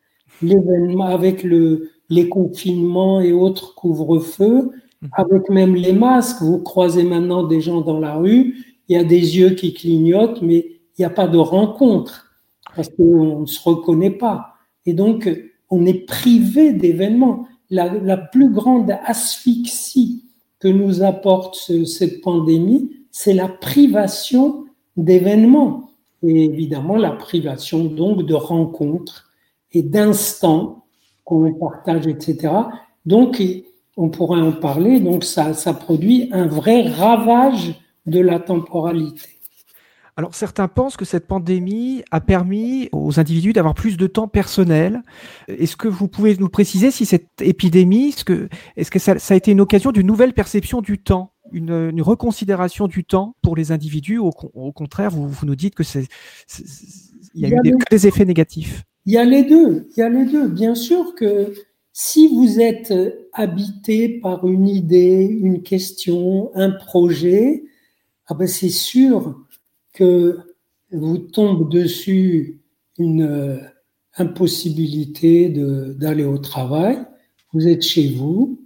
L'événement 0.42 1.06
avec 1.06 1.42
le, 1.42 1.90
les 2.08 2.28
confinements 2.28 3.20
et 3.20 3.32
autres 3.32 3.74
couvre-feux, 3.74 4.70
mhm. 5.02 5.08
avec 5.12 5.50
même 5.50 5.74
les 5.74 5.92
masques. 5.92 6.40
Vous 6.40 6.60
croisez 6.60 7.02
maintenant 7.02 7.42
des 7.42 7.60
gens 7.60 7.80
dans 7.80 7.98
la 7.98 8.14
rue, 8.14 8.54
il 8.88 8.96
y 8.96 8.98
a 8.98 9.04
des 9.04 9.38
yeux 9.38 9.50
qui 9.50 9.74
clignotent, 9.74 10.40
mais 10.40 10.66
il 10.96 11.00
n'y 11.00 11.04
a 11.04 11.10
pas 11.10 11.26
de 11.26 11.38
rencontre 11.38 12.26
parce 12.76 12.88
qu'on 12.90 13.40
ne 13.40 13.46
se 13.46 13.60
reconnaît 13.68 14.10
pas. 14.10 14.54
Et 14.84 14.92
donc, 14.92 15.28
on 15.70 15.86
est 15.86 16.06
privé 16.06 16.72
d'événements. 16.72 17.46
La, 17.70 18.16
plus 18.16 18.50
grande 18.50 18.92
asphyxie 19.04 20.24
que 20.60 20.68
nous 20.68 21.02
apporte 21.02 21.56
cette 21.84 22.20
pandémie, 22.20 22.90
c'est 23.10 23.34
la 23.34 23.48
privation 23.48 24.66
d'événements. 24.96 25.90
Et 26.22 26.44
évidemment, 26.44 26.96
la 26.96 27.10
privation 27.10 27.84
donc 27.84 28.24
de 28.24 28.34
rencontres 28.34 29.30
et 29.72 29.82
d'instants 29.82 30.84
qu'on 31.24 31.52
partage, 31.54 32.06
etc. 32.06 32.52
Donc, 33.04 33.42
on 33.96 34.08
pourrait 34.08 34.40
en 34.40 34.52
parler. 34.52 35.00
Donc, 35.00 35.24
ça, 35.24 35.54
ça 35.54 35.74
produit 35.74 36.28
un 36.32 36.46
vrai 36.46 36.82
ravage 36.88 37.74
de 38.06 38.20
la 38.20 38.38
temporalité. 38.38 39.35
Alors 40.18 40.34
certains 40.34 40.66
pensent 40.66 40.96
que 40.96 41.04
cette 41.04 41.26
pandémie 41.26 42.02
a 42.10 42.22
permis 42.22 42.88
aux 42.92 43.20
individus 43.20 43.52
d'avoir 43.52 43.74
plus 43.74 43.98
de 43.98 44.06
temps 44.06 44.28
personnel. 44.28 45.02
Est-ce 45.46 45.76
que 45.76 45.88
vous 45.88 46.08
pouvez 46.08 46.34
nous 46.38 46.48
préciser 46.48 46.90
si 46.90 47.04
cette 47.04 47.28
épidémie, 47.42 48.08
est-ce 48.08 48.24
que, 48.24 48.48
est-ce 48.76 48.90
que 48.90 48.98
ça, 48.98 49.12
a 49.12 49.34
été 49.34 49.50
une 49.50 49.60
occasion 49.60 49.92
d'une 49.92 50.06
nouvelle 50.06 50.32
perception 50.32 50.80
du 50.80 50.98
temps, 50.98 51.32
une, 51.52 52.00
reconsidération 52.00 52.86
du 52.86 53.04
temps 53.04 53.36
pour 53.42 53.56
les 53.56 53.72
individus? 53.72 54.16
Au, 54.16 54.30
contraire, 54.72 55.10
vous, 55.10 55.28
vous, 55.28 55.44
nous 55.44 55.54
dites 55.54 55.74
que 55.74 55.84
c'est, 55.84 56.06
il 57.34 57.42
y 57.42 57.44
a, 57.44 57.48
eu 57.50 57.76
des, 57.90 58.06
effets 58.06 58.24
négatifs. 58.24 58.84
Il 59.04 59.12
y 59.12 59.18
a 59.18 59.24
les 59.24 59.42
deux, 59.42 59.86
il 59.96 60.00
y 60.00 60.02
a 60.02 60.08
les 60.08 60.24
deux. 60.24 60.48
Bien 60.48 60.74
sûr 60.74 61.14
que 61.14 61.52
si 61.92 62.34
vous 62.34 62.58
êtes 62.58 62.94
habité 63.34 64.08
par 64.08 64.46
une 64.46 64.66
idée, 64.66 65.26
une 65.26 65.62
question, 65.62 66.50
un 66.54 66.70
projet, 66.70 67.64
ah 68.28 68.34
ben 68.34 68.48
c'est 68.48 68.70
sûr 68.70 69.45
que 69.96 70.38
vous 70.92 71.18
tombe 71.18 71.70
dessus 71.70 72.60
une 72.98 73.22
euh, 73.22 73.58
impossibilité 74.16 75.48
d'aller 75.48 76.24
au 76.24 76.38
travail, 76.38 76.98
vous 77.52 77.66
êtes 77.66 77.82
chez 77.82 78.08
vous, 78.08 78.60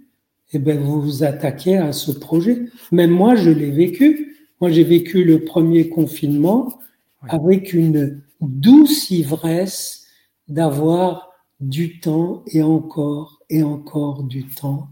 et 0.53 0.59
ben 0.59 0.79
vous 0.79 1.01
vous 1.01 1.23
attaquez 1.23 1.77
à 1.77 1.93
ce 1.93 2.11
projet. 2.11 2.65
Même 2.91 3.11
moi, 3.11 3.35
je 3.35 3.49
l'ai 3.49 3.71
vécu. 3.71 4.35
Moi, 4.59 4.69
j'ai 4.69 4.83
vécu 4.83 5.23
le 5.23 5.43
premier 5.45 5.87
confinement 5.89 6.79
avec 7.21 7.73
une 7.73 8.21
douce 8.41 9.09
ivresse 9.11 10.05
d'avoir 10.47 11.31
du 11.61 11.99
temps 11.99 12.43
et 12.47 12.61
encore 12.61 13.39
et 13.49 13.63
encore 13.63 14.23
du 14.23 14.45
temps. 14.45 14.89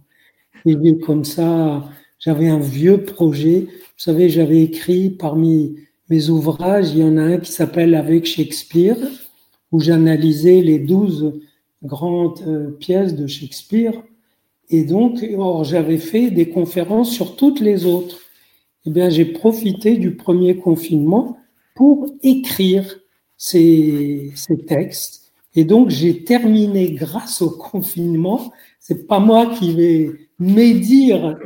Et 0.65 0.75
comme 0.99 1.25
ça, 1.25 1.89
j'avais 2.19 2.47
un 2.47 2.59
vieux 2.59 3.03
projet. 3.03 3.61
Vous 3.61 3.97
savez, 3.97 4.29
j'avais 4.29 4.61
écrit 4.61 5.09
parmi 5.09 5.75
mes 6.09 6.29
ouvrages, 6.29 6.91
il 6.91 6.99
y 6.99 7.03
en 7.03 7.17
a 7.17 7.21
un 7.21 7.37
qui 7.37 7.51
s'appelle 7.51 7.93
Avec 7.93 8.25
Shakespeare, 8.25 8.97
où 9.71 9.79
j'analysais 9.79 10.61
les 10.61 10.79
douze 10.79 11.39
grandes 11.83 12.41
euh, 12.47 12.71
pièces 12.71 13.15
de 13.15 13.27
Shakespeare. 13.27 13.93
Et 14.69 14.83
donc, 14.83 15.23
j'avais 15.63 15.97
fait 15.97 16.31
des 16.31 16.49
conférences 16.49 17.11
sur 17.11 17.35
toutes 17.35 17.59
les 17.59 17.85
autres. 17.85 18.19
Eh 18.85 18.91
bien, 18.91 19.09
j'ai 19.09 19.25
profité 19.25 19.97
du 19.97 20.15
premier 20.15 20.57
confinement 20.57 21.37
pour 21.75 22.07
écrire 22.21 22.99
ces, 23.37 24.31
ces 24.35 24.57
textes. 24.57 25.31
Et 25.55 25.63
donc, 25.63 25.89
j'ai 25.89 26.23
terminé 26.23 26.91
grâce 26.91 27.41
au 27.41 27.49
confinement. 27.49 28.51
C'est 28.79 29.07
pas 29.07 29.19
moi 29.19 29.47
qui 29.55 29.73
vais 29.73 30.28
médire 30.39 31.37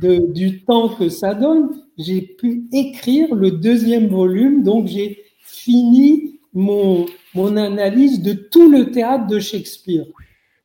de, 0.00 0.32
du 0.32 0.64
temps 0.64 0.88
que 0.88 1.08
ça 1.08 1.34
donne, 1.34 1.70
j'ai 1.98 2.22
pu 2.22 2.64
écrire 2.72 3.34
le 3.34 3.50
deuxième 3.50 4.08
volume, 4.08 4.62
donc 4.62 4.86
j'ai 4.86 5.18
fini 5.40 6.40
mon, 6.54 7.06
mon 7.34 7.56
analyse 7.56 8.22
de 8.22 8.32
tout 8.32 8.70
le 8.70 8.90
théâtre 8.90 9.26
de 9.26 9.38
Shakespeare. 9.38 10.06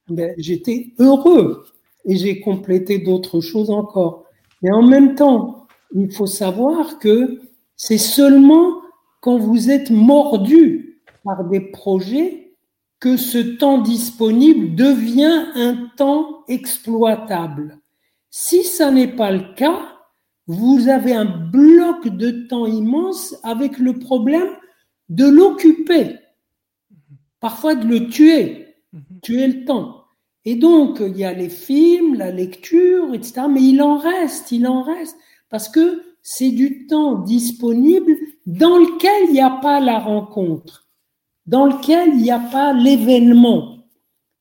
Ben, 0.09 0.33
J'étais 0.37 0.93
heureux 0.99 1.65
et 2.05 2.15
j'ai 2.15 2.39
complété 2.39 2.99
d'autres 2.99 3.41
choses 3.41 3.69
encore. 3.69 4.25
Mais 4.61 4.71
en 4.71 4.81
même 4.81 5.15
temps, 5.15 5.67
il 5.95 6.11
faut 6.11 6.27
savoir 6.27 6.99
que 6.99 7.41
c'est 7.75 7.97
seulement 7.97 8.81
quand 9.19 9.37
vous 9.37 9.69
êtes 9.69 9.89
mordu 9.89 10.99
par 11.23 11.43
des 11.45 11.59
projets 11.59 12.42
que 13.03 13.17
ce 13.17 13.37
temps 13.37 13.79
disponible 13.79 14.75
devient 14.75 15.47
un 15.55 15.89
temps 15.97 16.45
exploitable. 16.47 17.81
Si 18.29 18.63
ça 18.63 18.91
n'est 18.91 19.13
pas 19.13 19.29
le 19.29 19.53
cas, 19.55 19.97
vous 20.47 20.87
avez 20.87 21.13
un 21.13 21.25
bloc 21.25 22.07
de 22.07 22.47
temps 22.47 22.65
immense 22.65 23.35
avec 23.43 23.77
le 23.77 23.99
problème 23.99 24.47
de 25.09 25.25
l'occuper, 25.25 26.15
parfois 27.41 27.75
de 27.75 27.85
le 27.85 28.07
tuer, 28.07 28.67
tuer 29.21 29.47
le 29.47 29.65
temps. 29.65 30.05
Et 30.45 30.55
donc, 30.55 31.01
il 31.01 31.17
y 31.17 31.25
a 31.25 31.33
les 31.33 31.49
films, 31.49 32.15
la 32.15 32.31
lecture, 32.31 33.13
etc. 33.13 33.47
Mais 33.49 33.63
il 33.63 33.81
en 33.81 33.97
reste, 33.97 34.53
il 34.53 34.65
en 34.65 34.81
reste, 34.81 35.17
parce 35.49 35.67
que 35.67 36.03
c'est 36.21 36.51
du 36.51 36.87
temps 36.87 37.19
disponible 37.19 38.13
dans 38.45 38.77
lequel 38.77 39.27
il 39.27 39.33
n'y 39.33 39.41
a 39.41 39.49
pas 39.49 39.81
la 39.81 39.99
rencontre, 39.99 40.82
dans 41.45 41.65
lequel 41.65 42.09
il 42.13 42.21
n'y 42.21 42.31
a 42.31 42.39
pas 42.39 42.73
l'événement. 42.73 43.77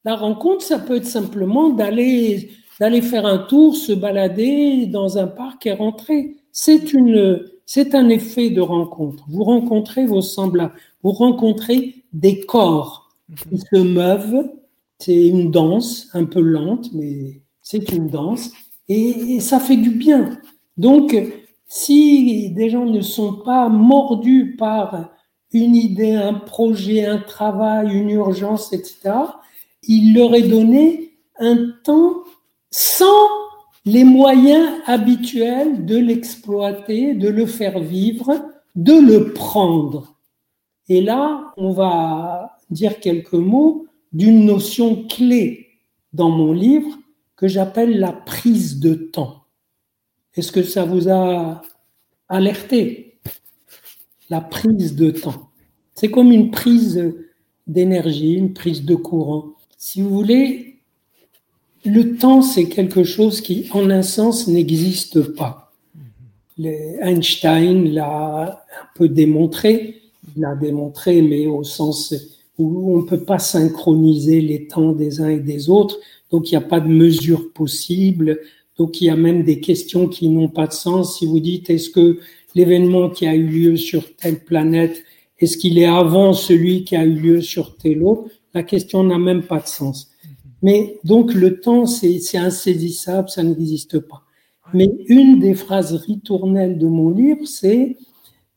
La 0.04 0.16
rencontre, 0.16 0.62
ça 0.62 0.78
peut 0.78 0.96
être 0.96 1.06
simplement 1.06 1.70
d'aller 1.70 2.50
d'aller 2.80 3.02
faire 3.02 3.26
un 3.26 3.38
tour, 3.38 3.76
se 3.76 3.92
balader 3.92 4.86
dans 4.86 5.16
un 5.16 5.28
parc 5.28 5.66
et 5.66 5.72
rentrer. 5.72 6.36
C'est 6.50 6.92
une, 6.92 7.44
c'est 7.64 7.94
un 7.94 8.08
effet 8.08 8.50
de 8.50 8.60
rencontre. 8.60 9.24
Vous 9.28 9.44
rencontrez 9.44 10.04
vos 10.04 10.20
semblables, 10.20 10.74
vous 11.04 11.12
rencontrez 11.12 12.02
des 12.12 12.40
corps 12.40 13.10
qui 13.36 13.58
se 13.58 13.76
meuvent. 13.76 14.50
C'est 14.98 15.28
une 15.28 15.52
danse 15.52 16.08
un 16.12 16.24
peu 16.24 16.40
lente, 16.40 16.92
mais 16.92 17.42
c'est 17.60 17.92
une 17.92 18.08
danse 18.08 18.50
et, 18.88 19.36
et 19.36 19.40
ça 19.40 19.60
fait 19.60 19.76
du 19.76 19.90
bien. 19.90 20.30
Donc, 20.76 21.16
si 21.66 22.50
des 22.50 22.68
gens 22.68 22.86
ne 22.86 23.00
sont 23.00 23.34
pas 23.34 23.68
mordus 23.68 24.56
par 24.58 25.11
une 25.52 25.76
idée, 25.76 26.14
un 26.14 26.34
projet, 26.34 27.04
un 27.04 27.18
travail, 27.18 27.94
une 27.94 28.10
urgence, 28.10 28.72
etc., 28.72 29.14
il 29.84 30.14
leur 30.14 30.34
est 30.34 30.48
donné 30.48 31.18
un 31.38 31.72
temps 31.84 32.22
sans 32.70 33.28
les 33.84 34.04
moyens 34.04 34.70
habituels 34.86 35.84
de 35.84 35.96
l'exploiter, 35.96 37.14
de 37.14 37.28
le 37.28 37.46
faire 37.46 37.80
vivre, 37.80 38.42
de 38.76 38.94
le 38.94 39.32
prendre. 39.32 40.16
Et 40.88 41.00
là, 41.00 41.52
on 41.56 41.72
va 41.72 42.58
dire 42.70 43.00
quelques 43.00 43.32
mots 43.32 43.86
d'une 44.12 44.44
notion 44.44 45.06
clé 45.06 45.68
dans 46.12 46.30
mon 46.30 46.52
livre 46.52 46.98
que 47.36 47.48
j'appelle 47.48 47.98
la 47.98 48.12
prise 48.12 48.78
de 48.78 48.94
temps. 48.94 49.44
Est-ce 50.34 50.52
que 50.52 50.62
ça 50.62 50.84
vous 50.84 51.08
a 51.08 51.62
alerté? 52.28 53.11
La 54.32 54.40
prise 54.40 54.96
de 54.96 55.10
temps. 55.10 55.50
C'est 55.94 56.10
comme 56.10 56.32
une 56.32 56.50
prise 56.50 57.12
d'énergie, 57.66 58.32
une 58.32 58.54
prise 58.54 58.82
de 58.82 58.94
courant. 58.94 59.56
Si 59.76 60.00
vous 60.00 60.08
voulez, 60.08 60.78
le 61.84 62.16
temps, 62.16 62.40
c'est 62.40 62.64
quelque 62.64 63.04
chose 63.04 63.42
qui, 63.42 63.68
en 63.72 63.90
un 63.90 64.00
sens, 64.00 64.48
n'existe 64.48 65.20
pas. 65.34 65.70
Einstein 66.58 67.92
l'a 67.92 68.64
un 68.80 68.86
peu 68.94 69.10
démontré, 69.10 70.00
l'a 70.34 70.54
démontré, 70.54 71.20
mais 71.20 71.46
au 71.46 71.62
sens 71.62 72.14
où 72.56 72.94
on 72.94 73.02
ne 73.02 73.06
peut 73.06 73.24
pas 73.24 73.38
synchroniser 73.38 74.40
les 74.40 74.66
temps 74.66 74.92
des 74.92 75.20
uns 75.20 75.28
et 75.28 75.40
des 75.40 75.68
autres, 75.68 75.98
donc 76.30 76.50
il 76.50 76.54
n'y 76.54 76.64
a 76.64 76.66
pas 76.66 76.80
de 76.80 76.88
mesure 76.88 77.52
possible, 77.52 78.40
donc 78.78 79.02
il 79.02 79.08
y 79.08 79.10
a 79.10 79.16
même 79.16 79.42
des 79.42 79.60
questions 79.60 80.08
qui 80.08 80.30
n'ont 80.30 80.48
pas 80.48 80.68
de 80.68 80.72
sens. 80.72 81.18
Si 81.18 81.26
vous 81.26 81.40
dites, 81.40 81.68
est-ce 81.68 81.90
que 81.90 82.18
l'événement 82.54 83.10
qui 83.10 83.26
a 83.26 83.34
eu 83.34 83.46
lieu 83.46 83.76
sur 83.76 84.16
telle 84.16 84.44
planète, 84.44 85.02
est-ce 85.38 85.56
qu'il 85.56 85.78
est 85.78 85.86
avant 85.86 86.32
celui 86.32 86.84
qui 86.84 86.96
a 86.96 87.04
eu 87.04 87.14
lieu 87.14 87.40
sur 87.40 87.76
telle 87.76 88.02
autre? 88.04 88.30
La 88.54 88.62
question 88.62 89.02
n'a 89.02 89.18
même 89.18 89.42
pas 89.42 89.60
de 89.60 89.66
sens. 89.66 90.10
Mais 90.62 91.00
donc 91.04 91.34
le 91.34 91.60
temps, 91.60 91.86
c'est 91.86 92.20
insaisissable, 92.36 93.28
ça 93.28 93.42
n'existe 93.42 93.98
pas. 93.98 94.22
Mais 94.74 94.88
une 95.06 95.40
des 95.40 95.54
phrases 95.54 95.94
ritournelles 95.94 96.78
de 96.78 96.86
mon 96.86 97.10
livre, 97.10 97.46
c'est 97.46 97.96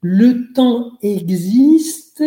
le 0.01 0.53
temps 0.53 0.91
existe 1.01 2.23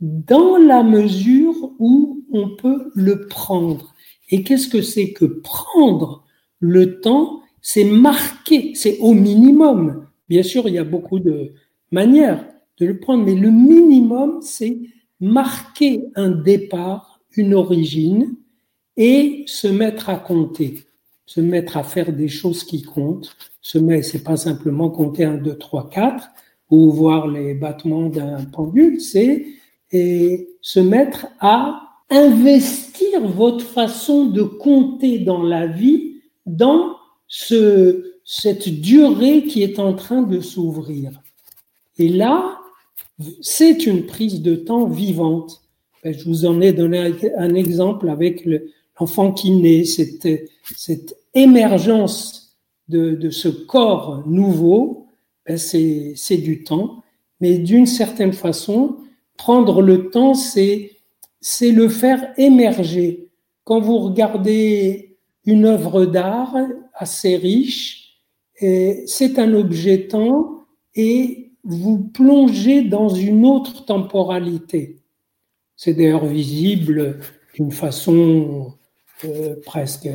dans 0.00 0.56
la 0.56 0.82
mesure 0.82 1.72
où 1.78 2.24
on 2.30 2.50
peut 2.50 2.90
le 2.94 3.26
prendre. 3.26 3.94
Et 4.30 4.44
qu'est-ce 4.44 4.68
que 4.68 4.82
c'est 4.82 5.12
que 5.12 5.24
prendre 5.24 6.24
le 6.60 7.00
temps? 7.00 7.40
C'est 7.60 7.84
marquer, 7.84 8.72
c'est 8.74 8.98
au 9.00 9.12
minimum. 9.14 10.07
Bien 10.28 10.42
sûr, 10.42 10.68
il 10.68 10.74
y 10.74 10.78
a 10.78 10.84
beaucoup 10.84 11.18
de 11.18 11.52
manières 11.90 12.44
de 12.78 12.86
le 12.86 12.98
prendre, 12.98 13.24
mais 13.24 13.34
le 13.34 13.50
minimum, 13.50 14.38
c'est 14.42 14.78
marquer 15.20 16.04
un 16.14 16.30
départ, 16.30 17.20
une 17.36 17.54
origine, 17.54 18.36
et 18.96 19.44
se 19.46 19.68
mettre 19.68 20.10
à 20.10 20.16
compter, 20.16 20.84
se 21.24 21.40
mettre 21.40 21.76
à 21.76 21.84
faire 21.84 22.12
des 22.12 22.28
choses 22.28 22.64
qui 22.64 22.82
comptent, 22.82 23.36
mettre, 23.76 24.04
c'est 24.04 24.24
pas 24.24 24.36
simplement 24.36 24.90
compter 24.90 25.24
un, 25.24 25.36
deux, 25.36 25.56
trois, 25.56 25.88
quatre, 25.88 26.28
ou 26.70 26.90
voir 26.90 27.28
les 27.28 27.54
battements 27.54 28.08
d'un 28.08 28.44
pendule, 28.44 29.00
c'est 29.00 29.46
se 29.90 30.80
mettre 30.80 31.26
à 31.40 31.80
investir 32.10 33.26
votre 33.26 33.64
façon 33.64 34.26
de 34.26 34.42
compter 34.42 35.20
dans 35.20 35.42
la 35.42 35.66
vie 35.66 36.16
dans 36.46 36.96
ce, 37.28 38.14
cette 38.24 38.68
durée 38.68 39.44
qui 39.44 39.62
est 39.62 39.78
en 39.78 39.94
train 39.94 40.22
de 40.22 40.40
s'ouvrir. 40.40 41.22
Et 41.98 42.08
là, 42.08 42.58
c'est 43.40 43.86
une 43.86 44.06
prise 44.06 44.42
de 44.42 44.56
temps 44.56 44.86
vivante. 44.86 45.62
Ben, 46.02 46.12
je 46.16 46.24
vous 46.24 46.46
en 46.46 46.60
ai 46.60 46.72
donné 46.72 47.12
un 47.36 47.54
exemple 47.54 48.08
avec 48.08 48.44
le, 48.44 48.70
l'enfant 48.98 49.32
qui 49.32 49.50
naît, 49.50 49.84
cette, 49.84 50.28
cette 50.76 51.16
émergence 51.34 52.56
de, 52.88 53.12
de, 53.12 53.30
ce 53.30 53.48
corps 53.48 54.22
nouveau, 54.26 55.06
ben 55.46 55.58
c'est 55.58 56.36
du 56.36 56.64
temps. 56.64 57.02
Mais 57.40 57.58
d'une 57.58 57.86
certaine 57.86 58.32
façon, 58.32 58.98
prendre 59.36 59.82
le 59.82 60.10
temps, 60.10 60.34
c'est 60.34 60.90
le 61.62 61.88
faire 61.88 62.32
émerger. 62.36 63.28
Quand 63.64 63.80
vous 63.80 63.98
regardez 63.98 65.16
une 65.44 65.64
œuvre 65.64 66.06
d'art 66.06 66.56
assez 66.98 67.36
riche, 67.36 68.18
c'est 68.60 69.38
un 69.38 69.54
objet 69.54 70.08
temps 70.08 70.64
et 70.94 71.52
vous 71.64 71.98
plongez 71.98 72.82
dans 72.82 73.08
une 73.08 73.44
autre 73.44 73.84
temporalité. 73.84 74.96
C'est 75.76 75.94
d'ailleurs 75.94 76.26
visible 76.26 77.18
d'une 77.54 77.70
façon 77.70 78.72
euh, 79.24 79.54
presque 79.64 80.08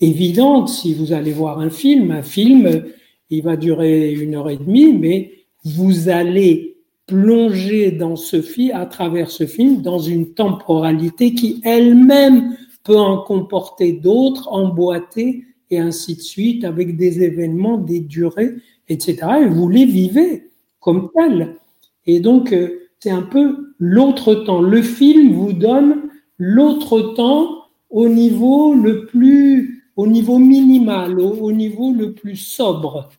évidente 0.00 0.68
si 0.68 0.94
vous 0.94 1.12
allez 1.12 1.32
voir 1.32 1.60
un 1.60 1.70
film. 1.70 2.10
Un 2.10 2.22
film, 2.22 2.84
il 3.30 3.42
va 3.42 3.56
durer 3.56 4.12
une 4.12 4.34
heure 4.34 4.50
et 4.50 4.56
demie, 4.56 4.92
mais 4.92 5.32
vous 5.64 6.08
allez 6.08 6.78
plonger 7.06 7.90
dans 7.90 8.16
ce 8.16 8.40
film, 8.40 8.74
à 8.74 8.86
travers 8.86 9.30
ce 9.30 9.46
film, 9.46 9.82
dans 9.82 9.98
une 9.98 10.32
temporalité 10.34 11.34
qui 11.34 11.60
elle-même 11.64 12.56
peut 12.82 12.98
en 12.98 13.18
comporter 13.22 13.92
d'autres, 13.92 14.48
emboîter 14.50 15.44
et 15.74 15.78
ainsi 15.78 16.16
de 16.16 16.20
suite, 16.20 16.64
avec 16.64 16.96
des 16.96 17.22
événements, 17.22 17.78
des 17.78 18.00
durées, 18.00 18.54
etc. 18.88 19.16
Et 19.42 19.46
vous 19.46 19.68
les 19.68 19.84
vivez 19.84 20.50
comme 20.80 21.10
tels. 21.14 21.56
Et 22.06 22.20
donc, 22.20 22.52
euh, 22.52 22.80
c'est 23.00 23.10
un 23.10 23.22
peu 23.22 23.74
l'autre 23.78 24.34
temps. 24.34 24.62
Le 24.62 24.82
film 24.82 25.34
vous 25.34 25.52
donne 25.52 26.08
l'autre 26.38 27.14
temps 27.14 27.48
au 27.90 28.08
niveau 28.08 28.74
le 28.74 29.06
plus, 29.06 29.84
au 29.96 30.06
niveau 30.06 30.38
minimal, 30.38 31.20
au, 31.20 31.52
niveau 31.52 31.92
le 31.92 32.12
plus 32.12 32.36
sobre. 32.36 33.10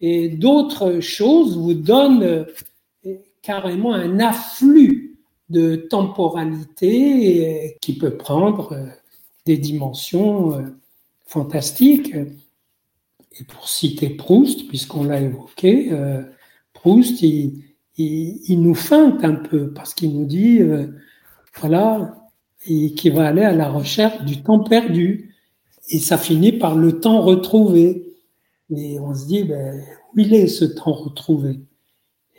Et 0.00 0.28
d'autres 0.28 1.00
choses 1.00 1.56
vous 1.56 1.74
donnent 1.74 2.22
euh, 2.22 3.14
carrément 3.42 3.92
un 3.92 4.20
afflux 4.20 5.16
de 5.50 5.76
temporalité 5.76 7.46
euh, 7.46 7.68
qui 7.80 7.96
peut 7.96 8.16
prendre 8.16 8.78
des 9.46 9.58
dimensions 9.58 10.64
fantastiques. 11.26 12.14
Et 13.38 13.44
pour 13.44 13.68
citer 13.68 14.10
Proust, 14.10 14.68
puisqu'on 14.68 15.04
l'a 15.04 15.20
évoqué, 15.20 15.92
euh, 15.92 16.22
Proust, 16.72 17.22
il, 17.22 17.64
nous 18.48 18.74
feinte 18.74 19.24
un 19.24 19.34
peu 19.34 19.72
parce 19.72 19.94
qu'il 19.94 20.16
nous 20.16 20.26
dit, 20.26 20.60
euh, 20.60 20.86
voilà, 21.58 22.16
qu'il 22.64 23.12
va 23.12 23.28
aller 23.28 23.42
à 23.42 23.52
la 23.52 23.68
recherche 23.68 24.22
du 24.24 24.42
temps 24.42 24.60
perdu. 24.60 25.34
Et 25.90 25.98
ça 25.98 26.16
finit 26.16 26.52
par 26.52 26.76
le 26.76 27.00
temps 27.00 27.20
retrouvé. 27.20 28.14
Et 28.70 28.98
on 29.00 29.14
se 29.14 29.26
dit, 29.26 29.44
ben, 29.44 29.82
où 30.14 30.20
il 30.20 30.32
est 30.34 30.46
ce 30.46 30.64
temps 30.64 30.92
retrouvé? 30.92 31.60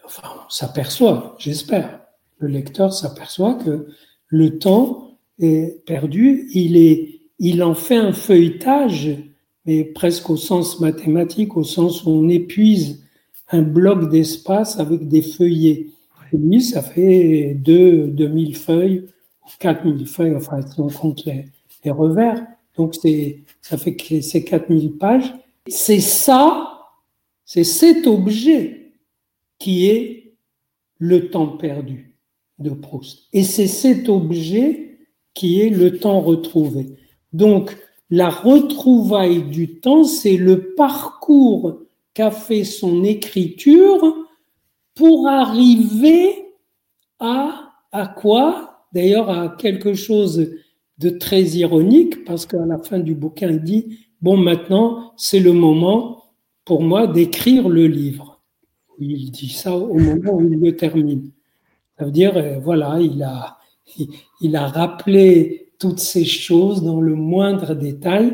Enfin, 0.06 0.28
on 0.46 0.50
s'aperçoit, 0.50 1.36
j'espère, 1.40 2.00
le 2.38 2.48
lecteur 2.48 2.94
s'aperçoit 2.94 3.56
que 3.56 3.88
le 4.28 4.60
temps 4.60 5.18
est 5.40 5.84
perdu, 5.86 6.48
il, 6.54 6.78
est, 6.78 7.22
il 7.40 7.64
en 7.64 7.76
fait 7.76 7.98
un 7.98 8.14
feuilletage 8.14 9.18
mais 9.66 9.84
presque 9.84 10.30
au 10.30 10.38
sens 10.38 10.80
mathématique, 10.80 11.58
au 11.58 11.64
sens 11.64 12.04
où 12.04 12.10
on 12.10 12.30
épuise 12.30 13.04
un 13.50 13.62
bloc 13.62 14.10
d'espace 14.10 14.80
avec 14.80 15.08
des 15.08 15.22
feuillets. 15.22 15.88
Et 16.32 16.38
lui, 16.38 16.62
ça 16.62 16.82
fait 16.82 17.56
2 17.56 18.08
2000 18.08 18.56
feuilles, 18.56 19.06
4000 19.60 20.08
feuilles, 20.08 20.36
enfin, 20.36 20.62
si 20.62 20.80
on 20.80 20.90
compte 20.90 21.26
les, 21.26 21.46
revers. 21.92 22.46
Donc, 22.78 22.96
ça 23.62 23.78
fait 23.78 23.96
que 23.96 24.22
c'est 24.22 24.44
4000 24.44 24.98
pages. 24.98 25.34
C'est 25.68 26.00
ça, 26.00 26.68
c'est 27.46 27.64
cet 27.64 28.08
objet 28.08 28.94
qui 29.60 29.88
est 29.88 30.34
le 30.98 31.30
temps 31.30 31.58
perdu 31.58 32.16
de 32.58 32.72
Proust. 32.72 33.28
Et 33.34 33.44
c'est 33.44 33.68
cet 33.68 34.10
objet 34.10 34.98
qui 35.34 35.62
est 35.62 35.70
le 35.70 36.00
temps 36.00 36.22
retrouvé. 36.22 36.88
Donc, 37.36 37.78
la 38.10 38.30
retrouvaille 38.30 39.44
du 39.44 39.82
temps, 39.82 40.06
c'est 40.06 40.38
le 40.38 40.74
parcours 40.74 41.82
qu'a 42.14 42.32
fait 42.32 42.64
son 42.64 43.04
écriture 43.04 44.16
pour 44.94 45.28
arriver 45.28 46.46
à, 47.20 47.74
quoi? 48.16 48.88
D'ailleurs, 48.94 49.30
à 49.30 49.50
quelque 49.50 49.96
chose 49.96 50.50
de 50.98 51.10
très 51.10 51.44
ironique, 51.44 52.24
parce 52.24 52.46
qu'à 52.46 52.66
la 52.66 52.78
fin 52.78 53.00
du 53.00 53.14
bouquin, 53.14 53.50
il 53.50 53.64
dit, 53.64 54.00
bon, 54.22 54.38
maintenant, 54.38 55.12
c'est 55.18 55.42
le 55.42 55.52
moment 55.52 56.24
pour 56.64 56.82
moi 56.82 57.06
d'écrire 57.06 57.68
le 57.68 57.86
livre. 57.86 58.42
Il 58.98 59.30
dit 59.32 59.50
ça 59.50 59.76
au 59.76 60.00
moment 60.00 60.36
où 60.36 60.42
il 60.42 60.58
le 60.58 60.74
termine. 60.78 61.32
Ça 62.00 62.06
veut 62.06 62.12
dire, 62.12 62.38
euh, 62.38 62.60
voilà, 62.60 63.02
il 63.02 63.22
a 64.56 64.68
rappelé 64.68 65.65
toutes 65.80 66.00
ces 66.00 66.26
choses 66.26 66.84
dans 66.84 67.02
le 67.02 67.16
moindre 67.16 67.74
détail, 67.76 68.34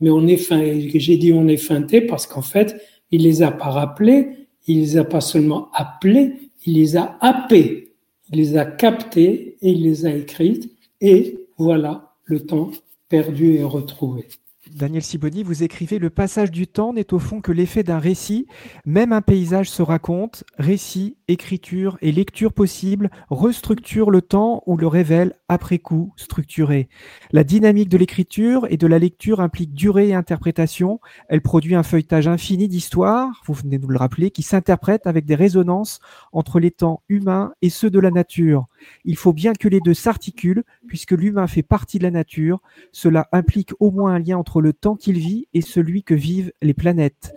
mais 0.00 0.10
on 0.10 0.26
est 0.26 0.36
fin, 0.36 0.62
j'ai 0.94 1.16
dit 1.16 1.32
on 1.32 1.48
est 1.48 1.56
feinté 1.56 2.00
parce 2.00 2.26
qu'en 2.26 2.42
fait, 2.42 2.80
il 3.10 3.22
les 3.22 3.42
a 3.42 3.50
pas 3.50 3.70
rappelés, 3.70 4.48
il 4.66 4.80
les 4.80 4.96
a 4.96 5.04
pas 5.04 5.20
seulement 5.20 5.70
appelés, 5.72 6.50
il 6.64 6.74
les 6.74 6.96
a 6.96 7.18
happés, 7.20 7.94
il 8.30 8.38
les 8.38 8.56
a 8.56 8.64
captés 8.64 9.56
et 9.60 9.70
il 9.70 9.82
les 9.82 10.06
a 10.06 10.14
écrites, 10.14 10.70
et 11.00 11.46
voilà 11.56 12.14
le 12.24 12.40
temps 12.40 12.70
perdu 13.08 13.54
et 13.54 13.64
retrouvé. 13.64 14.26
Daniel 14.74 15.02
Siboni, 15.02 15.42
vous 15.42 15.62
écrivez 15.62 15.98
Le 15.98 16.10
passage 16.10 16.50
du 16.50 16.66
temps 16.66 16.92
n'est 16.92 17.14
au 17.14 17.18
fond 17.18 17.40
que 17.40 17.52
l'effet 17.52 17.82
d'un 17.82 17.98
récit. 17.98 18.46
Même 18.84 19.12
un 19.12 19.22
paysage 19.22 19.70
se 19.70 19.82
raconte. 19.82 20.44
Récit, 20.58 21.16
écriture 21.28 21.98
et 22.00 22.12
lecture 22.12 22.52
possible 22.52 23.10
restructurent 23.30 24.10
le 24.10 24.22
temps 24.22 24.62
ou 24.66 24.76
le 24.76 24.86
révèlent 24.86 25.34
après 25.48 25.78
coup 25.78 26.12
structuré. 26.16 26.88
La 27.32 27.44
dynamique 27.44 27.88
de 27.88 27.96
l'écriture 27.96 28.66
et 28.70 28.76
de 28.76 28.86
la 28.86 28.98
lecture 28.98 29.40
implique 29.40 29.74
durée 29.74 30.08
et 30.08 30.14
interprétation. 30.14 31.00
Elle 31.28 31.40
produit 31.40 31.74
un 31.74 31.82
feuilletage 31.82 32.28
infini 32.28 32.68
d'histoires, 32.68 33.42
vous 33.46 33.54
venez 33.54 33.78
de 33.78 33.82
nous 33.82 33.90
le 33.90 33.98
rappeler, 33.98 34.30
qui 34.30 34.42
s'interprètent 34.42 35.06
avec 35.06 35.24
des 35.24 35.34
résonances 35.34 36.00
entre 36.32 36.60
les 36.60 36.70
temps 36.70 37.02
humains 37.08 37.52
et 37.62 37.70
ceux 37.70 37.90
de 37.90 37.98
la 37.98 38.10
nature. 38.10 38.66
Il 39.04 39.16
faut 39.16 39.32
bien 39.32 39.52
que 39.52 39.68
les 39.68 39.80
deux 39.80 39.94
s'articulent, 39.94 40.64
puisque 40.86 41.12
l'humain 41.12 41.46
fait 41.46 41.62
partie 41.62 41.98
de 41.98 42.04
la 42.04 42.10
nature. 42.10 42.60
Cela 42.92 43.28
implique 43.32 43.72
au 43.80 43.90
moins 43.90 44.14
un 44.14 44.18
lien 44.18 44.38
entre 44.38 44.60
le 44.60 44.72
temps 44.72 44.96
qu'il 44.96 45.18
vit 45.18 45.48
et 45.54 45.60
celui 45.60 46.02
que 46.02 46.14
vivent 46.14 46.52
les 46.62 46.74
planètes. 46.74 47.34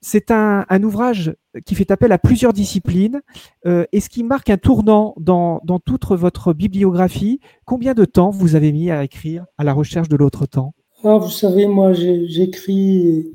C'est 0.00 0.30
un, 0.30 0.64
ouvrage 0.82 1.34
qui 1.64 1.74
fait 1.74 1.90
appel 1.90 2.12
à 2.12 2.18
plusieurs 2.18 2.52
disciplines 2.52 3.22
euh, 3.66 3.84
et 3.92 4.00
ce 4.00 4.08
qui 4.08 4.22
marque 4.22 4.50
un 4.50 4.56
tournant 4.56 5.14
dans, 5.18 5.60
toute 5.84 6.04
votre 6.06 6.52
bibliographie. 6.52 7.40
Combien 7.64 7.94
de 7.94 8.04
temps 8.04 8.30
vous 8.30 8.54
avez 8.54 8.72
mis 8.72 8.90
à 8.90 9.04
écrire 9.04 9.46
à 9.58 9.64
la 9.64 9.72
recherche 9.72 10.08
de 10.08 10.16
l'autre 10.16 10.46
temps? 10.46 10.74
Ah, 11.04 11.16
Vous 11.16 11.30
savez, 11.30 11.66
moi 11.66 11.92
j'écris 11.92 13.32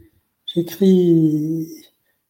j'écris 0.54 1.67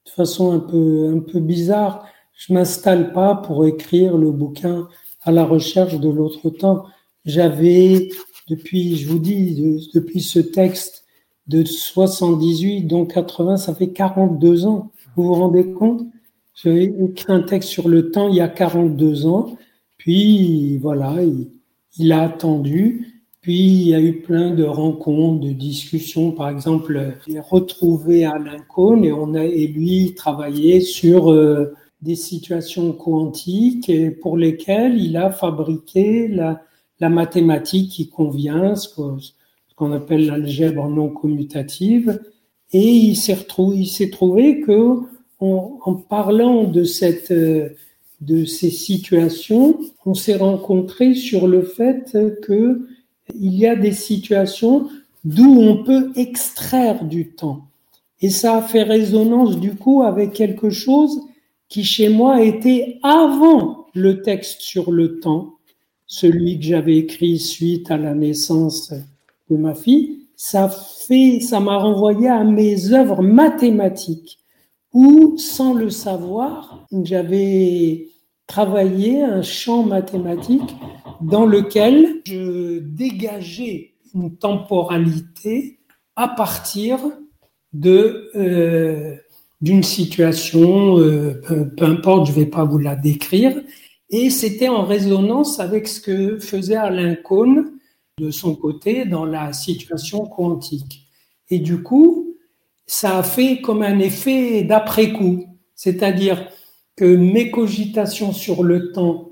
de 0.06 0.10
façon 0.10 0.52
un 0.52 0.60
peu, 0.60 1.14
un 1.16 1.20
peu 1.20 1.40
bizarre. 1.40 2.06
Je 2.34 2.54
m'installe 2.54 3.14
pas 3.14 3.36
pour 3.36 3.66
écrire 3.66 4.18
le 4.18 4.32
bouquin 4.32 4.88
à 5.22 5.32
la 5.32 5.44
recherche 5.44 6.00
de 6.00 6.10
l'autre 6.10 6.50
temps. 6.50 6.86
J'avais, 7.24 8.10
depuis, 8.50 8.98
je 8.98 9.10
vous 9.10 9.20
dis, 9.20 9.90
depuis 9.94 10.22
ce 10.22 10.40
texte 10.40 11.06
de 11.48 11.64
78, 11.64 12.84
donc 12.84 13.14
80, 13.14 13.58
ça 13.58 13.74
fait 13.74 13.90
42 13.90 14.66
ans. 14.66 14.92
Vous 15.16 15.24
vous 15.24 15.34
rendez 15.34 15.72
compte? 15.72 16.06
J'ai 16.56 16.84
écrit 16.84 17.32
un 17.32 17.42
texte 17.42 17.70
sur 17.70 17.88
le 17.88 18.12
temps 18.12 18.28
il 18.30 18.36
y 18.36 18.42
a 18.42 18.48
42 18.48 19.26
ans, 19.28 19.58
puis 19.98 20.78
voilà, 20.78 21.16
il, 21.98 22.12
a 22.12 22.22
attendu, 22.24 23.24
puis 23.42 23.60
il 23.60 23.88
y 23.90 23.96
a 23.96 24.02
eu 24.02 24.22
plein 24.22 24.52
de 24.52 24.64
rencontres, 24.64 25.46
de 25.46 25.52
discussions. 25.52 26.32
Par 26.32 26.50
exemple, 26.50 27.18
j'ai 27.28 27.40
retrouvé 27.40 28.26
Alain 28.26 28.60
Cohn 28.74 29.04
et 29.04 29.12
on 29.12 29.34
a 29.36 29.44
et 29.44 29.68
lui 29.68 30.14
travaillé 30.16 30.82
sur 30.82 31.32
euh, 31.32 31.74
des 32.02 32.16
situations 32.16 32.94
quantiques 32.94 33.92
pour 34.22 34.38
lesquelles 34.38 34.98
il 34.98 35.18
a 35.18 35.30
fabriqué 35.30 36.28
la, 36.28 36.62
la 37.00 37.10
mathématique 37.10 37.92
qui 37.92 38.10
convient, 38.10 38.76
ce 38.76 38.90
qu'on 39.76 39.92
appelle 39.92 40.26
l'algèbre 40.26 40.88
non 40.90 41.10
commutative. 41.10 42.20
Et 42.78 42.92
il 42.92 43.16
s'est 43.16 43.36
retrouvé, 43.36 43.88
trouvé 44.12 44.60
que 44.60 44.98
en, 45.40 45.94
parlant 46.10 46.66
de 46.66 46.84
cette, 46.84 47.32
de 47.32 48.44
ces 48.44 48.70
situations, 48.70 49.80
on 50.06 50.14
s'est 50.14 50.36
rencontré 50.36 51.14
sur 51.14 51.48
le 51.48 51.62
fait 51.62 52.18
que 52.42 52.86
il 53.34 53.56
y 53.56 53.66
a 53.66 53.78
des 53.78 53.94
situations 53.94 54.90
d'où 55.24 55.58
on 55.58 55.86
peut 55.86 56.12
extraire 56.18 57.06
du 57.06 57.30
temps. 57.30 57.62
Et 58.20 58.30
ça 58.30 58.58
a 58.58 58.62
fait 58.62 58.84
résonance 58.84 59.58
du 59.58 59.76
coup 59.76 60.04
avec 60.04 60.34
quelque 60.34 60.70
chose 60.70 61.22
qui 61.70 61.86
chez 61.86 62.10
moi 62.10 62.44
était 62.44 63.00
avant 63.04 63.86
le 63.94 64.22
texte 64.22 64.60
sur 64.60 64.92
le 64.92 65.22
temps, 65.22 65.54
celui 66.08 66.60
que 66.60 66.66
j'avais 66.66 66.98
écrit 66.98 67.40
suite 67.40 67.90
à 67.90 67.96
la 67.96 68.14
naissance 68.14 68.94
de 69.50 69.56
ma 69.56 69.76
fille, 69.76 70.25
ça 70.38 70.70
fait, 70.70 71.40
ça 71.40 71.60
m'a 71.60 71.78
renvoyé 71.78 72.28
à 72.28 72.44
mes 72.44 72.94
œuvres 72.94 73.22
mathématiques 73.22 74.40
où, 74.94 75.38
sans 75.38 75.74
le 75.74 75.90
savoir, 75.90 76.88
j'avais 77.04 78.08
travaillé 78.48 79.24
un 79.24 79.42
champ 79.42 79.84
mathématique 79.84 80.76
dans 81.22 81.46
lequel 81.46 82.22
je 82.26 82.80
dégageais 82.80 83.94
une 84.14 84.36
temporalité 84.38 85.80
à 86.16 86.28
partir 86.28 87.00
de 87.74 88.30
euh, 88.36 89.16
d'une 89.62 89.84
situation, 89.84 91.00
euh, 91.00 91.42
peu, 91.76 91.86
importe, 91.86 92.28
je 92.28 92.32
ne 92.32 92.36
vais 92.38 92.46
pas 92.46 92.66
vous 92.66 92.78
la 92.78 92.96
décrire, 92.96 93.62
Et 94.10 94.30
c'était 94.30 94.70
en 94.70 94.84
résonance 94.84 95.60
avec 95.60 95.88
ce 95.88 96.00
que 96.00 96.40
faisait 96.40 96.76
Alain 96.76 97.16
Cohn 97.16 97.72
de 98.20 98.32
son 98.32 98.56
côté 98.56 99.06
dans 99.06 99.26
la 99.26 99.52
situation 99.52 100.26
quantique. 100.26 101.08
Et 101.50 101.60
du 101.60 101.84
coup, 101.84 102.36
ça 102.88 103.20
a 103.20 103.24
fait 103.24 103.62
comme 103.62 103.82
un 103.82 104.00
effet 104.00 104.64
d'après-coup. 104.64 105.46
C'est-à-dire 105.76 106.48
que 106.96 107.16
mes 107.16 107.52
cogitations 107.52 108.32
sur 108.32 108.64
le 108.64 108.92
temps 108.92 109.32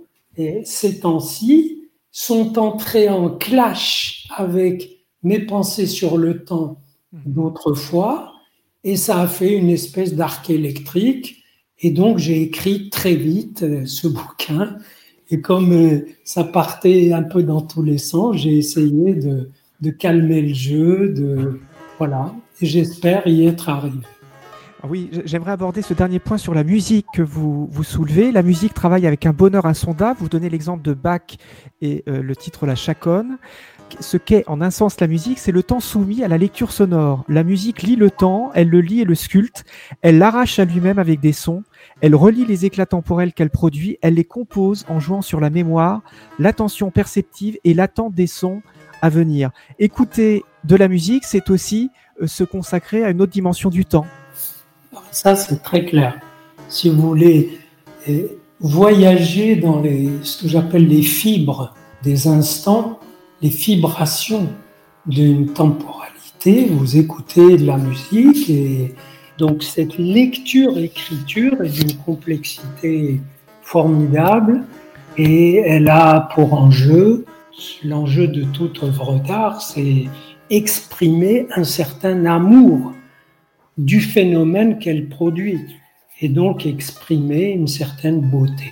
ces 0.65 0.99
temps-ci 0.99 1.89
sont 2.11 2.57
entrées 2.57 3.09
en 3.09 3.29
clash 3.29 4.27
avec 4.35 5.05
mes 5.21 5.39
pensées 5.39 5.87
sur 5.87 6.17
le 6.17 6.43
temps 6.43 6.81
d'autrefois, 7.11 8.33
et 8.83 8.97
ça 8.97 9.21
a 9.21 9.27
fait 9.27 9.55
une 9.55 9.69
espèce 9.69 10.15
d'arc 10.15 10.49
électrique. 10.49 11.43
Et 11.79 11.91
donc 11.91 12.17
j'ai 12.17 12.41
écrit 12.41 12.89
très 12.89 13.15
vite 13.15 13.63
euh, 13.63 13.85
ce 13.85 14.07
bouquin. 14.09 14.77
Et 15.29 15.41
comme 15.41 15.71
euh, 15.71 16.05
ça 16.23 16.43
partait 16.43 17.13
un 17.13 17.23
peu 17.23 17.43
dans 17.43 17.61
tous 17.61 17.83
les 17.83 17.97
sens, 17.97 18.37
j'ai 18.37 18.57
essayé 18.57 19.13
de, 19.13 19.49
de 19.81 19.89
calmer 19.89 20.41
le 20.41 20.53
jeu, 20.53 21.09
de 21.09 21.59
voilà. 21.97 22.33
Et 22.61 22.65
j'espère 22.65 23.25
y 23.27 23.45
être 23.45 23.69
arrivé. 23.69 23.99
Ah 24.85 24.87
oui, 24.89 25.09
j'aimerais 25.23 25.51
aborder 25.51 25.81
ce 25.81 25.93
dernier 25.93 26.19
point 26.19 26.37
sur 26.37 26.53
la 26.53 26.65
musique 26.65 27.05
que 27.13 27.21
vous, 27.21 27.69
vous 27.71 27.83
soulevez. 27.85 28.33
La 28.33 28.43
musique 28.43 28.73
travaille 28.73 29.07
avec 29.07 29.25
un 29.25 29.31
bonheur 29.31 29.65
insondable. 29.65 30.19
Vous 30.19 30.27
donnez 30.27 30.49
l'exemple 30.49 30.83
de 30.83 30.93
Bach 30.93 31.21
et 31.81 32.03
euh, 32.09 32.21
le 32.21 32.35
titre 32.35 32.65
La 32.65 32.75
Chaconne. 32.75 33.37
Ce 34.01 34.17
qu'est 34.17 34.43
en 34.47 34.59
un 34.59 34.71
sens 34.71 34.99
la 34.99 35.07
musique, 35.07 35.39
c'est 35.39 35.53
le 35.53 35.63
temps 35.63 35.79
soumis 35.79 36.21
à 36.23 36.27
la 36.27 36.37
lecture 36.37 36.73
sonore. 36.73 37.23
La 37.29 37.43
musique 37.43 37.81
lit 37.81 37.95
le 37.95 38.11
temps, 38.11 38.51
elle 38.55 38.67
le 38.67 38.81
lit 38.81 38.99
et 38.99 39.05
le 39.05 39.15
sculpte, 39.15 39.63
elle 40.01 40.17
l'arrache 40.17 40.59
à 40.59 40.65
lui-même 40.65 40.99
avec 40.99 41.19
des 41.21 41.31
sons, 41.31 41.63
elle 42.03 42.15
relie 42.15 42.45
les 42.45 42.65
éclats 42.65 42.85
temporels 42.85 43.31
qu'elle 43.31 43.49
produit, 43.49 43.97
elle 44.01 44.15
les 44.15 44.25
compose 44.25 44.85
en 44.89 44.99
jouant 44.99 45.21
sur 45.21 45.39
la 45.39 45.49
mémoire, 45.49 46.01
l'attention 46.37 46.91
perceptive 46.91 47.57
et 47.63 47.73
l'attente 47.73 48.13
des 48.13 48.27
sons 48.27 48.61
à 49.01 49.07
venir. 49.07 49.51
Écouter 49.79 50.43
de 50.65 50.75
la 50.75 50.89
musique, 50.89 51.23
c'est 51.23 51.49
aussi 51.49 51.91
euh, 52.21 52.27
se 52.27 52.43
consacrer 52.43 53.05
à 53.05 53.09
une 53.09 53.21
autre 53.21 53.31
dimension 53.31 53.69
du 53.69 53.85
temps. 53.85 54.05
Ça, 55.11 55.37
c'est 55.37 55.63
très 55.63 55.85
clair. 55.85 56.19
Si 56.67 56.89
vous 56.89 57.01
voulez 57.01 57.57
eh, 58.05 58.27
voyager 58.59 59.55
dans 59.55 59.79
les, 59.79 60.09
ce 60.23 60.41
que 60.41 60.49
j'appelle 60.49 60.89
les 60.89 61.03
fibres 61.03 61.73
des 62.03 62.27
instants, 62.27 62.99
les 63.41 63.47
vibrations 63.47 64.49
d'une 65.05 65.53
temporalité, 65.53 66.65
vous 66.69 66.97
écoutez 66.97 67.55
de 67.55 67.65
la 67.65 67.77
musique 67.77 68.49
et 68.49 68.93
donc 69.43 69.61
cette 69.61 69.97
lecture-écriture 69.97 71.61
est 71.61 71.69
d'une 71.69 71.97
complexité 71.97 73.19
formidable 73.61 74.63
et 75.17 75.57
elle 75.57 75.89
a 75.89 76.29
pour 76.33 76.53
enjeu, 76.53 77.25
l'enjeu 77.83 78.29
de 78.29 78.45
toute 78.45 78.81
œuvre 78.83 79.19
d'art, 79.19 79.61
c'est 79.61 80.05
exprimer 80.49 81.45
un 81.57 81.65
certain 81.65 82.23
amour 82.23 82.93
du 83.77 83.99
phénomène 83.99 84.79
qu'elle 84.79 85.09
produit 85.09 85.59
et 86.21 86.29
donc 86.29 86.65
exprimer 86.65 87.51
une 87.51 87.67
certaine 87.67 88.21
beauté. 88.21 88.71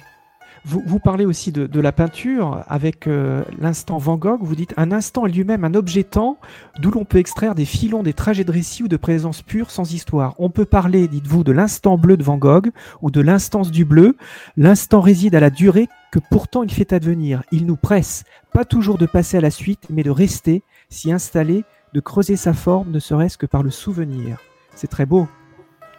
Vous, 0.63 0.83
vous 0.85 0.99
parlez 0.99 1.25
aussi 1.25 1.51
de, 1.51 1.65
de 1.65 1.79
la 1.79 1.91
peinture 1.91 2.63
avec 2.67 3.07
euh, 3.07 3.43
l'instant 3.59 3.97
Van 3.97 4.15
Gogh. 4.15 4.39
Vous 4.41 4.55
dites 4.55 4.73
un 4.77 4.91
instant 4.91 5.25
est 5.25 5.31
lui-même 5.31 5.63
un 5.63 5.73
objet 5.73 6.03
temps 6.03 6.37
d'où 6.79 6.91
l'on 6.91 7.03
peut 7.03 7.17
extraire 7.17 7.55
des 7.55 7.65
filons, 7.65 8.03
des 8.03 8.13
trajets 8.13 8.43
de 8.43 8.51
récit 8.51 8.83
ou 8.83 8.87
de 8.87 8.97
présence 8.97 9.41
pure 9.41 9.71
sans 9.71 9.91
histoire. 9.91 10.35
On 10.37 10.51
peut 10.51 10.65
parler, 10.65 11.07
dites-vous, 11.07 11.43
de 11.43 11.51
l'instant 11.51 11.97
bleu 11.97 12.15
de 12.15 12.23
Van 12.23 12.37
Gogh 12.37 12.69
ou 13.01 13.09
de 13.09 13.21
l'instance 13.21 13.71
du 13.71 13.85
bleu. 13.85 14.15
L'instant 14.55 15.01
réside 15.01 15.33
à 15.33 15.39
la 15.39 15.49
durée 15.49 15.89
que 16.11 16.19
pourtant 16.29 16.61
il 16.61 16.71
fait 16.71 16.93
advenir. 16.93 17.41
Il 17.51 17.65
nous 17.65 17.77
presse, 17.77 18.23
pas 18.53 18.65
toujours 18.65 18.99
de 18.99 19.07
passer 19.07 19.37
à 19.37 19.41
la 19.41 19.51
suite, 19.51 19.87
mais 19.89 20.03
de 20.03 20.11
rester, 20.11 20.61
s'y 20.89 21.11
installer, 21.11 21.63
de 21.93 21.99
creuser 21.99 22.35
sa 22.35 22.53
forme, 22.53 22.91
ne 22.91 22.99
serait-ce 22.99 23.37
que 23.37 23.47
par 23.47 23.63
le 23.63 23.71
souvenir. 23.71 24.37
C'est 24.75 24.87
très 24.87 25.07
beau. 25.07 25.27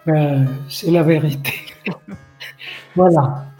Euh, 0.08 0.44
c'est 0.68 0.90
la 0.90 1.02
vérité. 1.02 1.52
voilà. 2.96 3.51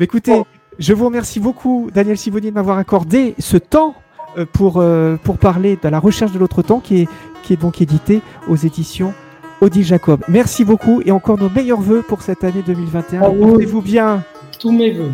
Mais 0.00 0.04
écoutez, 0.04 0.42
je 0.78 0.94
vous 0.94 1.04
remercie 1.04 1.40
beaucoup, 1.40 1.90
Daniel 1.94 2.16
Sivoni, 2.16 2.48
de 2.48 2.54
m'avoir 2.54 2.78
accordé 2.78 3.34
ce 3.38 3.58
temps 3.58 3.94
euh, 4.38 4.46
pour, 4.50 4.78
euh, 4.78 5.16
pour 5.22 5.36
parler 5.36 5.76
de 5.80 5.88
la 5.90 5.98
recherche 5.98 6.32
de 6.32 6.38
l'autre 6.38 6.62
temps 6.62 6.80
qui 6.80 7.02
est, 7.02 7.08
qui 7.42 7.52
est 7.52 7.56
donc 7.60 7.82
édité 7.82 8.22
aux 8.48 8.56
éditions 8.56 9.12
Odile 9.60 9.84
Jacob. 9.84 10.24
Merci 10.26 10.64
beaucoup 10.64 11.02
et 11.04 11.10
encore 11.10 11.38
nos 11.38 11.50
meilleurs 11.50 11.82
voeux 11.82 12.00
pour 12.00 12.22
cette 12.22 12.44
année 12.44 12.62
2021. 12.66 13.20
Ah. 13.22 13.30
Portez-vous 13.30 13.82
bien. 13.82 14.24
Tous 14.58 14.72
mes 14.72 14.90
voeux. 14.90 15.12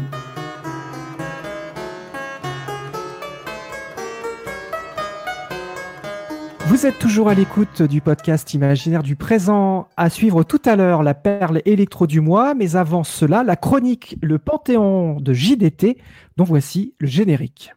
Vous 6.76 6.84
êtes 6.84 6.98
toujours 6.98 7.30
à 7.30 7.34
l'écoute 7.34 7.80
du 7.80 8.02
podcast 8.02 8.52
imaginaire 8.52 9.02
du 9.02 9.16
présent. 9.16 9.88
À 9.96 10.10
suivre 10.10 10.42
tout 10.42 10.60
à 10.66 10.76
l'heure 10.76 11.02
la 11.02 11.14
perle 11.14 11.62
électro 11.64 12.06
du 12.06 12.20
mois, 12.20 12.52
mais 12.52 12.76
avant 12.76 13.02
cela, 13.02 13.42
la 13.42 13.56
chronique 13.56 14.18
Le 14.20 14.38
Panthéon 14.38 15.18
de 15.18 15.32
JDT, 15.32 15.96
dont 16.36 16.44
voici 16.44 16.92
le 16.98 17.06
générique. 17.06 17.72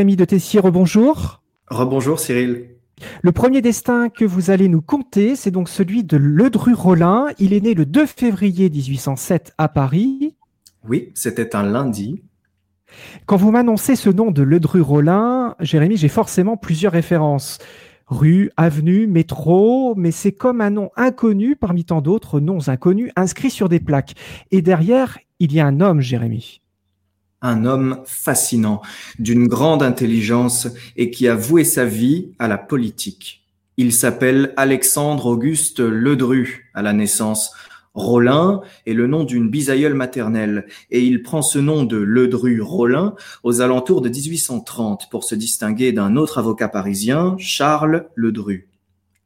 Jérémy 0.00 0.16
de 0.16 0.24
Tessier, 0.24 0.60
rebonjour. 0.60 1.42
Rebonjour 1.68 2.18
Cyril. 2.18 2.70
Le 3.20 3.32
premier 3.32 3.60
destin 3.60 4.08
que 4.08 4.24
vous 4.24 4.50
allez 4.50 4.66
nous 4.66 4.80
conter, 4.80 5.36
c'est 5.36 5.50
donc 5.50 5.68
celui 5.68 6.04
de 6.04 6.16
Ledru 6.16 6.72
Rollin. 6.72 7.26
Il 7.38 7.52
est 7.52 7.60
né 7.60 7.74
le 7.74 7.84
2 7.84 8.06
février 8.06 8.70
1807 8.70 9.52
à 9.58 9.68
Paris. 9.68 10.36
Oui, 10.88 11.10
c'était 11.12 11.54
un 11.54 11.64
lundi. 11.64 12.22
Quand 13.26 13.36
vous 13.36 13.50
m'annoncez 13.50 13.94
ce 13.94 14.08
nom 14.08 14.30
de 14.30 14.40
Ledru 14.40 14.80
Rollin, 14.80 15.54
Jérémy, 15.60 15.98
j'ai 15.98 16.08
forcément 16.08 16.56
plusieurs 16.56 16.92
références. 16.92 17.58
Rue, 18.06 18.50
avenue, 18.56 19.06
métro, 19.06 19.94
mais 19.96 20.12
c'est 20.12 20.32
comme 20.32 20.62
un 20.62 20.70
nom 20.70 20.88
inconnu 20.96 21.56
parmi 21.56 21.84
tant 21.84 22.00
d'autres 22.00 22.40
noms 22.40 22.70
inconnus 22.70 23.12
inscrits 23.16 23.50
sur 23.50 23.68
des 23.68 23.80
plaques. 23.80 24.14
Et 24.50 24.62
derrière, 24.62 25.18
il 25.40 25.52
y 25.52 25.60
a 25.60 25.66
un 25.66 25.82
homme, 25.82 26.00
Jérémy. 26.00 26.59
Un 27.42 27.64
homme 27.64 28.02
fascinant, 28.04 28.82
d'une 29.18 29.46
grande 29.48 29.82
intelligence 29.82 30.68
et 30.96 31.10
qui 31.10 31.26
a 31.26 31.34
voué 31.34 31.64
sa 31.64 31.84
vie 31.84 32.32
à 32.38 32.48
la 32.48 32.58
politique. 32.58 33.40
Il 33.76 33.94
s'appelle 33.94 34.52
Alexandre 34.58 35.26
Auguste 35.26 35.80
Ledru 35.80 36.70
à 36.74 36.82
la 36.82 36.92
naissance. 36.92 37.52
Rollin 37.94 38.60
est 38.86 38.92
le 38.92 39.06
nom 39.06 39.24
d'une 39.24 39.48
bisaïeule 39.48 39.94
maternelle 39.94 40.66
et 40.90 41.00
il 41.00 41.22
prend 41.22 41.42
ce 41.42 41.58
nom 41.58 41.84
de 41.84 41.96
Ledru 41.96 42.60
Rollin 42.60 43.14
aux 43.42 43.62
alentours 43.62 44.00
de 44.00 44.08
1830 44.08 45.08
pour 45.10 45.24
se 45.24 45.34
distinguer 45.34 45.92
d'un 45.92 46.16
autre 46.16 46.38
avocat 46.38 46.68
parisien, 46.68 47.36
Charles 47.38 48.06
Ledru. 48.14 48.68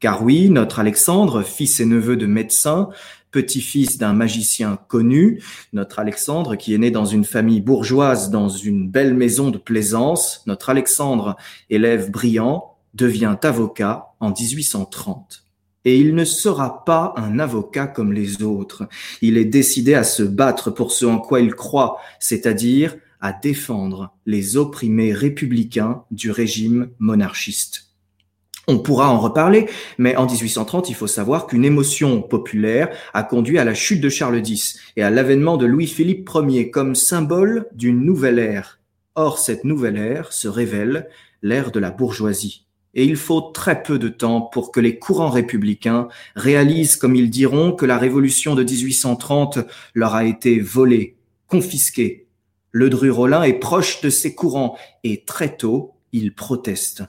Car 0.00 0.22
oui, 0.22 0.50
notre 0.50 0.80
Alexandre, 0.80 1.42
fils 1.42 1.80
et 1.80 1.86
neveu 1.86 2.16
de 2.16 2.26
médecins, 2.26 2.90
petit-fils 3.34 3.98
d'un 3.98 4.12
magicien 4.12 4.78
connu, 4.86 5.42
notre 5.72 5.98
Alexandre 5.98 6.54
qui 6.54 6.72
est 6.72 6.78
né 6.78 6.92
dans 6.92 7.04
une 7.04 7.24
famille 7.24 7.60
bourgeoise 7.60 8.30
dans 8.30 8.48
une 8.48 8.88
belle 8.88 9.12
maison 9.12 9.50
de 9.50 9.58
plaisance, 9.58 10.44
notre 10.46 10.70
Alexandre, 10.70 11.36
élève 11.68 12.12
brillant, 12.12 12.76
devient 12.94 13.36
avocat 13.42 14.14
en 14.20 14.30
1830. 14.30 15.42
Et 15.84 15.98
il 15.98 16.14
ne 16.14 16.24
sera 16.24 16.84
pas 16.84 17.12
un 17.16 17.40
avocat 17.40 17.88
comme 17.88 18.12
les 18.12 18.44
autres. 18.44 18.84
Il 19.20 19.36
est 19.36 19.44
décidé 19.44 19.94
à 19.94 20.04
se 20.04 20.22
battre 20.22 20.70
pour 20.70 20.92
ce 20.92 21.04
en 21.04 21.18
quoi 21.18 21.40
il 21.40 21.56
croit, 21.56 21.98
c'est-à-dire 22.20 22.94
à 23.20 23.32
défendre 23.32 24.14
les 24.26 24.56
opprimés 24.56 25.12
républicains 25.12 26.04
du 26.12 26.30
régime 26.30 26.90
monarchiste. 27.00 27.83
On 28.66 28.78
pourra 28.78 29.10
en 29.10 29.20
reparler, 29.20 29.68
mais 29.98 30.16
en 30.16 30.26
1830, 30.26 30.88
il 30.88 30.94
faut 30.94 31.06
savoir 31.06 31.46
qu'une 31.46 31.64
émotion 31.64 32.22
populaire 32.22 32.88
a 33.12 33.22
conduit 33.22 33.58
à 33.58 33.64
la 33.64 33.74
chute 33.74 34.00
de 34.00 34.08
Charles 34.08 34.46
X 34.46 34.78
et 34.96 35.02
à 35.02 35.10
l'avènement 35.10 35.58
de 35.58 35.66
Louis-Philippe 35.66 36.30
Ier 36.34 36.70
comme 36.70 36.94
symbole 36.94 37.66
d'une 37.74 38.00
nouvelle 38.00 38.38
ère. 38.38 38.80
Or, 39.16 39.38
cette 39.38 39.64
nouvelle 39.64 39.98
ère 39.98 40.32
se 40.32 40.48
révèle 40.48 41.08
l'ère 41.42 41.70
de 41.72 41.78
la 41.78 41.90
bourgeoisie. 41.90 42.66
Et 42.94 43.04
il 43.04 43.16
faut 43.16 43.40
très 43.40 43.82
peu 43.82 43.98
de 43.98 44.08
temps 44.08 44.40
pour 44.40 44.72
que 44.72 44.80
les 44.80 44.98
courants 44.98 45.30
républicains 45.30 46.08
réalisent, 46.36 46.96
comme 46.96 47.16
ils 47.16 47.30
diront, 47.30 47.72
que 47.72 47.86
la 47.86 47.98
révolution 47.98 48.54
de 48.54 48.62
1830 48.62 49.58
leur 49.94 50.14
a 50.14 50.24
été 50.24 50.58
volée, 50.60 51.16
confisquée. 51.48 52.28
Le 52.70 52.88
Dru-Rollin 52.88 53.42
est 53.42 53.58
proche 53.58 54.00
de 54.00 54.10
ces 54.10 54.34
courants 54.34 54.76
et 55.02 55.24
très 55.24 55.56
tôt, 55.56 55.92
il 56.12 56.34
proteste. 56.34 57.04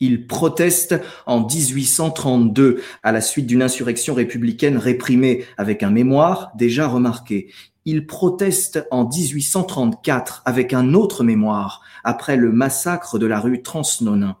Il 0.00 0.26
proteste 0.26 1.00
en 1.26 1.46
1832 1.46 2.82
à 3.02 3.12
la 3.12 3.20
suite 3.20 3.46
d'une 3.46 3.62
insurrection 3.62 4.14
républicaine 4.14 4.76
réprimée 4.76 5.44
avec 5.56 5.82
un 5.82 5.90
mémoire 5.90 6.50
déjà 6.56 6.88
remarqué. 6.88 7.48
Il 7.84 8.06
proteste 8.06 8.86
en 8.90 9.08
1834 9.08 10.42
avec 10.46 10.72
un 10.72 10.94
autre 10.94 11.22
mémoire 11.22 11.82
après 12.02 12.36
le 12.36 12.50
massacre 12.50 13.18
de 13.18 13.26
la 13.26 13.40
rue 13.40 13.62
Transnonain. 13.62 14.36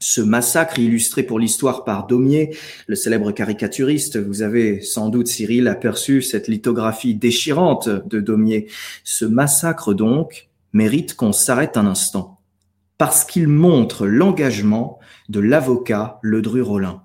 Ce 0.00 0.20
massacre 0.20 0.78
illustré 0.78 1.22
pour 1.22 1.38
l'histoire 1.38 1.84
par 1.84 2.06
Daumier, 2.06 2.54
le 2.86 2.94
célèbre 2.94 3.32
caricaturiste, 3.32 4.18
vous 4.18 4.42
avez 4.42 4.80
sans 4.82 5.08
doute, 5.08 5.28
Cyril, 5.28 5.66
aperçu 5.66 6.20
cette 6.20 6.46
lithographie 6.46 7.14
déchirante 7.14 7.88
de 7.88 8.20
Daumier. 8.20 8.68
Ce 9.02 9.24
massacre, 9.24 9.94
donc, 9.94 10.48
mérite 10.72 11.14
qu'on 11.14 11.32
s'arrête 11.32 11.76
un 11.76 11.86
instant 11.86 12.38
parce 12.98 13.24
qu'il 13.24 13.48
montre 13.48 14.06
l'engagement 14.06 14.98
de 15.28 15.40
l'avocat 15.40 16.18
Ledru-Rollin. 16.22 17.02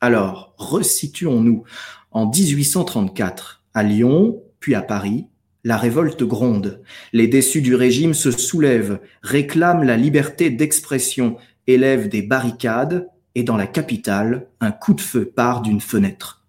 Alors, 0.00 0.54
resituons-nous. 0.58 1.64
En 2.10 2.26
1834, 2.30 3.64
à 3.74 3.82
Lyon, 3.82 4.42
puis 4.60 4.74
à 4.74 4.82
Paris, 4.82 5.26
la 5.64 5.76
révolte 5.76 6.22
gronde. 6.22 6.82
Les 7.12 7.26
déçus 7.26 7.62
du 7.62 7.74
régime 7.74 8.14
se 8.14 8.30
soulèvent, 8.30 9.00
réclament 9.22 9.84
la 9.84 9.96
liberté 9.96 10.50
d'expression, 10.50 11.36
élèvent 11.66 12.08
des 12.08 12.22
barricades, 12.22 13.08
et 13.34 13.42
dans 13.42 13.56
la 13.56 13.66
capitale, 13.66 14.48
un 14.60 14.72
coup 14.72 14.94
de 14.94 15.00
feu 15.00 15.26
part 15.26 15.62
d'une 15.62 15.80
fenêtre. 15.80 16.44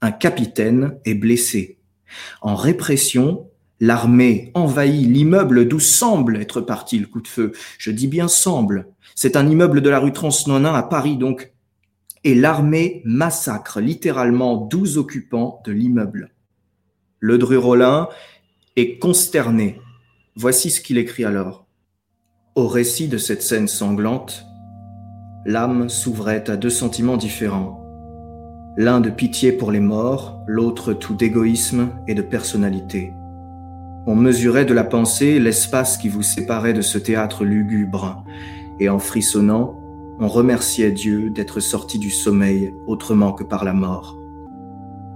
Un 0.00 0.12
capitaine 0.12 0.98
est 1.04 1.14
blessé. 1.14 1.78
En 2.40 2.54
répression, 2.54 3.48
L'armée 3.82 4.52
envahit 4.54 5.10
l'immeuble 5.10 5.66
d'où 5.66 5.80
semble 5.80 6.36
être 6.36 6.60
parti 6.60 7.00
le 7.00 7.08
coup 7.08 7.20
de 7.20 7.26
feu. 7.26 7.50
Je 7.78 7.90
dis 7.90 8.06
bien 8.06 8.28
semble. 8.28 8.86
C'est 9.16 9.34
un 9.34 9.48
immeuble 9.48 9.80
de 9.80 9.90
la 9.90 9.98
rue 9.98 10.12
Transnonain 10.12 10.72
à 10.72 10.84
Paris, 10.84 11.16
donc. 11.16 11.52
Et 12.22 12.36
l'armée 12.36 13.02
massacre 13.04 13.80
littéralement 13.80 14.54
12 14.54 14.98
occupants 14.98 15.60
de 15.64 15.72
l'immeuble. 15.72 16.30
Le 17.18 17.38
Dru-Rollin 17.38 18.08
est 18.76 19.00
consterné. 19.00 19.80
Voici 20.36 20.70
ce 20.70 20.80
qu'il 20.80 20.96
écrit 20.96 21.24
alors. 21.24 21.66
Au 22.54 22.68
récit 22.68 23.08
de 23.08 23.18
cette 23.18 23.42
scène 23.42 23.66
sanglante, 23.66 24.46
l'âme 25.44 25.88
s'ouvrait 25.88 26.48
à 26.48 26.56
deux 26.56 26.70
sentiments 26.70 27.16
différents. 27.16 27.84
L'un 28.76 29.00
de 29.00 29.10
pitié 29.10 29.50
pour 29.50 29.72
les 29.72 29.80
morts, 29.80 30.40
l'autre 30.46 30.92
tout 30.92 31.16
d'égoïsme 31.16 31.90
et 32.06 32.14
de 32.14 32.22
personnalité. 32.22 33.10
On 34.04 34.16
mesurait 34.16 34.64
de 34.64 34.74
la 34.74 34.82
pensée 34.82 35.38
l'espace 35.38 35.96
qui 35.96 36.08
vous 36.08 36.22
séparait 36.22 36.72
de 36.72 36.82
ce 36.82 36.98
théâtre 36.98 37.44
lugubre, 37.44 38.24
et 38.80 38.88
en 38.88 38.98
frissonnant, 38.98 39.78
on 40.18 40.26
remerciait 40.26 40.90
Dieu 40.90 41.30
d'être 41.30 41.60
sorti 41.60 42.00
du 42.00 42.10
sommeil 42.10 42.74
autrement 42.88 43.32
que 43.32 43.44
par 43.44 43.64
la 43.64 43.72
mort. 43.72 44.18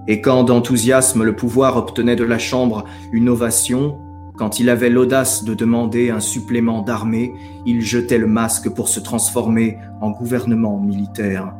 Et 0.06 0.20
quand 0.20 0.44
d'enthousiasme 0.44 1.24
le 1.24 1.34
pouvoir 1.34 1.76
obtenait 1.76 2.14
de 2.14 2.22
la 2.22 2.38
Chambre 2.38 2.84
une 3.10 3.28
ovation, 3.28 3.98
quand 4.36 4.60
il 4.60 4.70
avait 4.70 4.90
l'audace 4.90 5.42
de 5.42 5.54
demander 5.54 6.10
un 6.10 6.20
supplément 6.20 6.82
d'armée, 6.82 7.34
il 7.66 7.80
jetait 7.80 8.18
le 8.18 8.28
masque 8.28 8.68
pour 8.68 8.88
se 8.88 9.00
transformer 9.00 9.78
en 10.00 10.12
gouvernement 10.12 10.78
militaire. 10.78 11.54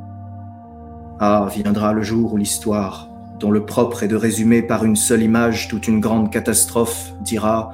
Ah, 1.19 1.49
viendra 1.53 1.93
le 1.93 2.03
jour 2.03 2.35
où 2.35 2.37
l'histoire 2.37 3.09
dont 3.39 3.51
le 3.51 3.65
propre 3.65 4.03
est 4.03 4.09
de 4.09 4.17
résumer 4.17 4.63
par 4.63 4.85
une 4.85 4.97
seule 4.97 5.23
image 5.23 5.69
toute 5.69 5.89
une 5.89 6.01
grande 6.01 6.31
catastrophe, 6.31 7.13
dira 7.21 7.73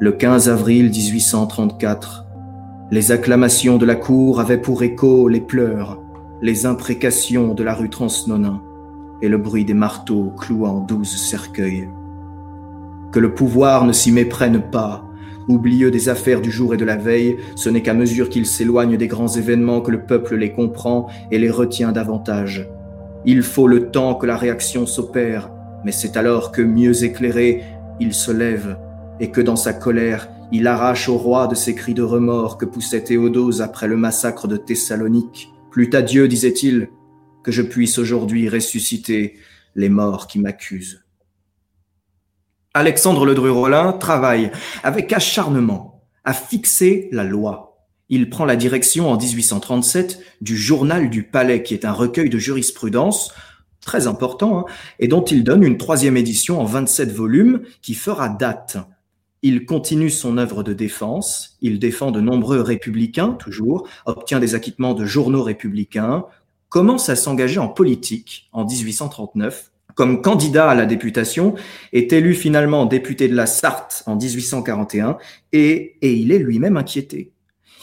le 0.00 0.12
15 0.12 0.48
avril 0.48 0.90
1834. 0.90 2.26
Les 2.90 3.12
acclamations 3.12 3.78
de 3.78 3.86
la 3.86 3.94
cour 3.94 4.40
avaient 4.40 4.60
pour 4.60 4.82
écho 4.82 5.28
les 5.28 5.40
pleurs, 5.40 6.00
les 6.42 6.66
imprécations 6.66 7.54
de 7.54 7.62
la 7.62 7.74
rue 7.74 7.90
Transnonain 7.90 8.62
et 9.22 9.28
le 9.28 9.38
bruit 9.38 9.64
des 9.64 9.74
marteaux 9.74 10.32
clouant 10.38 10.80
douze 10.80 11.16
cercueils. 11.16 11.88
Que 13.12 13.20
le 13.20 13.34
pouvoir 13.34 13.84
ne 13.86 13.92
s'y 13.92 14.12
méprenne 14.12 14.60
pas, 14.60 15.04
oublieux 15.48 15.90
des 15.90 16.08
affaires 16.08 16.40
du 16.40 16.50
jour 16.50 16.74
et 16.74 16.76
de 16.76 16.84
la 16.84 16.96
veille, 16.96 17.38
ce 17.54 17.68
n'est 17.68 17.82
qu'à 17.82 17.94
mesure 17.94 18.28
qu'il 18.28 18.46
s'éloigne 18.46 18.96
des 18.96 19.08
grands 19.08 19.28
événements 19.28 19.80
que 19.80 19.90
le 19.90 20.04
peuple 20.04 20.36
les 20.36 20.52
comprend 20.52 21.08
et 21.30 21.38
les 21.38 21.50
retient 21.50 21.92
davantage. 21.92 22.68
Il 23.26 23.42
faut 23.42 23.66
le 23.66 23.90
temps 23.90 24.14
que 24.16 24.26
la 24.26 24.36
réaction 24.36 24.86
s'opère, 24.86 25.50
mais 25.84 25.92
c'est 25.92 26.16
alors 26.16 26.52
que, 26.52 26.62
mieux 26.62 27.04
éclairé, 27.04 27.62
il 28.00 28.12
se 28.12 28.30
lève, 28.30 28.78
et 29.20 29.30
que 29.30 29.40
dans 29.40 29.56
sa 29.56 29.72
colère, 29.72 30.28
il 30.52 30.66
arrache 30.66 31.08
au 31.08 31.16
roi 31.16 31.46
de 31.46 31.54
ces 31.54 31.74
cris 31.74 31.94
de 31.94 32.02
remords 32.02 32.58
que 32.58 32.64
poussait 32.64 33.04
Théodose 33.04 33.62
après 33.62 33.88
le 33.88 33.96
massacre 33.96 34.46
de 34.46 34.56
Thessalonique. 34.56 35.48
Plût 35.70 35.90
à 35.94 36.02
Dieu, 36.02 36.28
disait-il, 36.28 36.88
que 37.42 37.52
je 37.52 37.62
puisse 37.62 37.98
aujourd'hui 37.98 38.48
ressusciter 38.48 39.36
les 39.74 39.88
morts 39.88 40.26
qui 40.26 40.38
m'accusent. 40.38 41.04
Alexandre 42.74 43.24
Ledru-Rollin 43.24 43.92
travaille 43.92 44.50
avec 44.82 45.12
acharnement 45.12 46.02
à 46.24 46.32
fixer 46.32 47.08
la 47.12 47.24
loi, 47.24 47.73
il 48.08 48.28
prend 48.28 48.44
la 48.44 48.56
direction 48.56 49.10
en 49.10 49.16
1837 49.16 50.20
du 50.40 50.56
Journal 50.56 51.10
du 51.10 51.22
Palais, 51.22 51.62
qui 51.62 51.74
est 51.74 51.84
un 51.84 51.92
recueil 51.92 52.28
de 52.28 52.38
jurisprudence 52.38 53.32
très 53.80 54.06
important, 54.06 54.60
hein, 54.60 54.64
et 54.98 55.08
dont 55.08 55.24
il 55.24 55.44
donne 55.44 55.62
une 55.62 55.78
troisième 55.78 56.16
édition 56.16 56.60
en 56.60 56.64
27 56.64 57.12
volumes 57.12 57.62
qui 57.82 57.94
fera 57.94 58.28
date. 58.28 58.78
Il 59.42 59.66
continue 59.66 60.10
son 60.10 60.38
œuvre 60.38 60.62
de 60.62 60.72
défense, 60.72 61.58
il 61.60 61.78
défend 61.78 62.10
de 62.10 62.20
nombreux 62.20 62.60
républicains, 62.60 63.32
toujours, 63.32 63.86
obtient 64.06 64.40
des 64.40 64.54
acquittements 64.54 64.94
de 64.94 65.04
journaux 65.04 65.42
républicains, 65.42 66.24
commence 66.70 67.10
à 67.10 67.16
s'engager 67.16 67.58
en 67.58 67.68
politique 67.68 68.48
en 68.52 68.64
1839, 68.64 69.70
comme 69.94 70.22
candidat 70.22 70.70
à 70.70 70.74
la 70.74 70.86
députation, 70.86 71.54
est 71.92 72.12
élu 72.12 72.34
finalement 72.34 72.86
député 72.86 73.28
de 73.28 73.36
la 73.36 73.46
Sarthe 73.46 74.02
en 74.06 74.16
1841, 74.16 75.18
et, 75.52 75.96
et 76.00 76.14
il 76.14 76.32
est 76.32 76.38
lui-même 76.38 76.78
inquiété 76.78 77.33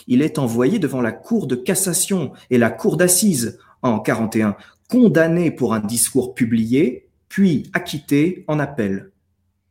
il 0.08 0.22
est 0.22 0.40
envoyé 0.40 0.80
devant 0.80 1.02
la 1.02 1.12
cour 1.12 1.48
de 1.48 1.56
cassation 1.56 2.32
et 2.50 2.58
la 2.58 2.70
cour 2.70 2.98
d'assises 2.98 3.60
en 3.82 4.00
41, 4.00 4.56
condamné 4.90 5.52
pour 5.52 5.74
un 5.74 5.80
discours 5.80 6.34
publié, 6.34 7.08
puis 7.30 7.70
acquitté 7.74 8.44
en 8.48 8.60
appel. 8.60 9.12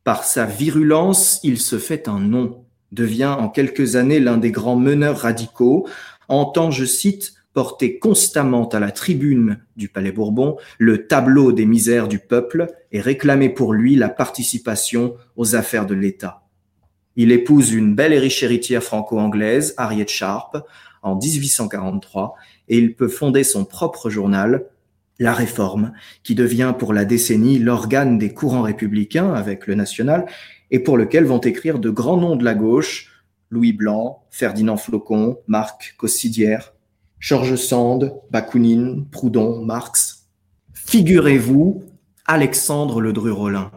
Par 0.04 0.24
sa 0.24 0.46
virulence, 0.46 1.40
il 1.42 1.58
se 1.58 1.78
fait 1.78 2.08
un 2.08 2.18
nom, 2.18 2.64
devient 2.90 3.36
en 3.38 3.48
quelques 3.48 3.96
années 3.96 4.20
l'un 4.20 4.38
des 4.38 4.50
grands 4.50 4.76
meneurs 4.76 5.18
radicaux, 5.18 5.86
entend, 6.28 6.70
je 6.70 6.84
cite, 6.84 7.34
porter 7.52 7.98
constamment 7.98 8.68
à 8.68 8.80
la 8.80 8.92
tribune 8.92 9.58
du 9.76 9.88
Palais 9.88 10.12
Bourbon 10.12 10.56
le 10.78 11.06
tableau 11.06 11.52
des 11.52 11.66
misères 11.66 12.08
du 12.08 12.18
peuple 12.18 12.68
et 12.92 13.00
réclamer 13.00 13.48
pour 13.48 13.72
lui 13.72 13.96
la 13.96 14.08
participation 14.08 15.14
aux 15.36 15.56
affaires 15.56 15.86
de 15.86 15.94
l'État. 15.94 16.42
Il 17.22 17.32
épouse 17.32 17.74
une 17.74 17.94
belle 17.94 18.14
et 18.14 18.18
riche 18.18 18.42
héritière 18.42 18.82
franco-anglaise, 18.82 19.74
Harriet 19.76 20.08
Sharp, 20.08 20.56
en 21.02 21.16
1843, 21.16 22.34
et 22.70 22.78
il 22.78 22.96
peut 22.96 23.08
fonder 23.08 23.44
son 23.44 23.66
propre 23.66 24.08
journal, 24.08 24.64
La 25.18 25.34
Réforme, 25.34 25.92
qui 26.22 26.34
devient 26.34 26.72
pour 26.78 26.94
la 26.94 27.04
décennie 27.04 27.58
l'organe 27.58 28.16
des 28.16 28.32
courants 28.32 28.62
républicains 28.62 29.34
avec 29.34 29.66
le 29.66 29.74
national, 29.74 30.24
et 30.70 30.78
pour 30.78 30.96
lequel 30.96 31.26
vont 31.26 31.40
écrire 31.40 31.78
de 31.78 31.90
grands 31.90 32.16
noms 32.16 32.36
de 32.36 32.44
la 32.44 32.54
gauche, 32.54 33.12
Louis 33.50 33.74
Blanc, 33.74 34.24
Ferdinand 34.30 34.78
Flocon, 34.78 35.36
Marc 35.46 35.96
Cossidière, 35.98 36.72
Georges 37.18 37.56
Sand, 37.56 38.14
Bakounine, 38.30 39.04
Proudhon, 39.10 39.62
Marx. 39.62 40.26
Figurez-vous 40.72 41.82
Alexandre 42.24 43.02
Ledru-Rollin. 43.02 43.72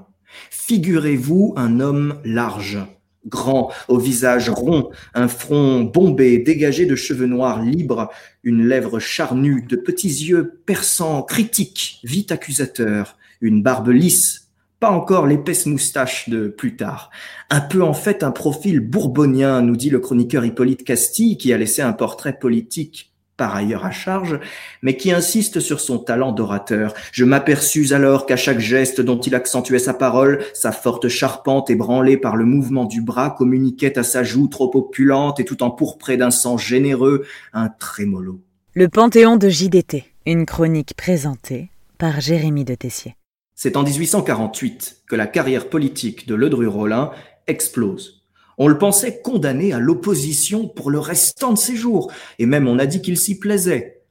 Figurez-vous 0.50 1.54
un 1.58 1.82
homme 1.82 2.22
large, 2.24 2.80
grand, 3.26 3.72
au 3.88 3.98
visage 3.98 4.50
rond, 4.50 4.90
un 5.14 5.28
front 5.28 5.82
bombé, 5.82 6.40
dégagé 6.40 6.86
de 6.86 6.96
cheveux 6.96 7.28
noirs 7.28 7.62
libres, 7.62 8.10
une 8.44 8.68
lèvre 8.68 9.00
charnue, 9.00 9.66
de 9.68 9.76
petits 9.76 10.08
yeux 10.08 10.62
perçants, 10.66 11.24
critiques, 11.24 12.00
vite 12.04 12.32
accusateurs, 12.32 13.18
une 13.42 13.64
barbe 13.64 13.90
lisse, 13.90 14.50
pas 14.80 14.92
encore 14.92 15.28
l'épaisse 15.28 15.66
moustache 15.66 16.28
de 16.28 16.50
plus 16.50 16.76
tard. 16.76 17.10
Un 17.50 17.62
peu 17.62 17.82
en 17.82 17.94
fait 17.94 18.24
un 18.24 18.32
profil 18.32 18.82
bourbonien, 18.82 19.62
nous 19.62 19.78
dit 19.78 19.90
le 19.90 20.00
chroniqueur 20.00 20.44
Hippolyte 20.44 20.84
Castille, 20.84 21.38
qui 21.38 21.54
a 21.54 21.58
laissé 21.58 21.82
un 21.82 21.94
portrait 21.94 22.38
politique 22.38 23.13
par 23.38 23.56
ailleurs 23.56 23.86
à 23.86 23.92
charge, 23.92 24.40
mais 24.82 24.96
qui 24.96 25.12
insiste 25.12 25.60
sur 25.60 25.80
son 25.80 25.98
talent 25.98 26.32
d'orateur. 26.32 26.94
Je 27.12 27.26
m'aperçus 27.26 27.94
alors 27.94 28.26
qu'à 28.26 28.38
chaque 28.38 28.60
geste 28.60 29.02
dont 29.02 29.20
il 29.20 29.36
accentuait 29.36 29.80
sa 29.80 29.94
parole, 29.94 30.44
sa 30.54 30.72
forte 30.72 31.08
charpente 31.08 31.70
ébranlée 31.70 32.18
par 32.18 32.36
le 32.36 32.46
mouvement 32.46 32.86
du 32.86 33.02
bras 33.02 33.32
communiquait 33.32 33.98
à 33.98 34.04
sa 34.04 34.24
joue 34.24 34.48
trop 34.48 34.72
opulente 34.76 35.40
et 35.40 35.46
tout 35.46 35.64
empourprée 35.64 36.18
d'un 36.18 36.32
sang 36.32 36.58
généreux 36.58 37.26
un 37.54 37.70
trémolo. 37.70 38.40
Le 38.74 38.90
Panthéon 38.90 39.38
de 39.38 39.50
JDT, 39.50 40.06
une 40.26 40.46
chronique 40.46 40.96
présentée 40.96 41.70
par 41.98 42.22
Jérémy 42.22 42.66
de 42.66 42.76
Tessier. 42.76 43.16
C'est 43.56 43.78
en 43.78 43.84
1848 43.84 45.04
que 45.08 45.16
la 45.16 45.28
carrière 45.28 45.70
politique 45.70 46.28
de 46.28 46.36
Ledru-Rollin 46.36 47.12
explose. 47.48 48.23
On 48.58 48.68
le 48.68 48.78
pensait 48.78 49.22
condamné 49.22 49.74
à 49.74 49.80
l'opposition 49.80 50.68
pour 50.68 50.92
le 50.92 51.00
restant 51.00 51.54
de 51.54 51.58
ses 51.58 51.76
jours, 51.76 52.12
et 52.40 52.46
même 52.46 52.68
on 52.68 52.80
a 52.80 52.86
dit 52.86 53.02
qu'il 53.02 53.18
s'y 53.18 53.40
plaisait. 53.40 54.02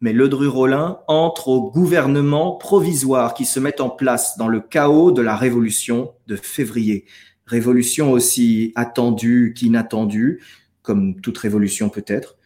Mais 0.00 0.12
Ledru-Rollin 0.12 0.98
entre 1.06 1.48
au 1.48 1.70
gouvernement 1.70 2.56
provisoire 2.56 3.34
qui 3.34 3.44
se 3.44 3.60
met 3.60 3.80
en 3.80 3.90
place 3.90 4.36
dans 4.36 4.48
le 4.48 4.60
chaos 4.60 5.12
de 5.12 5.22
la 5.22 5.36
révolution 5.36 6.12
de 6.26 6.36
février. 6.36 7.04
Révolution 7.46 8.10
aussi 8.10 8.72
attendue 8.74 9.54
qu'inattendue, 9.56 10.42
comme 10.82 11.20
toute 11.20 11.38
révolution 11.38 11.88
peut-être, 11.88 12.36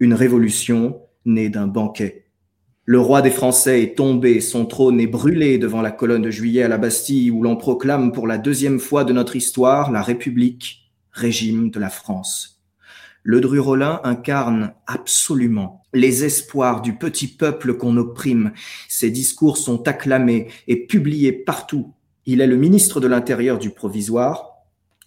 une 0.00 0.14
révolution 0.14 1.00
née 1.24 1.50
d'un 1.50 1.66
banquet. 1.66 2.24
Le 2.86 3.00
roi 3.00 3.22
des 3.22 3.30
Français 3.30 3.82
est 3.82 3.96
tombé, 3.96 4.40
son 4.40 4.66
trône 4.66 5.00
est 5.00 5.06
brûlé 5.06 5.56
devant 5.56 5.80
la 5.80 5.90
colonne 5.90 6.22
de 6.22 6.30
juillet 6.30 6.62
à 6.62 6.68
la 6.68 6.76
Bastille 6.76 7.30
où 7.30 7.42
l'on 7.42 7.56
proclame 7.56 8.12
pour 8.12 8.26
la 8.26 8.36
deuxième 8.36 8.78
fois 8.78 9.04
de 9.04 9.12
notre 9.12 9.36
histoire 9.36 9.90
la 9.90 10.02
République 10.02 10.83
régime 11.14 11.70
de 11.70 11.80
la 11.80 11.88
France. 11.88 12.62
Le 13.22 13.40
Dru-Rollin 13.40 14.00
incarne 14.04 14.74
absolument 14.86 15.82
les 15.94 16.24
espoirs 16.24 16.82
du 16.82 16.96
petit 16.96 17.28
peuple 17.28 17.74
qu'on 17.74 17.96
opprime. 17.96 18.52
Ses 18.88 19.10
discours 19.10 19.56
sont 19.56 19.88
acclamés 19.88 20.48
et 20.68 20.84
publiés 20.86 21.32
partout. 21.32 21.94
Il 22.26 22.42
est 22.42 22.46
le 22.46 22.56
ministre 22.56 23.00
de 23.00 23.06
l'Intérieur 23.06 23.58
du 23.58 23.70
provisoire, 23.70 24.50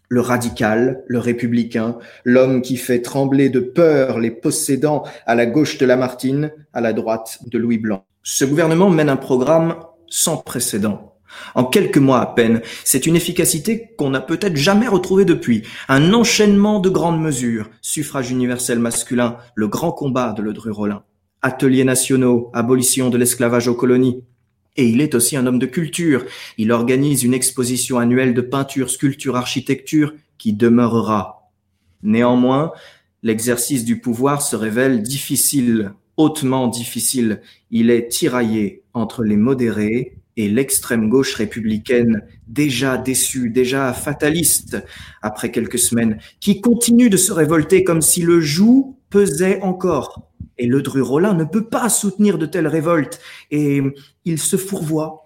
le 0.10 0.22
radical, 0.22 1.04
le 1.06 1.20
républicain, 1.20 1.98
l'homme 2.24 2.62
qui 2.62 2.78
fait 2.78 3.02
trembler 3.02 3.50
de 3.50 3.60
peur 3.60 4.20
les 4.20 4.32
possédants 4.32 5.04
à 5.26 5.36
la 5.36 5.46
gauche 5.46 5.78
de 5.78 5.86
Lamartine, 5.86 6.52
à 6.74 6.82
la 6.82 6.94
droite 6.94 7.40
de 7.46 7.58
Louis 7.60 7.78
Blanc. 7.78 8.06
Ce 8.24 8.46
gouvernement 8.46 8.90
mène 8.90 9.10
un 9.10 9.18
programme 9.18 9.76
sans 10.08 10.38
précédent. 10.38 11.17
En 11.56 11.66
quelques 11.66 11.98
mois 11.98 12.22
à 12.22 12.26
peine, 12.26 12.62
c'est 12.84 13.06
une 13.06 13.16
efficacité 13.16 13.90
qu'on 13.98 14.10
n'a 14.10 14.22
peut-être 14.22 14.56
jamais 14.56 14.88
retrouvée 14.88 15.26
depuis. 15.26 15.64
Un 15.88 16.14
enchaînement 16.14 16.80
de 16.80 16.90
grandes 16.90 17.22
mesures, 17.22 17.70
suffrage 17.82 18.32
universel 18.32 18.80
masculin, 18.80 19.38
le 19.56 19.68
grand 19.68 19.92
combat 19.92 20.34
de 20.34 20.42
Ledru-Rollin, 20.42 21.04
ateliers 21.42 21.84
nationaux, 21.84 22.50
abolition 22.54 23.10
de 23.10 23.18
l'esclavage 23.18 23.68
aux 23.68 23.76
colonies. 23.76 24.24
Et 24.76 24.88
il 24.88 25.02
est 25.02 25.16
aussi 25.16 25.36
un 25.36 25.48
homme 25.48 25.60
de 25.60 25.66
culture. 25.66 26.24
Il 26.58 26.72
organise 26.72 27.24
une 27.24 27.34
exposition 27.34 27.98
annuelle 27.98 28.34
de 28.34 28.42
peinture, 28.42 28.90
sculpture, 28.90 29.36
architecture 29.36 30.14
qui 30.38 30.54
demeurera. 30.54 31.52
Néanmoins, 32.04 32.72
l'exercice 33.24 33.86
du 33.86 34.00
pouvoir 34.00 34.42
se 34.42 34.56
révèle 34.56 35.02
difficile, 35.02 35.94
hautement 36.16 36.68
difficile. 36.68 37.42
Il 37.72 37.90
est 37.90 38.08
tiraillé 38.10 38.84
entre 38.94 39.24
les 39.24 39.38
modérés 39.38 40.17
et 40.38 40.48
l'extrême 40.48 41.10
gauche 41.10 41.34
républicaine, 41.34 42.22
déjà 42.48 42.98
déçue, 42.98 43.50
déjà 43.50 43.92
fataliste 43.92 44.78
après 45.24 45.52
quelques 45.52 45.80
semaines, 45.80 46.20
qui 46.40 46.62
continue 46.62 47.10
de 47.10 47.18
se 47.18 47.34
révolter 47.34 47.84
comme 47.84 48.04
si 48.04 48.22
le 48.22 48.40
joug 48.40 48.96
pesait 49.10 49.60
encore. 49.62 50.30
Et 50.60 50.68
le 50.68 50.82
Dru-Rollin 50.82 51.34
ne 51.34 51.44
peut 51.44 51.66
pas 51.66 51.90
soutenir 51.90 52.38
de 52.38 52.46
telles 52.46 52.68
révoltes, 52.68 53.20
et 53.52 53.82
il 54.26 54.40
se 54.40 54.58
fourvoie. 54.58 55.26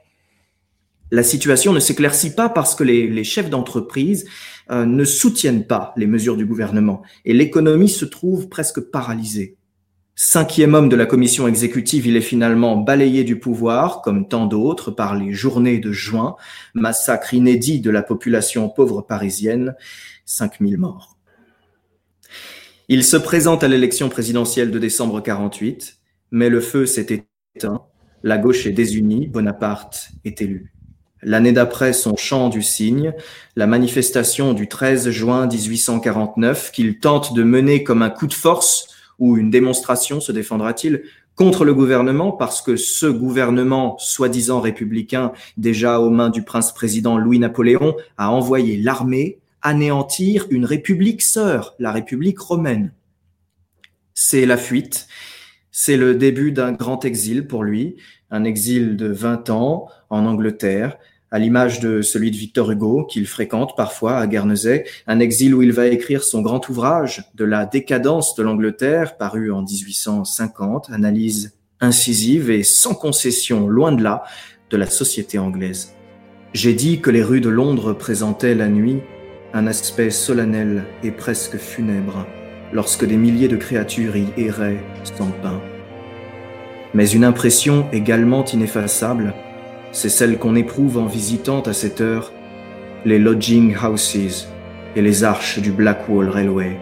La 1.12 1.24
situation 1.24 1.74
ne 1.74 1.80
s'éclaircit 1.82 2.34
pas 2.34 2.47
parce 2.47 2.74
que 2.74 2.86
les, 2.86 3.24
chefs 3.26 3.49
d'entreprise 3.49 4.26
euh, 4.72 4.86
ne 4.86 5.03
soutiennent 5.03 5.68
pas 5.68 5.93
les 5.97 6.07
mesures 6.07 6.38
du 6.38 6.45
gouvernement, 6.45 7.01
et 7.26 7.34
l'économie 7.34 7.89
se 7.89 8.05
trouve 8.05 8.47
presque 8.47 8.80
paralysée. 8.80 9.57
Cinquième 10.24 10.76
homme 10.76 10.88
de 10.88 10.95
la 10.95 11.07
commission 11.07 11.47
exécutive, 11.47 12.05
il 12.05 12.15
est 12.15 12.22
finalement 12.22 12.78
balayé 12.78 13.24
du 13.24 13.39
pouvoir, 13.39 14.03
comme 14.03 14.28
tant 14.28 14.45
d'autres, 14.45 14.91
par 14.91 15.15
les 15.15 15.34
journées 15.34 15.80
de 15.80 15.91
juin, 15.91 16.36
massacre 16.76 17.34
inédit 17.34 17.80
de 17.82 17.89
la 17.89 18.03
population 18.03 18.69
pauvre 18.69 19.01
parisienne, 19.01 19.74
5000 20.26 20.78
morts. 20.78 21.17
Il 22.88 23.03
se 23.03 23.17
présente 23.17 23.63
à 23.63 23.67
l'élection 23.67 24.09
présidentielle 24.09 24.69
de 24.69 24.78
décembre 24.78 25.22
48, 25.22 25.97
mais 26.30 26.49
le 26.49 26.61
feu 26.61 26.86
s'est 26.86 27.26
éteint, 27.55 27.82
la 28.22 28.38
gauche 28.38 28.67
est 28.67 28.74
désunie, 28.74 29.26
Bonaparte 29.26 30.09
est 30.24 30.39
élu. 30.39 30.72
L'année 31.24 31.51
d'après 31.51 31.93
son 31.93 32.15
chant 32.15 32.49
du 32.49 32.61
cygne, 32.61 33.15
la 33.55 33.65
manifestation 33.65 34.53
du 34.53 34.67
13 34.67 35.09
juin 35.09 35.47
1849 35.47 36.72
qu'il 36.72 36.99
tente 36.99 37.34
de 37.34 37.41
mener 37.41 37.84
comme 37.84 38.03
un 38.03 38.11
coup 38.11 38.28
de 38.28 38.36
force 38.36 38.88
ou 39.22 39.38
une 39.38 39.51
démonstration 39.51 40.19
se 40.19 40.32
défendra-t-il 40.32 41.03
contre 41.36 41.63
le 41.63 41.74
gouvernement 41.74 42.32
parce 42.32 42.61
que 42.61 42.76
ce 42.76 43.05
gouvernement 43.05 43.95
soi-disant 43.99 44.59
républicain, 44.59 45.32
déjà 45.57 45.99
aux 45.99 46.09
mains 46.09 46.32
du 46.32 46.41
prince-président 46.41 47.17
Louis-Napoléon, 47.17 47.95
a 48.17 48.32
envoyé 48.32 48.78
l'armée 48.78 49.39
anéantir 49.61 50.47
une 50.49 50.65
république 50.65 51.22
sœur, 51.22 51.76
la 51.78 51.91
République 51.91 52.39
romaine. 52.39 52.93
C'est 54.15 54.47
la 54.47 54.57
fuite, 54.57 55.07
c'est 55.72 55.97
le 55.97 56.15
début 56.15 56.51
d'un 56.51 56.72
grand 56.72 57.05
exil 57.05 57.47
pour 57.47 57.63
lui, 57.63 57.97
un 58.32 58.43
exil 58.43 58.97
de 58.97 59.07
20 59.07 59.51
ans 59.51 59.88
en 60.09 60.26
Angleterre, 60.26 60.97
à 61.32 61.39
l'image 61.39 61.79
de 61.79 62.01
celui 62.01 62.29
de 62.29 62.36
Victor 62.36 62.69
Hugo, 62.71 63.05
qu'il 63.05 63.25
fréquente 63.25 63.75
parfois 63.77 64.17
à 64.17 64.27
Guernesey, 64.27 64.84
un 65.07 65.19
exil 65.19 65.55
où 65.55 65.61
il 65.61 65.71
va 65.71 65.88
écrire 65.88 66.23
son 66.23 66.41
grand 66.41 66.67
ouvrage 66.67 67.23
de 67.36 67.45
la 67.45 67.65
décadence 67.65 68.36
de 68.36 68.43
l'Angleterre, 68.43 69.17
paru 69.17 69.51
en 69.51 69.63
1850, 69.63 70.89
analyse 70.91 71.55
incisive 71.79 72.51
et 72.51 72.63
sans 72.63 72.93
concession, 72.93 73.67
loin 73.67 73.93
de 73.93 74.03
là, 74.03 74.23
de 74.69 74.77
la 74.77 74.88
société 74.88 75.39
anglaise. 75.39 75.95
J'ai 76.53 76.73
dit 76.73 76.99
que 76.99 77.09
les 77.09 77.23
rues 77.23 77.41
de 77.41 77.49
Londres 77.49 77.93
présentaient 77.93 78.55
la 78.55 78.67
nuit 78.67 78.99
un 79.53 79.67
aspect 79.67 80.11
solennel 80.11 80.84
et 81.03 81.11
presque 81.11 81.57
funèbre, 81.57 82.25
lorsque 82.73 83.05
des 83.05 83.17
milliers 83.17 83.47
de 83.47 83.57
créatures 83.57 84.15
y 84.15 84.27
erraient 84.38 84.84
sans 85.03 85.32
pain. 85.41 85.59
Mais 86.93 87.09
une 87.09 87.23
impression 87.23 87.86
également 87.91 88.45
ineffaçable, 88.45 89.34
c'est 89.91 90.09
celle 90.09 90.37
qu'on 90.37 90.55
éprouve 90.55 90.97
en 90.97 91.05
visitant 91.05 91.61
à 91.61 91.73
cette 91.73 92.01
heure 92.01 92.31
les 93.03 93.19
lodging 93.19 93.75
houses 93.75 94.47
et 94.95 95.01
les 95.01 95.23
arches 95.23 95.59
du 95.59 95.71
Blackwall 95.71 96.29
Railway. 96.29 96.77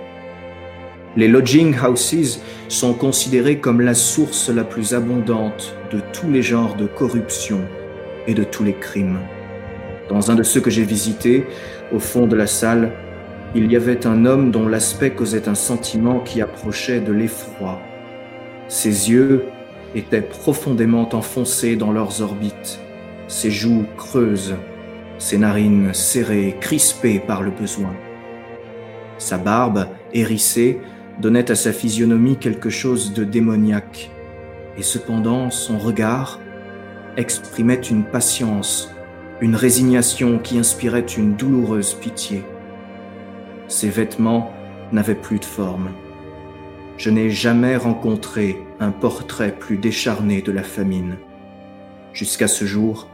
Les 1.16 1.28
lodging 1.28 1.76
houses 1.76 2.42
sont 2.68 2.94
considérés 2.94 3.58
comme 3.58 3.82
la 3.82 3.96
source 3.96 4.50
la 4.50 4.64
plus 4.64 4.94
abondante 4.94 5.76
de 5.92 6.02
tous 6.14 6.30
les 6.30 6.44
genres 6.44 6.76
de 6.76 6.86
corruption 6.86 7.62
et 8.28 8.34
de 8.34 8.44
tous 8.44 8.64
les 8.64 8.74
crimes. 8.74 9.20
Dans 10.08 10.30
un 10.30 10.36
de 10.36 10.44
ceux 10.44 10.62
que 10.62 10.70
j'ai 10.70 10.84
visités, 10.84 11.48
au 11.92 12.00
fond 12.00 12.28
de 12.28 12.36
la 12.36 12.48
salle, 12.48 12.92
il 13.56 13.72
y 13.72 13.76
avait 13.76 14.06
un 14.06 14.26
homme 14.26 14.52
dont 14.52 14.68
l'aspect 14.68 15.12
causait 15.12 15.50
un 15.50 15.56
sentiment 15.56 16.20
qui 16.20 16.42
approchait 16.42 17.00
de 17.00 17.12
l'effroi. 17.12 17.82
Ses 18.68 19.10
yeux 19.10 19.46
étaient 19.96 20.22
profondément 20.22 21.10
enfoncés 21.16 21.76
dans 21.76 21.92
leurs 21.92 22.22
orbites 22.22 22.80
ses 23.30 23.52
joues 23.52 23.86
creuses, 23.96 24.56
ses 25.20 25.38
narines 25.38 25.94
serrées, 25.94 26.58
crispées 26.60 27.20
par 27.20 27.44
le 27.44 27.52
besoin. 27.52 27.94
Sa 29.20 29.38
barbe, 29.38 29.86
hérissée, 30.14 30.82
donnait 31.22 31.52
à 31.52 31.56
sa 31.56 31.72
physionomie 31.72 32.38
quelque 32.38 32.72
chose 32.72 33.14
de 33.14 33.24
démoniaque, 33.24 34.10
et 34.78 34.82
cependant 34.82 35.52
son 35.52 35.78
regard 35.78 36.40
exprimait 37.18 37.76
une 37.76 38.04
patience, 38.04 38.90
une 39.42 39.56
résignation 39.56 40.40
qui 40.40 40.58
inspirait 40.58 41.02
une 41.02 41.36
douloureuse 41.36 41.94
pitié. 41.94 42.44
Ses 43.68 43.90
vêtements 43.90 44.52
n'avaient 44.92 45.14
plus 45.14 45.38
de 45.38 45.46
forme. 45.46 45.90
Je 46.98 47.12
n'ai 47.12 47.30
jamais 47.30 47.78
rencontré 47.78 48.58
un 48.80 48.92
portrait 48.92 49.52
plus 49.52 49.78
décharné 49.78 50.42
de 50.42 50.52
la 50.52 50.64
famine. 50.64 51.18
Jusqu'à 52.12 52.48
ce 52.48 52.66
jour, 52.66 53.09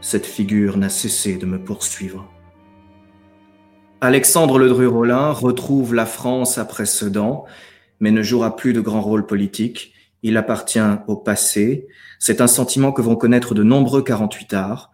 cette 0.00 0.26
figure 0.26 0.76
n'a 0.76 0.88
cessé 0.88 1.36
de 1.36 1.46
me 1.46 1.58
poursuivre. 1.58 2.30
Alexandre 4.00 4.58
Ledru-Rollin 4.58 5.32
retrouve 5.32 5.94
la 5.94 6.06
France 6.06 6.58
après 6.58 6.86
Sedan, 6.86 7.44
mais 8.00 8.10
ne 8.10 8.22
jouera 8.22 8.56
plus 8.56 8.72
de 8.72 8.80
grand 8.80 9.00
rôle 9.00 9.26
politique. 9.26 9.94
Il 10.22 10.36
appartient 10.36 10.80
au 11.06 11.16
passé. 11.16 11.86
C'est 12.18 12.40
un 12.40 12.46
sentiment 12.46 12.92
que 12.92 13.02
vont 13.02 13.16
connaître 13.16 13.54
de 13.54 13.62
nombreux 13.62 14.02
48 14.02 14.54
arts. 14.54 14.92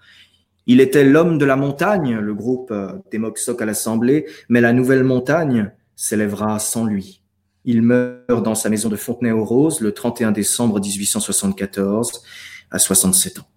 Il 0.67 0.81
était 0.81 1.05
l'homme 1.05 1.39
de 1.39 1.45
la 1.45 1.57
montagne, 1.57 2.17
le 2.19 2.35
groupe 2.35 2.71
euh, 2.71 2.93
des 3.11 3.19
Moxoc 3.19 3.61
à 3.61 3.65
l'Assemblée, 3.65 4.27
mais 4.49 4.61
la 4.61 4.73
nouvelle 4.73 5.03
montagne 5.03 5.73
s'élèvera 5.97 6.59
sans 6.61 6.85
lui. 6.85 7.23
Il 7.65 7.83
meurt 7.83 8.45
dans 8.45 8.55
sa 8.55 8.69
maison 8.69 8.89
de 8.89 8.97
Fontenay-aux-Roses 8.97 9.81
le 9.81 9.93
31 9.93 10.31
décembre 10.31 10.81
1874 10.81 12.23
à 12.71 12.79
67 12.79 13.41
ans. 13.41 13.52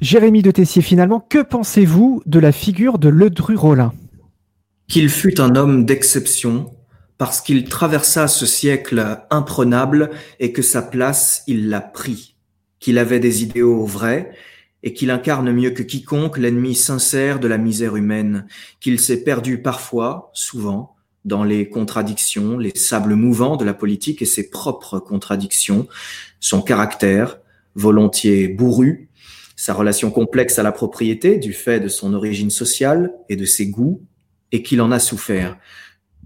Jérémy 0.00 0.42
de 0.42 0.50
Tessier, 0.50 0.82
finalement, 0.82 1.20
que 1.20 1.42
pensez-vous 1.42 2.22
de 2.26 2.38
la 2.38 2.52
figure 2.52 2.98
de 2.98 3.08
Ledru-Rollin 3.08 3.94
Qu'il 4.88 5.08
fut 5.08 5.40
un 5.40 5.56
homme 5.56 5.86
d'exception 5.86 6.70
parce 7.16 7.40
qu'il 7.40 7.64
traversa 7.64 8.28
ce 8.28 8.44
siècle 8.44 9.20
imprenable 9.30 10.10
et 10.38 10.52
que 10.52 10.60
sa 10.60 10.82
place, 10.82 11.42
il 11.46 11.70
l'a 11.70 11.80
pris, 11.80 12.36
qu'il 12.78 12.98
avait 12.98 13.20
des 13.20 13.42
idéaux 13.42 13.86
vrais 13.86 14.32
et 14.82 14.92
qu'il 14.92 15.10
incarne 15.10 15.50
mieux 15.50 15.70
que 15.70 15.82
quiconque 15.82 16.36
l'ennemi 16.36 16.74
sincère 16.74 17.40
de 17.40 17.48
la 17.48 17.56
misère 17.56 17.96
humaine, 17.96 18.46
qu'il 18.80 19.00
s'est 19.00 19.24
perdu 19.24 19.62
parfois, 19.62 20.30
souvent, 20.34 20.94
dans 21.24 21.42
les 21.42 21.70
contradictions, 21.70 22.58
les 22.58 22.76
sables 22.76 23.14
mouvants 23.14 23.56
de 23.56 23.64
la 23.64 23.72
politique 23.72 24.20
et 24.20 24.26
ses 24.26 24.50
propres 24.50 24.98
contradictions, 24.98 25.88
son 26.38 26.60
caractère, 26.60 27.38
volontiers 27.74 28.46
bourru, 28.46 29.08
sa 29.56 29.72
relation 29.72 30.10
complexe 30.10 30.58
à 30.58 30.62
la 30.62 30.72
propriété 30.72 31.38
du 31.38 31.52
fait 31.52 31.80
de 31.80 31.88
son 31.88 32.14
origine 32.14 32.50
sociale 32.50 33.12
et 33.28 33.36
de 33.36 33.46
ses 33.46 33.68
goûts, 33.68 34.02
et 34.52 34.62
qu'il 34.62 34.80
en 34.80 34.92
a 34.92 34.98
souffert. 34.98 35.58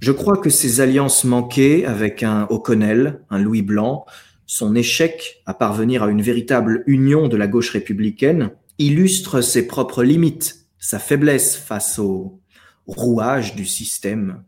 Je 0.00 0.12
crois 0.12 0.36
que 0.36 0.50
ses 0.50 0.80
alliances 0.80 1.24
manquées 1.24 1.86
avec 1.86 2.22
un 2.22 2.46
O'Connell, 2.50 3.22
un 3.30 3.38
Louis 3.38 3.62
Blanc, 3.62 4.04
son 4.46 4.74
échec 4.74 5.42
à 5.46 5.54
parvenir 5.54 6.02
à 6.02 6.10
une 6.10 6.22
véritable 6.22 6.82
union 6.86 7.28
de 7.28 7.36
la 7.36 7.46
gauche 7.46 7.70
républicaine, 7.70 8.50
illustrent 8.78 9.42
ses 9.42 9.66
propres 9.66 10.02
limites, 10.02 10.66
sa 10.78 10.98
faiblesse 10.98 11.56
face 11.56 11.98
au 11.98 12.40
rouage 12.86 13.54
du 13.54 13.64
système 13.64 14.42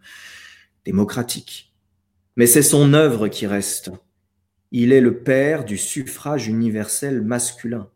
démocratique. 0.85 1.73
Mais 2.37 2.47
c'est 2.47 2.63
son 2.63 2.95
œuvre 2.95 3.29
qui 3.29 3.47
reste. 3.47 3.93
Il 4.71 4.93
est 4.93 5.03
le 5.03 5.23
père 5.23 5.65
du 5.65 5.77
suffrage 5.77 6.49
universel 6.49 7.21
masculin. 7.21 7.89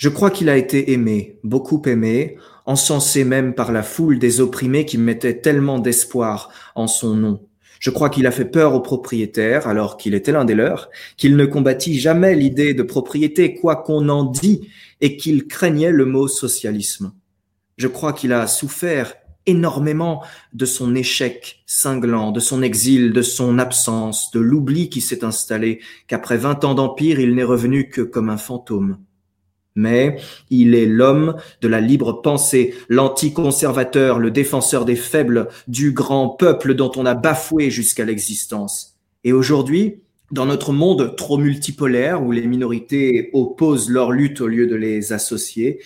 Je 0.00 0.08
crois 0.08 0.30
qu'il 0.30 0.48
a 0.48 0.56
été 0.56 0.92
aimé, 0.92 1.36
beaucoup 1.44 1.82
aimé, 1.84 2.38
encensé 2.64 3.22
même 3.22 3.54
par 3.54 3.70
la 3.70 3.82
foule 3.82 4.18
des 4.18 4.40
opprimés 4.40 4.86
qui 4.86 4.96
mettaient 4.96 5.42
tellement 5.42 5.78
d'espoir 5.78 6.50
en 6.74 6.86
son 6.86 7.14
nom. 7.14 7.46
Je 7.80 7.90
crois 7.90 8.08
qu'il 8.08 8.26
a 8.26 8.30
fait 8.30 8.46
peur 8.46 8.74
aux 8.74 8.80
propriétaires 8.80 9.68
alors 9.68 9.98
qu'il 9.98 10.14
était 10.14 10.32
l'un 10.32 10.46
des 10.46 10.54
leurs, 10.54 10.88
qu'il 11.18 11.36
ne 11.36 11.44
combattit 11.44 12.00
jamais 12.00 12.34
l'idée 12.34 12.72
de 12.72 12.82
propriété, 12.82 13.56
quoi 13.56 13.76
qu'on 13.76 14.08
en 14.08 14.24
dit, 14.24 14.70
et 15.02 15.18
qu'il 15.18 15.46
craignait 15.46 15.92
le 15.92 16.06
mot 16.06 16.28
socialisme. 16.28 17.12
Je 17.76 17.86
crois 17.86 18.14
qu'il 18.14 18.32
a 18.32 18.46
souffert 18.46 19.12
énormément 19.44 20.24
de 20.54 20.64
son 20.64 20.94
échec 20.94 21.62
cinglant, 21.66 22.32
de 22.32 22.40
son 22.40 22.62
exil, 22.62 23.12
de 23.12 23.20
son 23.20 23.58
absence, 23.58 24.30
de 24.30 24.40
l'oubli 24.40 24.88
qui 24.88 25.02
s'est 25.02 25.24
installé, 25.24 25.80
qu'après 26.06 26.38
vingt 26.38 26.64
ans 26.64 26.74
d'empire, 26.74 27.20
il 27.20 27.34
n'est 27.34 27.44
revenu 27.44 27.90
que 27.90 28.00
comme 28.00 28.30
un 28.30 28.38
fantôme. 28.38 28.96
Mais 29.80 30.16
il 30.50 30.74
est 30.74 30.84
l'homme 30.84 31.36
de 31.62 31.68
la 31.68 31.80
libre 31.80 32.20
pensée, 32.20 32.74
l'anticonservateur, 32.90 34.18
le 34.18 34.30
défenseur 34.30 34.84
des 34.84 34.96
faibles, 34.96 35.48
du 35.68 35.92
grand 35.92 36.28
peuple 36.28 36.74
dont 36.74 36.92
on 36.96 37.06
a 37.06 37.14
bafoué 37.14 37.70
jusqu'à 37.70 38.04
l'existence. 38.04 38.98
Et 39.24 39.32
aujourd'hui, 39.32 40.02
dans 40.30 40.44
notre 40.44 40.72
monde 40.72 41.16
trop 41.16 41.38
multipolaire 41.38 42.22
où 42.22 42.30
les 42.30 42.46
minorités 42.46 43.30
opposent 43.32 43.90
leur 43.90 44.12
lutte 44.12 44.42
au 44.42 44.46
lieu 44.46 44.66
de 44.66 44.76
les 44.76 45.14
associer, 45.14 45.80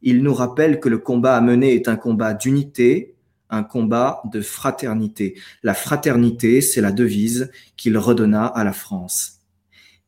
il 0.00 0.22
nous 0.22 0.32
rappelle 0.32 0.78
que 0.78 0.88
le 0.88 0.98
combat 0.98 1.36
à 1.36 1.40
mener 1.40 1.74
est 1.74 1.88
un 1.88 1.96
combat 1.96 2.32
d'unité, 2.32 3.16
un 3.50 3.64
combat 3.64 4.22
de 4.32 4.40
fraternité. 4.40 5.34
La 5.64 5.74
fraternité, 5.74 6.60
c'est 6.60 6.80
la 6.80 6.92
devise 6.92 7.50
qu'il 7.76 7.98
redonna 7.98 8.46
à 8.46 8.62
la 8.62 8.72
France. 8.72 9.39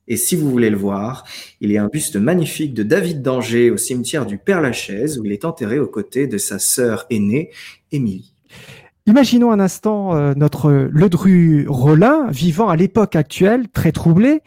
Et 0.08 0.16
si 0.16 0.36
vous 0.36 0.50
voulez 0.50 0.70
le 0.70 0.76
voir, 0.76 1.24
il 1.60 1.70
y 1.70 1.78
a 1.78 1.84
un 1.84 1.88
buste 1.88 2.16
magnifique 2.16 2.74
de 2.74 2.82
David 2.82 3.22
d'Angers 3.22 3.70
au 3.70 3.76
cimetière 3.76 4.26
du 4.26 4.38
Père-Lachaise 4.38 5.18
où 5.18 5.24
il 5.24 5.32
est 5.32 5.44
enterré 5.44 5.78
aux 5.78 5.86
côtés 5.86 6.26
de 6.26 6.38
sa 6.38 6.58
sœur 6.58 7.06
aînée, 7.10 7.50
Émilie. 7.92 8.34
Imaginons 9.06 9.50
un 9.50 9.60
instant 9.60 10.14
euh, 10.14 10.32
notre 10.36 10.70
Ledru 10.70 11.66
Rollin 11.68 12.28
vivant 12.30 12.68
à 12.68 12.76
l'époque 12.76 13.16
actuelle, 13.16 13.68
très 13.68 13.90
troublé. 13.90 14.40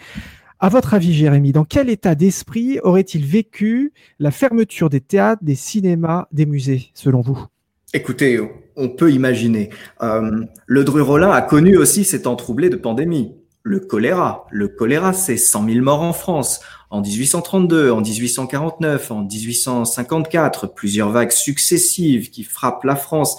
À 0.60 0.70
votre 0.70 0.94
avis, 0.94 1.14
Jérémy, 1.14 1.52
dans 1.52 1.66
quel 1.66 1.90
état 1.90 2.16
d'esprit 2.16 2.80
aurait-il 2.82 3.26
vécu 3.26 3.92
la 4.20 4.32
fermeture 4.32 4.90
des 4.90 5.02
théâtres, 5.02 5.44
des 5.44 5.56
cinémas, 5.56 6.28
des 6.32 6.46
musées, 6.46 6.92
selon 6.94 7.20
vous? 7.22 7.46
Écoutez, 7.94 8.40
on 8.76 8.90
peut 8.90 9.12
imaginer. 9.12 9.70
Euh, 10.02 10.46
Ledru 10.68 11.02
Rollin 11.02 11.32
a 11.32 11.42
connu 11.42 11.78
aussi 11.78 12.04
ces 12.04 12.24
temps 12.24 12.36
troublés 12.36 12.70
de 12.70 12.78
pandémie. 12.78 13.34
Le 13.68 13.80
choléra. 13.80 14.46
Le 14.52 14.68
choléra, 14.68 15.12
c'est 15.12 15.38
100 15.38 15.68
000 15.68 15.84
morts 15.84 16.04
en 16.04 16.14
France. 16.14 16.60
En 16.92 17.02
1832, 17.02 17.90
en 17.90 18.00
1849, 18.00 19.10
en 19.10 19.24
1854, 19.24 20.68
plusieurs 20.68 21.10
vagues 21.10 21.32
successives 21.32 22.30
qui 22.30 22.44
frappent 22.44 22.84
la 22.84 22.96
France. 22.96 23.38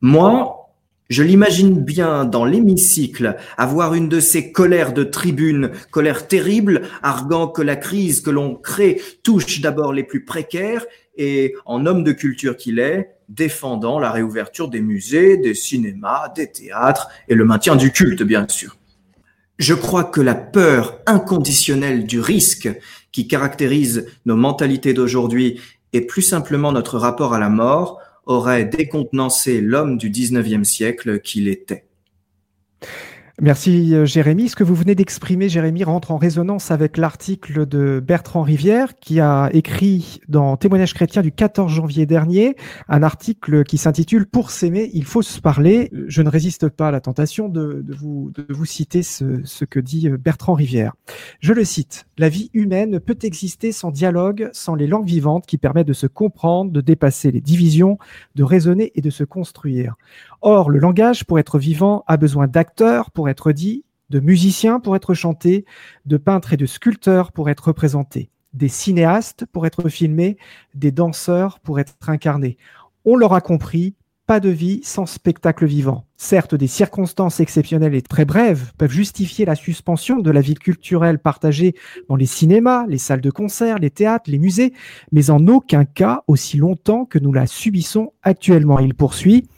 Moi, 0.00 0.72
je 1.10 1.22
l'imagine 1.22 1.78
bien 1.78 2.24
dans 2.24 2.46
l'hémicycle 2.46 3.36
avoir 3.58 3.92
une 3.92 4.08
de 4.08 4.18
ces 4.18 4.50
colères 4.50 4.94
de 4.94 5.04
tribune, 5.04 5.72
colère 5.90 6.26
terrible, 6.26 6.88
arguant 7.02 7.48
que 7.48 7.60
la 7.60 7.76
crise 7.76 8.22
que 8.22 8.30
l'on 8.30 8.54
crée 8.54 8.98
touche 9.22 9.60
d'abord 9.60 9.92
les 9.92 10.04
plus 10.04 10.24
précaires 10.24 10.86
et, 11.18 11.54
en 11.66 11.84
homme 11.84 12.02
de 12.02 12.12
culture 12.12 12.56
qu'il 12.56 12.78
est, 12.78 13.10
défendant 13.28 13.98
la 13.98 14.10
réouverture 14.10 14.68
des 14.68 14.80
musées, 14.80 15.36
des 15.36 15.52
cinémas, 15.52 16.30
des 16.34 16.50
théâtres 16.50 17.10
et 17.28 17.34
le 17.34 17.44
maintien 17.44 17.76
du 17.76 17.92
culte, 17.92 18.22
bien 18.22 18.48
sûr. 18.48 18.77
Je 19.58 19.74
crois 19.74 20.04
que 20.04 20.20
la 20.20 20.36
peur 20.36 21.00
inconditionnelle 21.06 22.06
du 22.06 22.20
risque 22.20 22.70
qui 23.10 23.26
caractérise 23.26 24.06
nos 24.24 24.36
mentalités 24.36 24.94
d'aujourd'hui 24.94 25.60
et 25.92 26.02
plus 26.02 26.22
simplement 26.22 26.70
notre 26.70 26.96
rapport 26.96 27.34
à 27.34 27.40
la 27.40 27.48
mort 27.48 28.00
aurait 28.26 28.66
décontenancé 28.66 29.60
l'homme 29.60 29.98
du 29.98 30.10
19e 30.10 30.62
siècle 30.62 31.20
qu'il 31.20 31.48
était. 31.48 31.87
Merci 33.40 33.94
euh, 33.94 34.04
Jérémy. 34.04 34.48
Ce 34.48 34.56
que 34.56 34.64
vous 34.64 34.74
venez 34.74 34.96
d'exprimer, 34.96 35.48
Jérémy, 35.48 35.84
rentre 35.84 36.10
en 36.10 36.16
résonance 36.16 36.72
avec 36.72 36.96
l'article 36.96 37.66
de 37.66 38.02
Bertrand 38.04 38.42
Rivière 38.42 38.98
qui 38.98 39.20
a 39.20 39.48
écrit 39.52 40.20
dans 40.26 40.56
Témoignage 40.56 40.92
chrétien 40.92 41.22
du 41.22 41.30
14 41.30 41.72
janvier 41.72 42.04
dernier 42.04 42.56
un 42.88 43.04
article 43.04 43.62
qui 43.62 43.78
s'intitule 43.78 44.26
Pour 44.26 44.50
s'aimer, 44.50 44.90
il 44.92 45.04
faut 45.04 45.22
se 45.22 45.40
parler. 45.40 45.88
Je 46.08 46.22
ne 46.22 46.28
résiste 46.28 46.68
pas 46.68 46.88
à 46.88 46.90
la 46.90 47.00
tentation 47.00 47.48
de, 47.48 47.84
vous, 47.88 48.32
de 48.34 48.44
vous 48.52 48.64
citer 48.64 49.04
ce, 49.04 49.64
que 49.64 49.78
dit 49.78 50.08
euh, 50.08 50.16
Bertrand 50.16 50.54
Rivière. 50.54 50.94
Je 51.38 51.52
le 51.52 51.64
cite. 51.64 52.06
La 52.18 52.28
vie 52.28 52.50
humaine 52.54 52.90
ne 52.90 52.98
peut 52.98 53.18
exister 53.22 53.70
sans 53.70 53.92
dialogue, 53.92 54.50
sans 54.52 54.74
les 54.74 54.88
langues 54.88 55.06
vivantes 55.06 55.46
qui 55.46 55.58
permettent 55.58 55.86
de 55.86 55.92
se 55.92 56.08
comprendre, 56.08 56.72
de 56.72 56.80
dépasser 56.80 57.30
les 57.30 57.40
divisions, 57.40 57.98
de 58.34 58.42
raisonner 58.42 58.90
et 58.96 59.00
de 59.00 59.10
se 59.10 59.22
construire. 59.22 59.94
Or, 60.40 60.70
le 60.70 60.80
langage, 60.80 61.24
pour 61.24 61.38
être 61.38 61.58
vivant, 61.58 62.04
a 62.08 62.16
besoin 62.16 62.48
d'acteurs 62.48 63.12
pour 63.12 63.27
être 63.28 63.52
dit, 63.52 63.84
de 64.10 64.20
musiciens 64.20 64.80
pour 64.80 64.96
être 64.96 65.14
chanté, 65.14 65.64
de 66.06 66.16
peintres 66.16 66.52
et 66.52 66.56
de 66.56 66.66
sculpteurs 66.66 67.32
pour 67.32 67.50
être 67.50 67.68
représentés, 67.68 68.30
des 68.54 68.68
cinéastes 68.68 69.44
pour 69.52 69.66
être 69.66 69.88
filmés, 69.88 70.38
des 70.74 70.92
danseurs 70.92 71.60
pour 71.60 71.78
être 71.78 71.94
incarnés. 72.06 72.56
On 73.04 73.16
l'aura 73.16 73.40
compris, 73.40 73.94
pas 74.28 74.40
de 74.40 74.50
vie 74.50 74.80
sans 74.82 75.06
spectacle 75.06 75.64
vivant. 75.64 76.04
Certes, 76.18 76.54
des 76.54 76.66
circonstances 76.66 77.40
exceptionnelles 77.40 77.94
et 77.94 78.02
très 78.02 78.26
brèves 78.26 78.72
peuvent 78.76 78.90
justifier 78.90 79.46
la 79.46 79.54
suspension 79.54 80.18
de 80.18 80.30
la 80.30 80.42
vie 80.42 80.54
culturelle 80.54 81.18
partagée 81.18 81.74
dans 82.10 82.16
les 82.16 82.26
cinémas, 82.26 82.86
les 82.88 82.98
salles 82.98 83.22
de 83.22 83.30
concert, 83.30 83.78
les 83.78 83.88
théâtres, 83.88 84.30
les 84.30 84.38
musées, 84.38 84.74
mais 85.12 85.30
en 85.30 85.46
aucun 85.46 85.86
cas 85.86 86.24
aussi 86.26 86.58
longtemps 86.58 87.06
que 87.06 87.18
nous 87.18 87.32
la 87.32 87.46
subissons 87.46 88.12
actuellement. 88.22 88.78
Il 88.80 88.94
poursuit. 88.94 89.48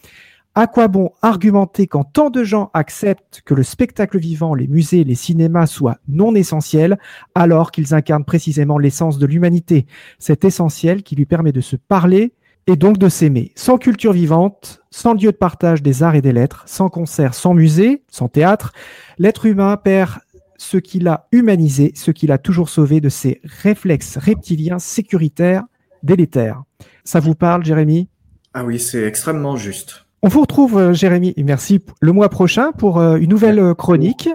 À 0.57 0.67
quoi 0.67 0.89
bon 0.89 1.13
argumenter 1.23 1.87
quand 1.87 2.03
tant 2.03 2.29
de 2.29 2.43
gens 2.43 2.71
acceptent 2.75 3.41
que 3.45 3.55
le 3.55 3.63
spectacle 3.63 4.19
vivant, 4.19 4.53
les 4.53 4.67
musées, 4.67 5.05
les 5.05 5.15
cinémas 5.15 5.67
soient 5.67 5.99
non 6.09 6.35
essentiels, 6.35 6.99
alors 7.37 7.71
qu'ils 7.71 7.95
incarnent 7.95 8.25
précisément 8.25 8.77
l'essence 8.77 9.19
de 9.19 9.27
l'humanité, 9.27 9.87
cet 10.19 10.45
essentiel 10.45 11.05
qui 11.05 11.15
lui 11.15 11.25
permet 11.25 11.53
de 11.53 11.61
se 11.61 11.77
parler 11.77 12.35
et 12.67 12.75
donc 12.75 12.99
de 12.99 13.09
s'aimer. 13.09 13.53
Sans 13.55 13.79
culture 13.79 14.13
vivante, 14.13 14.83
sans 14.91 15.15
lieu 15.15 15.31
de 15.31 15.37
partage 15.37 15.83
des 15.83 16.03
arts 16.03 16.17
et 16.17 16.21
des 16.21 16.33
lettres, 16.33 16.65
sans 16.67 16.89
concert, 16.89 17.35
sans 17.35 17.55
musée, 17.55 18.03
sans 18.11 18.29
théâtre, 18.29 18.73
l'être 19.19 19.47
humain 19.47 19.77
perd 19.77 20.19
ce 20.59 20.79
qu'il 20.79 21.07
a 21.07 21.29
humanisé, 21.31 21.93
ce 21.95 22.11
qu'il 22.11 22.33
a 22.33 22.39
toujours 22.39 22.69
sauvé 22.69 23.01
de 23.01 23.09
ses 23.09 23.41
réflexes 23.45 24.19
reptiliens 24.19 24.81
sécuritaires 24.81 25.63
délétères. 26.03 26.65
Ça 27.05 27.21
vous 27.21 27.37
parle, 27.37 27.65
Jérémy? 27.65 28.09
Ah 28.53 28.65
oui, 28.65 28.81
c'est 28.81 29.05
extrêmement 29.05 29.57
juste. 29.57 30.07
On 30.23 30.29
vous 30.29 30.43
retrouve, 30.43 30.77
euh, 30.77 30.93
Jérémy, 30.93 31.33
merci, 31.39 31.81
le 32.03 32.13
mois 32.13 32.29
prochain 32.29 32.73
pour 32.73 32.99
euh, 32.99 33.17
une 33.17 33.31
nouvelle 33.31 33.59
euh, 33.59 33.75
chronique. 33.75 34.29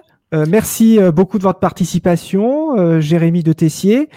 merci 0.50 1.00
beaucoup 1.14 1.38
de 1.38 1.44
votre 1.44 1.60
participation, 1.60 3.00
Jérémy 3.00 3.42
de 3.42 3.54
Tessier. 3.54 4.10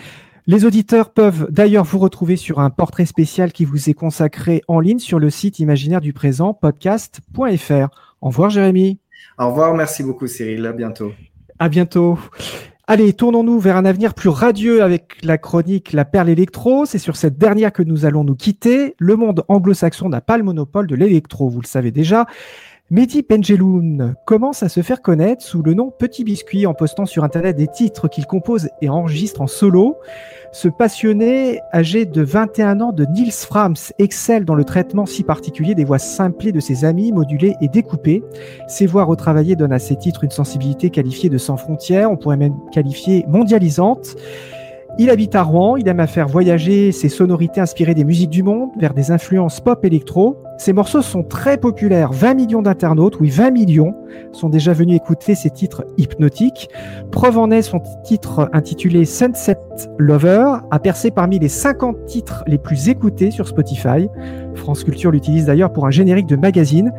Les 0.49 0.64
auditeurs 0.64 1.11
peuvent 1.11 1.47
d'ailleurs 1.49 1.85
vous 1.85 2.01
retrouver 2.01 2.35
sur 2.35 2.59
un 2.59 2.71
portrait 2.71 3.07
spécial 3.07 3.53
qui 3.53 3.64
vous 3.64 3.89
est 3.89 3.95
consacré 3.95 4.62
en 4.66 4.81
ligne 4.81 4.99
sur 4.99 5.21
le 5.21 5.31
site 5.31 5.61
imaginaire 5.61 6.01
du 6.01 6.12
présent 6.12 6.55
podcast.fr. 6.55 7.89
Au 8.21 8.29
revoir, 8.29 8.51
Jérémy. 8.51 8.99
Au 9.39 9.51
revoir, 9.51 9.75
merci 9.75 10.03
beaucoup 10.03 10.27
Cyril, 10.27 10.66
à 10.66 10.73
bientôt. 10.73 11.12
À 11.61 11.69
bientôt. 11.69 12.19
Allez, 12.91 13.12
tournons-nous 13.12 13.61
vers 13.61 13.76
un 13.76 13.84
avenir 13.84 14.14
plus 14.14 14.30
radieux 14.30 14.82
avec 14.82 15.18
la 15.22 15.36
chronique 15.36 15.93
La 15.93 16.07
Perle 16.07 16.30
électro. 16.30 16.86
C'est 16.86 16.97
sur 16.97 17.16
cette 17.16 17.36
dernière 17.36 17.70
que 17.70 17.82
nous 17.82 18.07
allons 18.07 18.24
nous 18.24 18.34
quitter. 18.34 18.95
Le 18.97 19.14
monde 19.14 19.45
anglo-saxon 19.49 20.09
n'a 20.09 20.22
pas 20.22 20.39
le 20.39 20.43
monopole 20.43 20.86
de 20.86 20.95
l'électro, 20.95 21.51
vous 21.51 21.61
le 21.61 21.66
savez 21.66 21.91
déjà. 21.91 22.24
Mehdi 22.91 23.20
Benjeloun 23.20 24.14
commence 24.24 24.62
à 24.62 24.70
se 24.70 24.80
faire 24.80 25.03
connaître 25.03 25.45
sous 25.45 25.62
le 25.62 25.74
nom 25.74 25.91
Petit 25.91 26.24
Biscuit 26.24 26.64
en 26.64 26.72
postant 26.72 27.05
sur 27.05 27.22
Internet 27.22 27.55
des 27.55 27.66
titres 27.66 28.09
qu'il 28.09 28.24
compose 28.24 28.70
et 28.80 28.89
enregistre 28.89 29.43
en 29.43 29.47
solo. 29.47 29.99
Ce 30.53 30.68
passionné, 30.68 31.61
âgé 31.74 32.07
de 32.07 32.22
21 32.22 32.80
ans 32.80 32.93
de 32.93 33.05
Niels 33.05 33.30
Frams, 33.30 33.76
excelle 33.99 34.47
dans 34.47 34.55
le 34.55 34.64
traitement 34.64 35.05
si 35.05 35.22
particulier 35.22 35.74
des 35.74 35.84
voix 35.84 35.99
simplées 35.99 36.51
de 36.51 36.61
ses 36.61 36.86
amis, 36.86 37.12
modulées 37.12 37.57
et 37.61 37.68
découpées. 37.68 38.24
Ses 38.68 38.86
voix 38.86 39.05
retravaillées 39.05 39.55
donnent 39.55 39.74
à 39.74 39.78
ses 39.78 39.97
titres 39.97 40.24
une 40.24 40.30
sensibilité 40.30 40.89
qualifiée 40.89 41.28
de 41.28 41.36
sans 41.36 41.59
frontières, 41.59 42.11
on 42.11 42.16
pourrait 42.16 42.39
même 42.39 42.57
qualifier 42.72 43.26
mondialisante. 43.28 44.16
Il 45.01 45.11
habite 45.11 45.36
à 45.36 45.44
Rouen, 45.44 45.76
il 45.76 45.86
aime 45.86 46.01
à 46.01 46.09
faire 46.09 46.26
voyager 46.26 46.90
ses 46.90 47.09
sonorités 47.09 47.61
inspirées 47.61 47.94
des 47.94 48.03
musiques 48.03 48.30
du 48.30 48.42
monde 48.42 48.70
vers 48.80 48.94
des 48.94 49.12
influences 49.12 49.61
pop 49.61 49.84
électro. 49.84 50.42
Ses 50.59 50.72
morceaux 50.72 51.03
sont 51.03 51.22
très 51.22 51.57
populaires, 51.57 52.11
20 52.11 52.34
millions 52.34 52.62
d'internautes, 52.62 53.20
oui 53.20 53.30
20 53.30 53.53
millions, 53.53 53.94
sont 54.32 54.49
déjà 54.49 54.72
venus 54.72 54.96
écouter 54.96 55.36
ses 55.36 55.51
titres 55.51 55.84
hypnotiques. 55.99 56.68
Preuve 57.12 57.38
en 57.38 57.53
est 57.53 57.62
son 57.62 57.80
titre 58.03 58.51
intitulé 58.53 59.05
Sunset 59.05 59.59
Lover, 59.99 60.55
a 60.72 60.80
percé 60.80 61.12
parmi 61.12 61.38
les 61.38 61.49
50 61.49 62.05
titres 62.07 62.42
les 62.49 62.59
plus 62.59 62.88
écoutés 62.88 63.30
sur 63.30 63.46
Spotify. 63.46 64.09
France 64.57 64.82
Culture 64.82 65.12
l'utilise 65.12 65.46
d'ailleurs 65.46 65.72
pour 65.72 65.86
un 65.86 65.92
générique 65.92 66.26
de 66.26 66.34
magazine. 66.34 66.92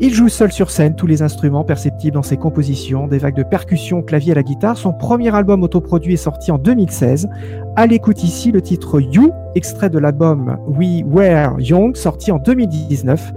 Il 0.00 0.12
joue 0.12 0.28
seul 0.28 0.50
sur 0.50 0.70
scène 0.70 0.96
tous 0.96 1.06
les 1.06 1.22
instruments 1.22 1.62
perceptibles 1.62 2.14
dans 2.14 2.22
ses 2.22 2.36
compositions, 2.36 3.06
des 3.06 3.18
vagues 3.18 3.36
de 3.36 3.44
percussions, 3.44 4.02
clavier 4.02 4.32
à 4.32 4.34
la 4.34 4.42
guitare. 4.42 4.76
Son 4.76 4.92
premier 4.92 5.32
album 5.32 5.62
autoproduit 5.62 6.14
est 6.14 6.16
sorti 6.16 6.50
en 6.50 6.58
2016. 6.58 7.28
À 7.76 7.86
l'écoute 7.86 8.24
ici 8.24 8.50
le 8.50 8.60
titre 8.60 9.00
You, 9.00 9.30
extrait 9.54 9.90
de 9.90 9.98
l'album 9.98 10.58
We 10.66 11.04
Were 11.06 11.60
Young, 11.60 11.94
sorti 11.94 12.32
en 12.32 12.38
2019. 12.38 13.32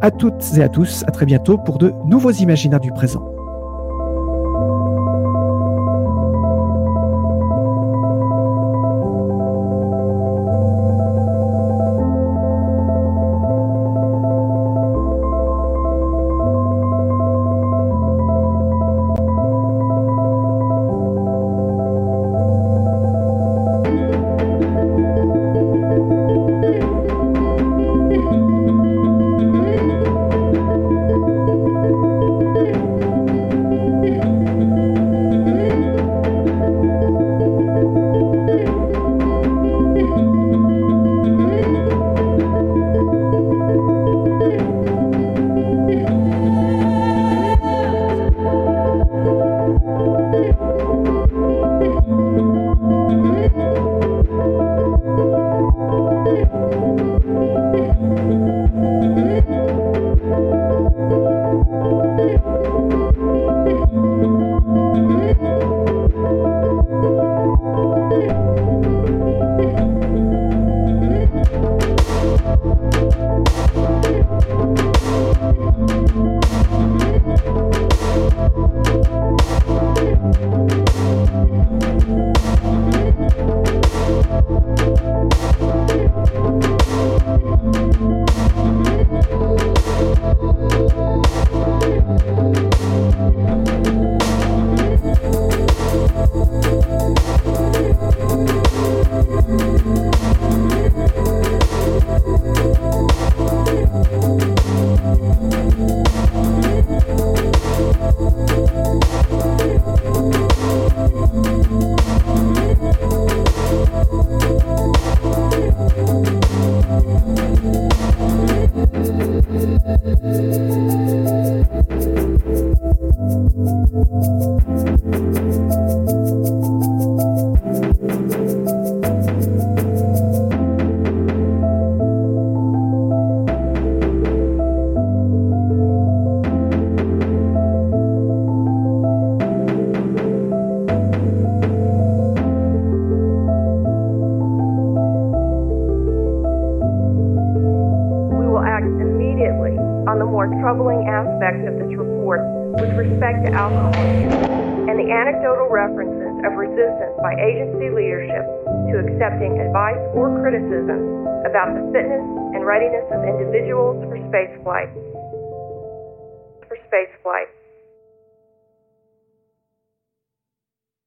À 0.00 0.12
toutes 0.12 0.44
et 0.56 0.62
à 0.62 0.68
tous, 0.68 1.02
à 1.08 1.10
très 1.10 1.26
bientôt 1.26 1.58
pour 1.58 1.78
de 1.78 1.92
nouveaux 2.06 2.30
imaginaires 2.30 2.80
du 2.80 2.92
présent. 2.92 3.37